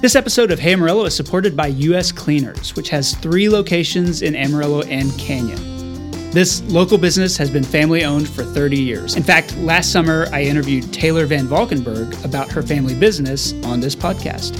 This 0.00 0.14
episode 0.14 0.50
of 0.50 0.58
Hey 0.58 0.74
Amarillo 0.74 1.06
is 1.06 1.16
supported 1.16 1.56
by 1.56 1.68
U.S. 1.68 2.12
Cleaners, 2.12 2.76
which 2.76 2.90
has 2.90 3.14
three 3.16 3.48
locations 3.48 4.20
in 4.20 4.36
Amarillo 4.36 4.82
and 4.82 5.10
Canyon. 5.18 5.72
This 6.32 6.62
local 6.64 6.98
business 6.98 7.36
has 7.38 7.48
been 7.48 7.62
family 7.62 8.04
owned 8.04 8.28
for 8.28 8.42
30 8.44 8.76
years. 8.78 9.14
In 9.16 9.22
fact, 9.22 9.56
last 9.58 9.92
summer 9.92 10.26
I 10.32 10.42
interviewed 10.42 10.92
Taylor 10.92 11.24
Van 11.26 11.46
Valkenburg 11.46 12.12
about 12.24 12.50
her 12.50 12.60
family 12.60 12.94
business 12.94 13.54
on 13.64 13.80
this 13.80 13.94
podcast. 13.94 14.58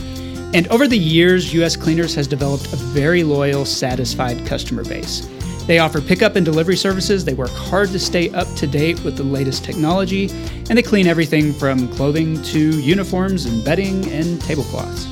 And 0.54 0.68
over 0.68 0.87
the 0.87 0.96
years, 0.96 1.52
U.S. 1.54 1.76
Cleaners 1.76 2.14
has 2.14 2.26
developed 2.28 2.72
a 2.72 2.76
very 2.76 3.24
loyal, 3.24 3.64
satisfied 3.64 4.46
customer 4.46 4.84
base. 4.84 5.28
They 5.66 5.79
offer 5.79 6.00
pickup 6.00 6.37
and 6.37 6.44
delivery 6.44 6.77
services, 6.77 7.24
they 7.24 7.35
work 7.35 7.50
hard 7.50 7.88
to 7.90 7.98
stay 7.98 8.31
up 8.31 8.46
to 8.57 8.66
date 8.66 9.03
with 9.03 9.16
the 9.16 9.24
latest 9.24 9.64
technology, 9.64 10.31
and 10.68 10.79
they 10.79 10.83
clean 10.83 11.07
everything 11.07 11.53
from 11.53 11.88
clothing 11.88 12.42
to 12.42 12.81
uniforms 12.81 13.46
and 13.46 13.64
bedding 13.64 14.07
and 14.11 14.40
tablecloths. 14.40 15.07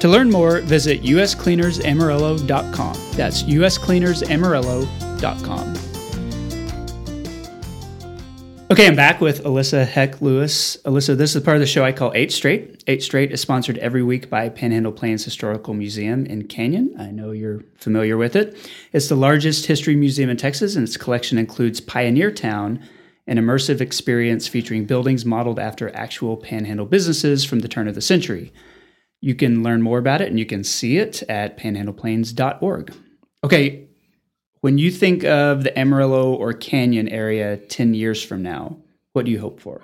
To 0.00 0.08
learn 0.08 0.30
more, 0.30 0.60
visit 0.60 1.02
uscleanersamarillo.com. 1.02 2.96
That's 3.16 3.42
uscleanersamarillo.com. 3.44 5.85
Okay, 8.68 8.88
I'm 8.88 8.96
back 8.96 9.20
with 9.20 9.44
Alyssa 9.44 9.86
Heck 9.86 10.20
Lewis. 10.20 10.76
Alyssa, 10.84 11.16
this 11.16 11.36
is 11.36 11.42
part 11.44 11.56
of 11.56 11.60
the 11.60 11.68
show 11.68 11.84
I 11.84 11.92
call 11.92 12.10
Eight 12.16 12.32
Straight. 12.32 12.82
Eight 12.88 13.00
Straight 13.00 13.30
is 13.30 13.40
sponsored 13.40 13.78
every 13.78 14.02
week 14.02 14.28
by 14.28 14.48
Panhandle 14.48 14.90
Plains 14.90 15.24
Historical 15.24 15.72
Museum 15.72 16.26
in 16.26 16.48
Canyon. 16.48 16.92
I 16.98 17.12
know 17.12 17.30
you're 17.30 17.62
familiar 17.76 18.16
with 18.16 18.34
it. 18.34 18.56
It's 18.92 19.08
the 19.08 19.14
largest 19.14 19.66
history 19.66 19.94
museum 19.94 20.28
in 20.28 20.36
Texas, 20.36 20.74
and 20.74 20.82
its 20.82 20.96
collection 20.96 21.38
includes 21.38 21.80
Pioneer 21.80 22.32
Town, 22.32 22.82
an 23.28 23.38
immersive 23.38 23.80
experience 23.80 24.48
featuring 24.48 24.84
buildings 24.84 25.24
modeled 25.24 25.60
after 25.60 25.94
actual 25.94 26.36
panhandle 26.36 26.86
businesses 26.86 27.44
from 27.44 27.60
the 27.60 27.68
turn 27.68 27.86
of 27.86 27.94
the 27.94 28.00
century. 28.00 28.52
You 29.20 29.36
can 29.36 29.62
learn 29.62 29.80
more 29.80 29.98
about 29.98 30.20
it 30.20 30.28
and 30.28 30.40
you 30.40 30.46
can 30.46 30.64
see 30.64 30.96
it 30.98 31.22
at 31.28 31.56
panhandleplains.org. 31.56 32.92
Okay, 33.44 33.85
when 34.66 34.78
you 34.78 34.90
think 34.90 35.22
of 35.22 35.62
the 35.62 35.78
Amarillo 35.78 36.34
or 36.34 36.52
Canyon 36.52 37.08
area 37.08 37.56
10 37.56 37.94
years 37.94 38.20
from 38.20 38.42
now, 38.42 38.76
what 39.12 39.24
do 39.24 39.30
you 39.30 39.38
hope 39.38 39.60
for? 39.60 39.80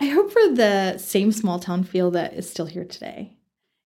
I 0.00 0.06
hope 0.06 0.32
for 0.32 0.48
the 0.48 0.98
same 0.98 1.30
small 1.30 1.60
town 1.60 1.84
feel 1.84 2.10
that 2.10 2.34
is 2.34 2.50
still 2.50 2.66
here 2.66 2.84
today. 2.84 3.36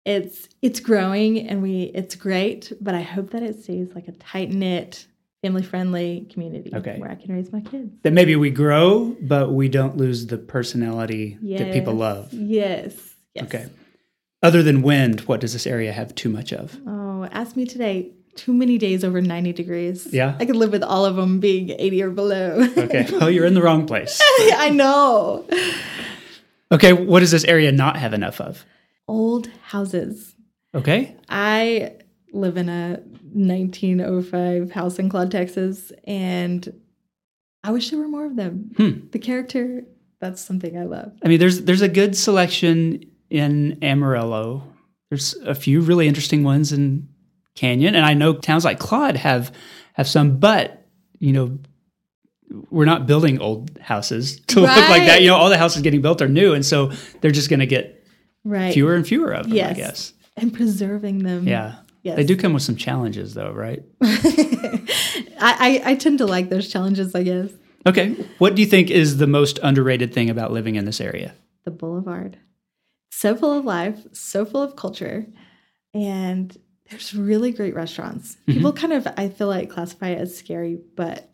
It's 0.04 0.46
it's 0.60 0.78
growing 0.78 1.48
and 1.48 1.62
we 1.62 1.84
it's 1.94 2.16
great, 2.16 2.70
but 2.82 2.94
I 2.94 3.00
hope 3.00 3.30
that 3.30 3.42
it 3.42 3.62
stays 3.62 3.94
like 3.94 4.08
a 4.08 4.12
tight 4.12 4.50
knit, 4.50 5.06
family 5.42 5.62
friendly 5.62 6.28
community 6.30 6.70
Okay. 6.74 6.98
where 6.98 7.10
I 7.10 7.14
can 7.14 7.32
raise 7.34 7.50
my 7.50 7.62
kids. 7.62 7.90
That 8.02 8.12
maybe 8.12 8.36
we 8.36 8.50
grow, 8.50 9.16
but 9.22 9.54
we 9.54 9.70
don't 9.70 9.96
lose 9.96 10.26
the 10.26 10.36
personality 10.36 11.38
that 11.56 11.72
people 11.72 11.94
love. 11.94 12.30
Yes. 12.34 12.94
Yes. 13.34 13.44
Okay. 13.46 13.68
Other 14.42 14.62
than 14.62 14.82
wind, 14.82 15.20
what 15.20 15.40
does 15.40 15.54
this 15.54 15.66
area 15.66 15.92
have 15.92 16.14
too 16.14 16.28
much 16.28 16.52
of? 16.52 16.78
Oh, 16.86 17.26
ask 17.32 17.56
me 17.56 17.64
today. 17.64 18.12
Too 18.36 18.52
many 18.52 18.78
days 18.78 19.04
over 19.04 19.20
90 19.20 19.52
degrees. 19.52 20.08
Yeah? 20.12 20.36
I 20.38 20.46
could 20.46 20.56
live 20.56 20.72
with 20.72 20.82
all 20.82 21.04
of 21.04 21.16
them 21.16 21.40
being 21.40 21.70
80 21.70 22.02
or 22.02 22.10
below. 22.10 22.68
Okay, 22.76 23.06
well, 23.12 23.30
you're 23.30 23.46
in 23.46 23.54
the 23.54 23.62
wrong 23.62 23.86
place. 23.86 24.20
I 24.56 24.70
know. 24.70 25.46
Okay, 26.72 26.92
what 26.92 27.20
does 27.20 27.32
this 27.32 27.44
area 27.44 27.72
not 27.72 27.96
have 27.96 28.14
enough 28.14 28.40
of? 28.40 28.64
Old 29.08 29.48
houses. 29.62 30.34
Okay, 30.74 31.16
I 31.28 31.94
live 32.32 32.56
in 32.56 32.68
a 32.68 33.00
1905 33.32 34.70
house 34.70 34.98
in 34.98 35.08
Claude, 35.08 35.32
Texas, 35.32 35.90
and 36.04 36.80
I 37.64 37.72
wish 37.72 37.90
there 37.90 37.98
were 37.98 38.08
more 38.08 38.26
of 38.26 38.36
them. 38.36 38.70
Hmm. 38.76 39.08
The 39.10 39.18
character, 39.18 39.84
that's 40.20 40.40
something 40.40 40.78
I 40.78 40.84
love. 40.84 41.12
I 41.24 41.28
mean, 41.28 41.40
there's 41.40 41.62
there's 41.62 41.82
a 41.82 41.88
good 41.88 42.16
selection 42.16 43.04
in 43.30 43.78
Amarillo. 43.82 44.62
There's 45.10 45.34
a 45.44 45.54
few 45.54 45.80
really 45.80 46.06
interesting 46.06 46.44
ones 46.44 46.72
in 46.72 47.08
Canyon, 47.54 47.94
and 47.94 48.04
I 48.06 48.14
know 48.14 48.34
towns 48.34 48.64
like 48.64 48.78
Claude 48.78 49.16
have 49.16 49.52
have 49.94 50.08
some, 50.08 50.38
but 50.38 50.86
you 51.18 51.32
know, 51.32 51.58
we're 52.70 52.84
not 52.84 53.06
building 53.06 53.40
old 53.40 53.78
houses 53.80 54.40
to 54.48 54.60
look 54.60 54.70
like 54.70 55.06
that. 55.06 55.20
You 55.20 55.28
know, 55.28 55.36
all 55.36 55.50
the 55.50 55.58
houses 55.58 55.82
getting 55.82 56.00
built 56.02 56.22
are 56.22 56.28
new, 56.28 56.54
and 56.54 56.64
so 56.64 56.92
they're 57.20 57.30
just 57.30 57.50
going 57.50 57.60
to 57.60 57.66
get 57.66 57.96
Right. 58.42 58.72
fewer 58.72 58.94
and 58.94 59.06
fewer 59.06 59.32
of 59.32 59.50
them. 59.50 59.52
I 59.52 59.74
guess. 59.74 60.14
And 60.36 60.52
preserving 60.54 61.18
them. 61.18 61.46
Yeah. 61.46 61.76
Yes. 62.02 62.16
They 62.16 62.24
do 62.24 62.34
come 62.36 62.54
with 62.54 62.62
some 62.62 62.76
challenges, 62.76 63.34
though, 63.34 63.52
right? 63.52 63.82
I, 64.02 64.80
I, 65.38 65.82
I 65.84 65.94
tend 65.96 66.18
to 66.18 66.26
like 66.26 66.48
those 66.48 66.68
challenges, 66.72 67.14
I 67.14 67.22
guess. 67.22 67.50
Okay. 67.86 68.12
What 68.38 68.54
do 68.54 68.62
you 68.62 68.68
think 68.68 68.90
is 68.90 69.18
the 69.18 69.26
most 69.26 69.58
underrated 69.62 70.14
thing 70.14 70.30
about 70.30 70.52
living 70.52 70.76
in 70.76 70.84
this 70.86 71.00
area? 71.00 71.34
The 71.64 71.70
Boulevard. 71.70 72.38
So 73.10 73.34
full 73.36 73.58
of 73.58 73.64
life, 73.66 74.06
so 74.12 74.44
full 74.46 74.62
of 74.62 74.76
culture. 74.76 75.26
And 75.92 76.56
there's 76.90 77.14
really 77.14 77.52
great 77.52 77.74
restaurants. 77.74 78.34
Mm-hmm. 78.34 78.52
People 78.52 78.72
kind 78.72 78.92
of, 78.92 79.06
I 79.16 79.28
feel 79.28 79.46
like, 79.46 79.70
classify 79.70 80.08
it 80.08 80.18
as 80.18 80.36
scary, 80.36 80.78
but 80.96 81.30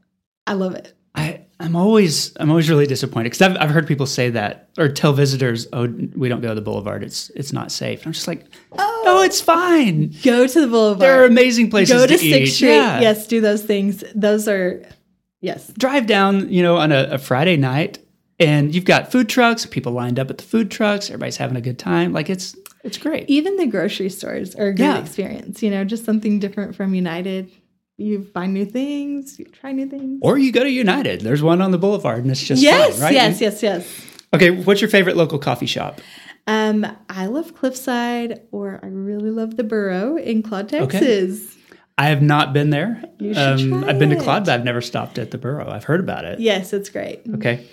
I 0.46 0.52
love 0.52 0.74
it. 0.74 0.92
I, 1.14 1.40
I'm 1.58 1.74
always 1.76 2.36
I'm 2.36 2.50
always 2.50 2.68
really 2.68 2.86
disappointed 2.86 3.30
because 3.30 3.40
I've, 3.40 3.56
I've 3.56 3.70
heard 3.70 3.86
people 3.86 4.04
say 4.04 4.28
that 4.30 4.68
or 4.76 4.88
tell 4.90 5.14
visitors, 5.14 5.66
oh, 5.72 5.86
we 6.14 6.28
don't 6.28 6.42
go 6.42 6.48
to 6.48 6.54
the 6.54 6.60
boulevard. 6.60 7.02
It's 7.02 7.30
it's 7.30 7.54
not 7.54 7.72
safe. 7.72 8.04
I'm 8.04 8.12
just 8.12 8.28
like, 8.28 8.44
Oh. 8.72 9.02
no, 9.06 9.22
it's 9.22 9.40
fine. 9.40 10.12
Go 10.22 10.46
to 10.46 10.60
the 10.60 10.66
Boulevard. 10.66 11.00
There 11.00 11.22
are 11.22 11.24
amazing 11.24 11.70
places 11.70 11.94
Go 11.96 12.06
to 12.06 12.18
to, 12.18 12.22
eat. 12.22 12.30
Sixth 12.32 12.56
Street. 12.56 12.68
Yeah. 12.68 13.00
Yes, 13.00 13.26
do 13.26 13.40
those 13.40 13.62
things. 13.64 14.04
Those 14.14 14.46
are, 14.46 14.84
yes. 15.40 15.68
Drive 15.78 16.06
down, 16.06 16.50
you 16.52 16.62
know, 16.62 16.76
on 16.76 16.92
a, 16.92 17.04
a 17.12 17.18
Friday 17.18 17.56
night, 17.56 17.98
and 18.38 18.74
you've 18.74 18.84
got 18.84 19.10
food 19.10 19.30
trucks. 19.30 19.64
People 19.64 19.92
lined 19.92 20.18
up 20.18 20.28
at 20.28 20.36
the 20.36 20.44
food 20.44 20.70
trucks. 20.70 21.08
Everybody's 21.08 21.38
having 21.38 21.56
a 21.56 21.62
good 21.62 21.78
time. 21.78 22.12
Like 22.12 22.28
it's 22.28 22.54
it's 22.86 22.98
great. 22.98 23.28
Even 23.28 23.56
the 23.56 23.66
grocery 23.66 24.08
stores 24.08 24.54
are 24.54 24.68
a 24.68 24.74
great 24.74 24.86
Yeah. 24.86 24.98
experience. 25.00 25.62
You 25.62 25.70
know, 25.70 25.84
just 25.84 26.04
something 26.04 26.38
different 26.38 26.74
from 26.76 26.94
United. 26.94 27.50
You 27.98 28.24
find 28.24 28.52
new 28.52 28.66
things, 28.66 29.38
you 29.38 29.46
try 29.46 29.72
new 29.72 29.86
things. 29.88 30.20
Or 30.22 30.36
you 30.38 30.52
go 30.52 30.62
to 30.62 30.70
United. 30.70 31.22
There's 31.22 31.42
one 31.42 31.62
on 31.62 31.70
the 31.70 31.78
boulevard, 31.78 32.18
and 32.22 32.30
it's 32.30 32.42
just 32.42 32.62
yes, 32.62 32.94
fine, 32.94 33.02
right? 33.02 33.14
yes, 33.14 33.40
yes, 33.40 33.62
yes. 33.62 34.06
Okay, 34.34 34.50
what's 34.50 34.80
your 34.82 34.90
favorite 34.90 35.16
local 35.16 35.38
coffee 35.38 35.66
shop? 35.66 36.00
Um, 36.46 36.86
I 37.08 37.26
love 37.26 37.54
Cliffside, 37.54 38.42
or 38.52 38.80
I 38.82 38.86
really 38.88 39.30
love 39.30 39.56
the 39.56 39.64
Burro 39.64 40.16
in 40.16 40.42
Claude, 40.42 40.68
Texas. 40.68 41.56
I 41.98 42.08
have 42.08 42.20
not 42.20 42.52
been 42.52 42.68
there. 42.70 43.02
You 43.18 43.32
should 43.32 43.70
try 43.70 43.88
I've 43.88 43.98
been 43.98 44.10
to 44.10 44.16
it. 44.16 44.22
Claude, 44.22 44.44
but 44.44 44.52
I've 44.52 44.64
never 44.64 44.82
stopped 44.82 45.18
at 45.18 45.30
the 45.30 45.38
Burrow. 45.38 45.68
I've 45.70 45.84
heard 45.84 46.00
about 46.00 46.26
it. 46.26 46.38
Yes, 46.38 46.74
it's 46.74 46.90
great. 46.90 47.22
Okay. 47.36 47.66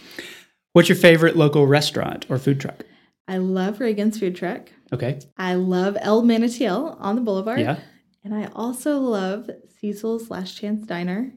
What's 0.71 0.87
your 0.87 0.95
favorite 0.95 1.35
local 1.35 1.67
restaurant 1.67 2.25
or 2.29 2.37
food 2.39 2.59
truck? 2.61 2.85
I 3.27 3.37
love 3.37 3.79
Reagan's 3.79 4.19
Food 4.19 4.35
Truck. 4.35 4.69
Okay. 4.91 5.19
I 5.37 5.55
love 5.55 5.97
El 5.99 6.23
Manantial 6.23 6.97
on 6.99 7.15
the 7.15 7.21
Boulevard. 7.21 7.59
Yeah. 7.59 7.79
And 8.23 8.33
I 8.33 8.49
also 8.53 8.99
love 8.99 9.49
Cecil's 9.79 10.29
Last 10.29 10.57
Chance 10.57 10.85
Diner 10.87 11.33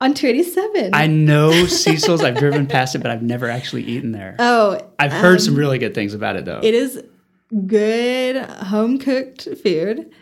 on 0.00 0.14
287. 0.14 0.90
I 0.94 1.06
know 1.06 1.50
Cecil's. 1.66 2.22
I've 2.22 2.36
driven 2.36 2.66
past 2.66 2.94
it, 2.94 2.98
but 2.98 3.10
I've 3.10 3.22
never 3.22 3.48
actually 3.48 3.82
eaten 3.84 4.12
there. 4.12 4.36
oh, 4.38 4.80
I've 4.98 5.12
heard 5.12 5.34
um, 5.34 5.38
some 5.40 5.56
really 5.56 5.78
good 5.78 5.94
things 5.94 6.14
about 6.14 6.36
it, 6.36 6.44
though. 6.44 6.60
It 6.62 6.74
is 6.74 7.02
good 7.66 8.36
home 8.36 8.98
cooked 8.98 9.48
food. 9.62 10.12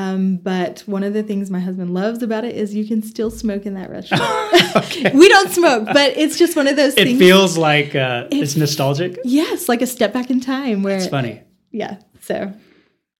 Um, 0.00 0.36
but 0.36 0.80
one 0.86 1.02
of 1.02 1.12
the 1.12 1.22
things 1.22 1.50
my 1.50 1.60
husband 1.60 1.92
loves 1.92 2.22
about 2.22 2.44
it 2.44 2.56
is 2.56 2.74
you 2.74 2.86
can 2.86 3.02
still 3.02 3.30
smoke 3.30 3.66
in 3.66 3.74
that 3.74 3.90
restaurant. 3.90 5.12
we 5.14 5.28
don't 5.28 5.50
smoke, 5.50 5.86
but 5.86 6.16
it's 6.16 6.38
just 6.38 6.56
one 6.56 6.66
of 6.68 6.76
those 6.76 6.94
things. 6.94 7.06
It 7.06 7.10
things. 7.10 7.18
feels 7.18 7.58
like 7.58 7.94
uh, 7.94 8.28
it's 8.30 8.56
nostalgic. 8.56 9.18
yes, 9.24 9.68
like 9.68 9.82
a 9.82 9.86
step 9.86 10.12
back 10.12 10.30
in 10.30 10.40
time 10.40 10.82
where 10.82 10.96
It's 10.96 11.08
funny. 11.08 11.42
yeah. 11.70 11.98
So 12.20 12.52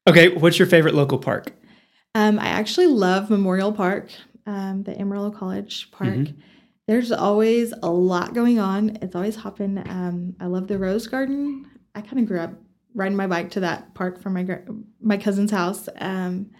Okay. 0.08 0.28
What's 0.28 0.58
your 0.58 0.66
favorite 0.66 0.94
local 0.94 1.18
park? 1.18 1.52
um, 2.14 2.38
I 2.38 2.46
actually 2.46 2.88
love 2.88 3.30
Memorial 3.30 3.72
Park, 3.72 4.10
um, 4.46 4.82
the 4.82 4.98
Amarillo 4.98 5.30
College 5.30 5.90
Park. 5.92 6.10
Mm-hmm. 6.10 6.38
There's 6.88 7.12
always 7.12 7.72
a 7.82 7.90
lot 7.90 8.34
going 8.34 8.58
on. 8.58 8.98
It's 9.02 9.14
always 9.14 9.36
hopping. 9.36 9.78
Um, 9.78 10.34
I 10.40 10.46
love 10.46 10.66
the 10.66 10.78
Rose 10.78 11.06
Garden. 11.06 11.70
I 11.94 12.00
kind 12.00 12.18
of 12.18 12.26
grew 12.26 12.40
up 12.40 12.52
riding 12.94 13.16
my 13.16 13.26
bike 13.28 13.50
to 13.50 13.60
that 13.60 13.94
park 13.94 14.20
from 14.20 14.32
my 14.32 14.44
my 15.00 15.16
cousin's 15.16 15.50
house, 15.52 15.88
um, 16.00 16.50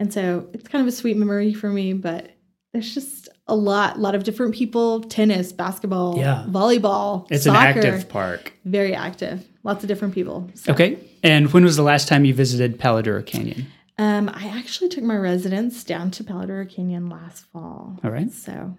and 0.00 0.12
so 0.12 0.48
it's 0.52 0.68
kind 0.68 0.82
of 0.82 0.88
a 0.88 0.92
sweet 0.92 1.16
memory 1.16 1.52
for 1.54 1.68
me. 1.70 1.92
But 1.92 2.30
there's 2.72 2.92
just 2.94 3.28
a 3.46 3.54
lot, 3.54 3.98
lot 3.98 4.14
of 4.14 4.24
different 4.24 4.54
people: 4.54 5.00
tennis, 5.02 5.52
basketball, 5.52 6.18
Yeah. 6.18 6.44
volleyball. 6.48 7.26
It's 7.30 7.44
soccer. 7.44 7.58
an 7.58 7.86
active 7.86 8.08
park. 8.08 8.52
very 8.64 8.94
active. 8.94 9.46
Lots 9.62 9.82
of 9.84 9.88
different 9.88 10.14
people. 10.14 10.50
So, 10.54 10.72
Okay. 10.72 10.98
And 11.22 11.50
when 11.52 11.64
was 11.64 11.76
the 11.76 11.82
last 11.82 12.06
time 12.08 12.24
you 12.26 12.34
visited 12.34 12.78
Palo 12.78 13.00
Duro 13.02 13.22
Canyon? 13.22 13.66
Um, 13.96 14.28
I 14.28 14.48
actually 14.48 14.88
took 14.90 15.04
my 15.04 15.16
residents 15.16 15.84
down 15.84 16.10
to 16.12 16.24
Palo 16.24 16.44
Duro 16.46 16.66
Canyon 16.66 17.08
last 17.08 17.44
fall. 17.46 17.98
All 18.04 18.10
right. 18.10 18.30
So 18.32 18.76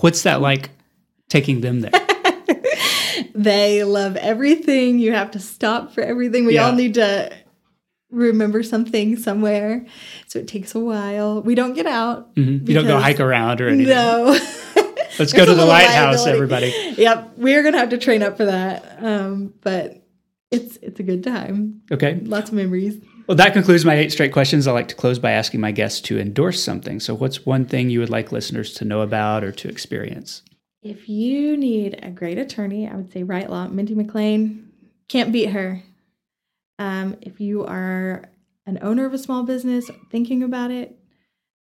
What's 0.00 0.22
that 0.22 0.40
like 0.40 0.70
taking 1.28 1.60
them 1.62 1.80
there? 1.80 1.90
they 3.34 3.82
love 3.84 4.16
everything. 4.16 4.98
You 4.98 5.12
have 5.12 5.32
to 5.32 5.40
stop 5.40 5.92
for 5.92 6.02
everything. 6.02 6.46
We 6.46 6.54
Yeah. 6.54 6.66
all 6.66 6.72
need 6.72 6.94
to 6.94 7.32
remember 8.16 8.62
something 8.62 9.16
somewhere. 9.16 9.84
So 10.26 10.38
it 10.38 10.48
takes 10.48 10.74
a 10.74 10.80
while. 10.80 11.42
We 11.42 11.54
don't 11.54 11.74
get 11.74 11.86
out. 11.86 12.34
Mhm. 12.34 12.66
You 12.68 12.74
don't 12.74 12.86
go 12.86 12.98
hike 12.98 13.20
around 13.20 13.60
or 13.60 13.68
anything. 13.68 13.94
No. 13.94 14.32
Let's 15.18 15.32
go 15.32 15.46
to 15.46 15.54
the 15.54 15.64
lighthouse, 15.64 16.26
liability. 16.26 16.30
everybody. 16.66 16.94
Yep. 17.02 17.32
We're 17.38 17.62
gonna 17.62 17.78
have 17.78 17.90
to 17.90 17.98
train 17.98 18.22
up 18.22 18.36
for 18.36 18.44
that. 18.46 18.98
Um, 19.02 19.54
but 19.62 20.02
it's 20.50 20.76
it's 20.82 21.00
a 21.00 21.02
good 21.02 21.22
time. 21.24 21.82
Okay. 21.90 22.20
Lots 22.24 22.50
of 22.50 22.56
memories. 22.56 22.98
Well, 23.26 23.36
that 23.36 23.52
concludes 23.54 23.84
my 23.84 23.94
eight 23.94 24.12
straight 24.12 24.32
questions. 24.32 24.66
I 24.68 24.72
like 24.72 24.88
to 24.88 24.94
close 24.94 25.18
by 25.18 25.32
asking 25.32 25.60
my 25.60 25.72
guests 25.72 26.00
to 26.02 26.18
endorse 26.18 26.62
something. 26.62 27.00
So, 27.00 27.14
what's 27.14 27.44
one 27.44 27.64
thing 27.64 27.90
you 27.90 27.98
would 28.00 28.10
like 28.10 28.30
listeners 28.30 28.72
to 28.74 28.84
know 28.84 29.00
about 29.00 29.42
or 29.42 29.50
to 29.52 29.68
experience? 29.68 30.42
If 30.82 31.08
you 31.08 31.56
need 31.56 31.98
a 32.04 32.10
great 32.10 32.38
attorney, 32.38 32.86
I 32.88 32.94
would 32.94 33.12
say 33.12 33.24
Wright 33.24 33.50
Law, 33.50 33.66
Mindy 33.66 33.94
McLean. 33.96 34.70
Can't 35.08 35.32
beat 35.32 35.46
her. 35.50 35.82
Um, 36.78 37.16
if 37.22 37.40
you 37.40 37.64
are 37.64 38.24
an 38.66 38.78
owner 38.82 39.04
of 39.06 39.14
a 39.14 39.18
small 39.18 39.42
business, 39.44 39.90
thinking 40.10 40.42
about 40.42 40.70
it, 40.70 40.98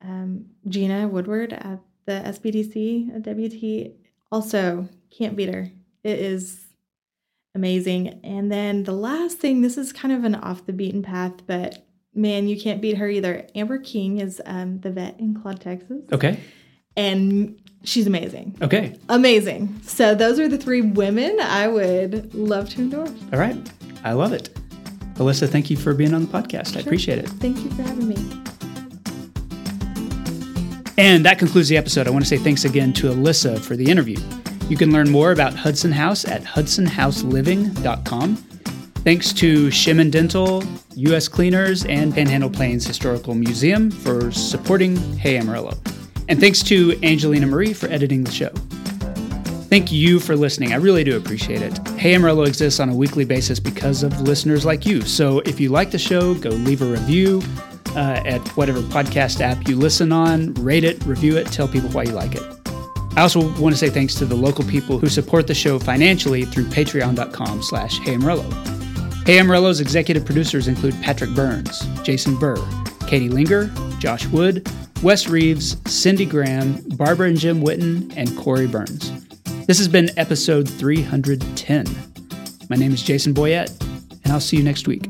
um, 0.02 0.46
Gina 0.68 1.08
Woodward 1.08 1.52
at 1.52 1.80
the 2.06 2.12
SBDC 2.24 3.14
at 3.14 3.22
WT 3.22 3.92
also 4.30 4.88
can't 5.16 5.36
beat 5.36 5.52
her. 5.52 5.70
It 6.02 6.18
is 6.18 6.60
amazing. 7.54 8.20
And 8.24 8.50
then 8.50 8.84
the 8.84 8.92
last 8.92 9.38
thing, 9.38 9.60
this 9.60 9.76
is 9.76 9.92
kind 9.92 10.12
of 10.12 10.24
an 10.24 10.34
off 10.34 10.66
the 10.66 10.72
beaten 10.72 11.02
path, 11.02 11.46
but 11.46 11.86
man, 12.14 12.48
you 12.48 12.60
can't 12.60 12.80
beat 12.80 12.96
her 12.96 13.08
either. 13.08 13.46
Amber 13.54 13.78
King 13.78 14.18
is 14.18 14.40
um, 14.46 14.80
the 14.80 14.90
vet 14.90 15.18
in 15.20 15.34
Claude, 15.40 15.60
Texas, 15.60 16.04
Okay. 16.12 16.38
and 16.96 17.58
she's 17.84 18.06
amazing 18.06 18.56
Okay. 18.62 18.96
amazing. 19.08 19.80
So 19.84 20.14
those 20.14 20.38
are 20.40 20.48
the 20.48 20.58
three 20.58 20.80
women 20.82 21.38
I 21.40 21.68
would 21.68 22.34
love 22.34 22.68
to 22.70 22.80
endorse. 22.80 23.12
All 23.32 23.38
right. 23.38 23.56
I 24.04 24.12
love 24.14 24.32
it. 24.32 24.56
Alyssa, 25.14 25.48
thank 25.48 25.70
you 25.70 25.76
for 25.76 25.94
being 25.94 26.14
on 26.14 26.26
the 26.26 26.28
podcast. 26.28 26.76
I 26.76 26.80
appreciate 26.80 27.18
it. 27.18 27.28
Thank 27.28 27.58
you 27.58 27.70
for 27.70 27.82
having 27.82 28.08
me. 28.08 28.16
And 30.98 31.24
that 31.24 31.38
concludes 31.38 31.68
the 31.68 31.76
episode. 31.76 32.06
I 32.06 32.10
want 32.10 32.24
to 32.24 32.28
say 32.28 32.38
thanks 32.38 32.64
again 32.64 32.92
to 32.94 33.08
Alyssa 33.08 33.58
for 33.58 33.76
the 33.76 33.90
interview. 33.90 34.18
You 34.68 34.76
can 34.76 34.92
learn 34.92 35.10
more 35.10 35.32
about 35.32 35.54
Hudson 35.54 35.92
House 35.92 36.24
at 36.24 36.42
hudsonhouseliving.com. 36.42 38.36
Thanks 38.36 39.32
to 39.32 39.66
Shemen 39.68 40.10
Dental, 40.10 40.62
U.S. 40.94 41.26
Cleaners, 41.28 41.84
and 41.86 42.14
Panhandle 42.14 42.50
Plains 42.50 42.86
Historical 42.86 43.34
Museum 43.34 43.90
for 43.90 44.30
supporting 44.30 44.96
Hey 45.16 45.38
Amarillo. 45.38 45.76
And 46.28 46.38
thanks 46.38 46.62
to 46.64 46.96
Angelina 47.02 47.46
Marie 47.46 47.72
for 47.72 47.88
editing 47.88 48.22
the 48.22 48.30
show. 48.30 48.52
Thank 49.72 49.90
you 49.90 50.20
for 50.20 50.36
listening. 50.36 50.74
I 50.74 50.76
really 50.76 51.02
do 51.02 51.16
appreciate 51.16 51.62
it. 51.62 51.88
Hey 51.96 52.14
Amarillo 52.14 52.42
exists 52.42 52.78
on 52.78 52.90
a 52.90 52.94
weekly 52.94 53.24
basis 53.24 53.58
because 53.58 54.02
of 54.02 54.20
listeners 54.20 54.66
like 54.66 54.84
you. 54.84 55.00
So 55.00 55.38
if 55.46 55.58
you 55.58 55.70
like 55.70 55.90
the 55.90 55.98
show, 55.98 56.34
go 56.34 56.50
leave 56.50 56.82
a 56.82 56.84
review 56.84 57.40
uh, 57.96 58.20
at 58.26 58.46
whatever 58.48 58.82
podcast 58.82 59.40
app 59.40 59.66
you 59.66 59.76
listen 59.76 60.12
on, 60.12 60.52
rate 60.56 60.84
it, 60.84 61.02
review 61.06 61.38
it, 61.38 61.46
tell 61.46 61.66
people 61.66 61.88
why 61.88 62.02
you 62.02 62.12
like 62.12 62.34
it. 62.34 62.42
I 63.16 63.22
also 63.22 63.50
want 63.58 63.74
to 63.74 63.78
say 63.78 63.88
thanks 63.88 64.14
to 64.16 64.26
the 64.26 64.34
local 64.34 64.62
people 64.64 64.98
who 64.98 65.08
support 65.08 65.46
the 65.46 65.54
show 65.54 65.78
financially 65.78 66.44
through 66.44 66.64
patreon.com 66.64 67.62
slash 67.62 67.98
Hey 68.00 68.16
Amarillo. 68.16 68.50
Hey 69.24 69.38
Amarillo's 69.38 69.80
executive 69.80 70.26
producers 70.26 70.68
include 70.68 71.00
Patrick 71.00 71.30
Burns, 71.30 71.80
Jason 72.02 72.36
Burr, 72.38 72.62
Katie 73.06 73.30
Linger, 73.30 73.72
Josh 73.98 74.26
Wood, 74.26 74.68
Wes 75.02 75.28
Reeves, 75.28 75.78
Cindy 75.90 76.26
Graham, 76.26 76.78
Barbara 76.96 77.28
and 77.28 77.38
Jim 77.38 77.62
Witten, 77.62 78.12
and 78.18 78.36
Corey 78.36 78.66
Burns. 78.66 79.10
This 79.66 79.78
has 79.78 79.86
been 79.86 80.10
episode 80.18 80.68
310. 80.68 81.86
My 82.68 82.76
name 82.76 82.92
is 82.92 83.02
Jason 83.02 83.32
Boyett, 83.32 83.70
and 84.24 84.32
I'll 84.32 84.40
see 84.40 84.56
you 84.56 84.64
next 84.64 84.88
week. 84.88 85.08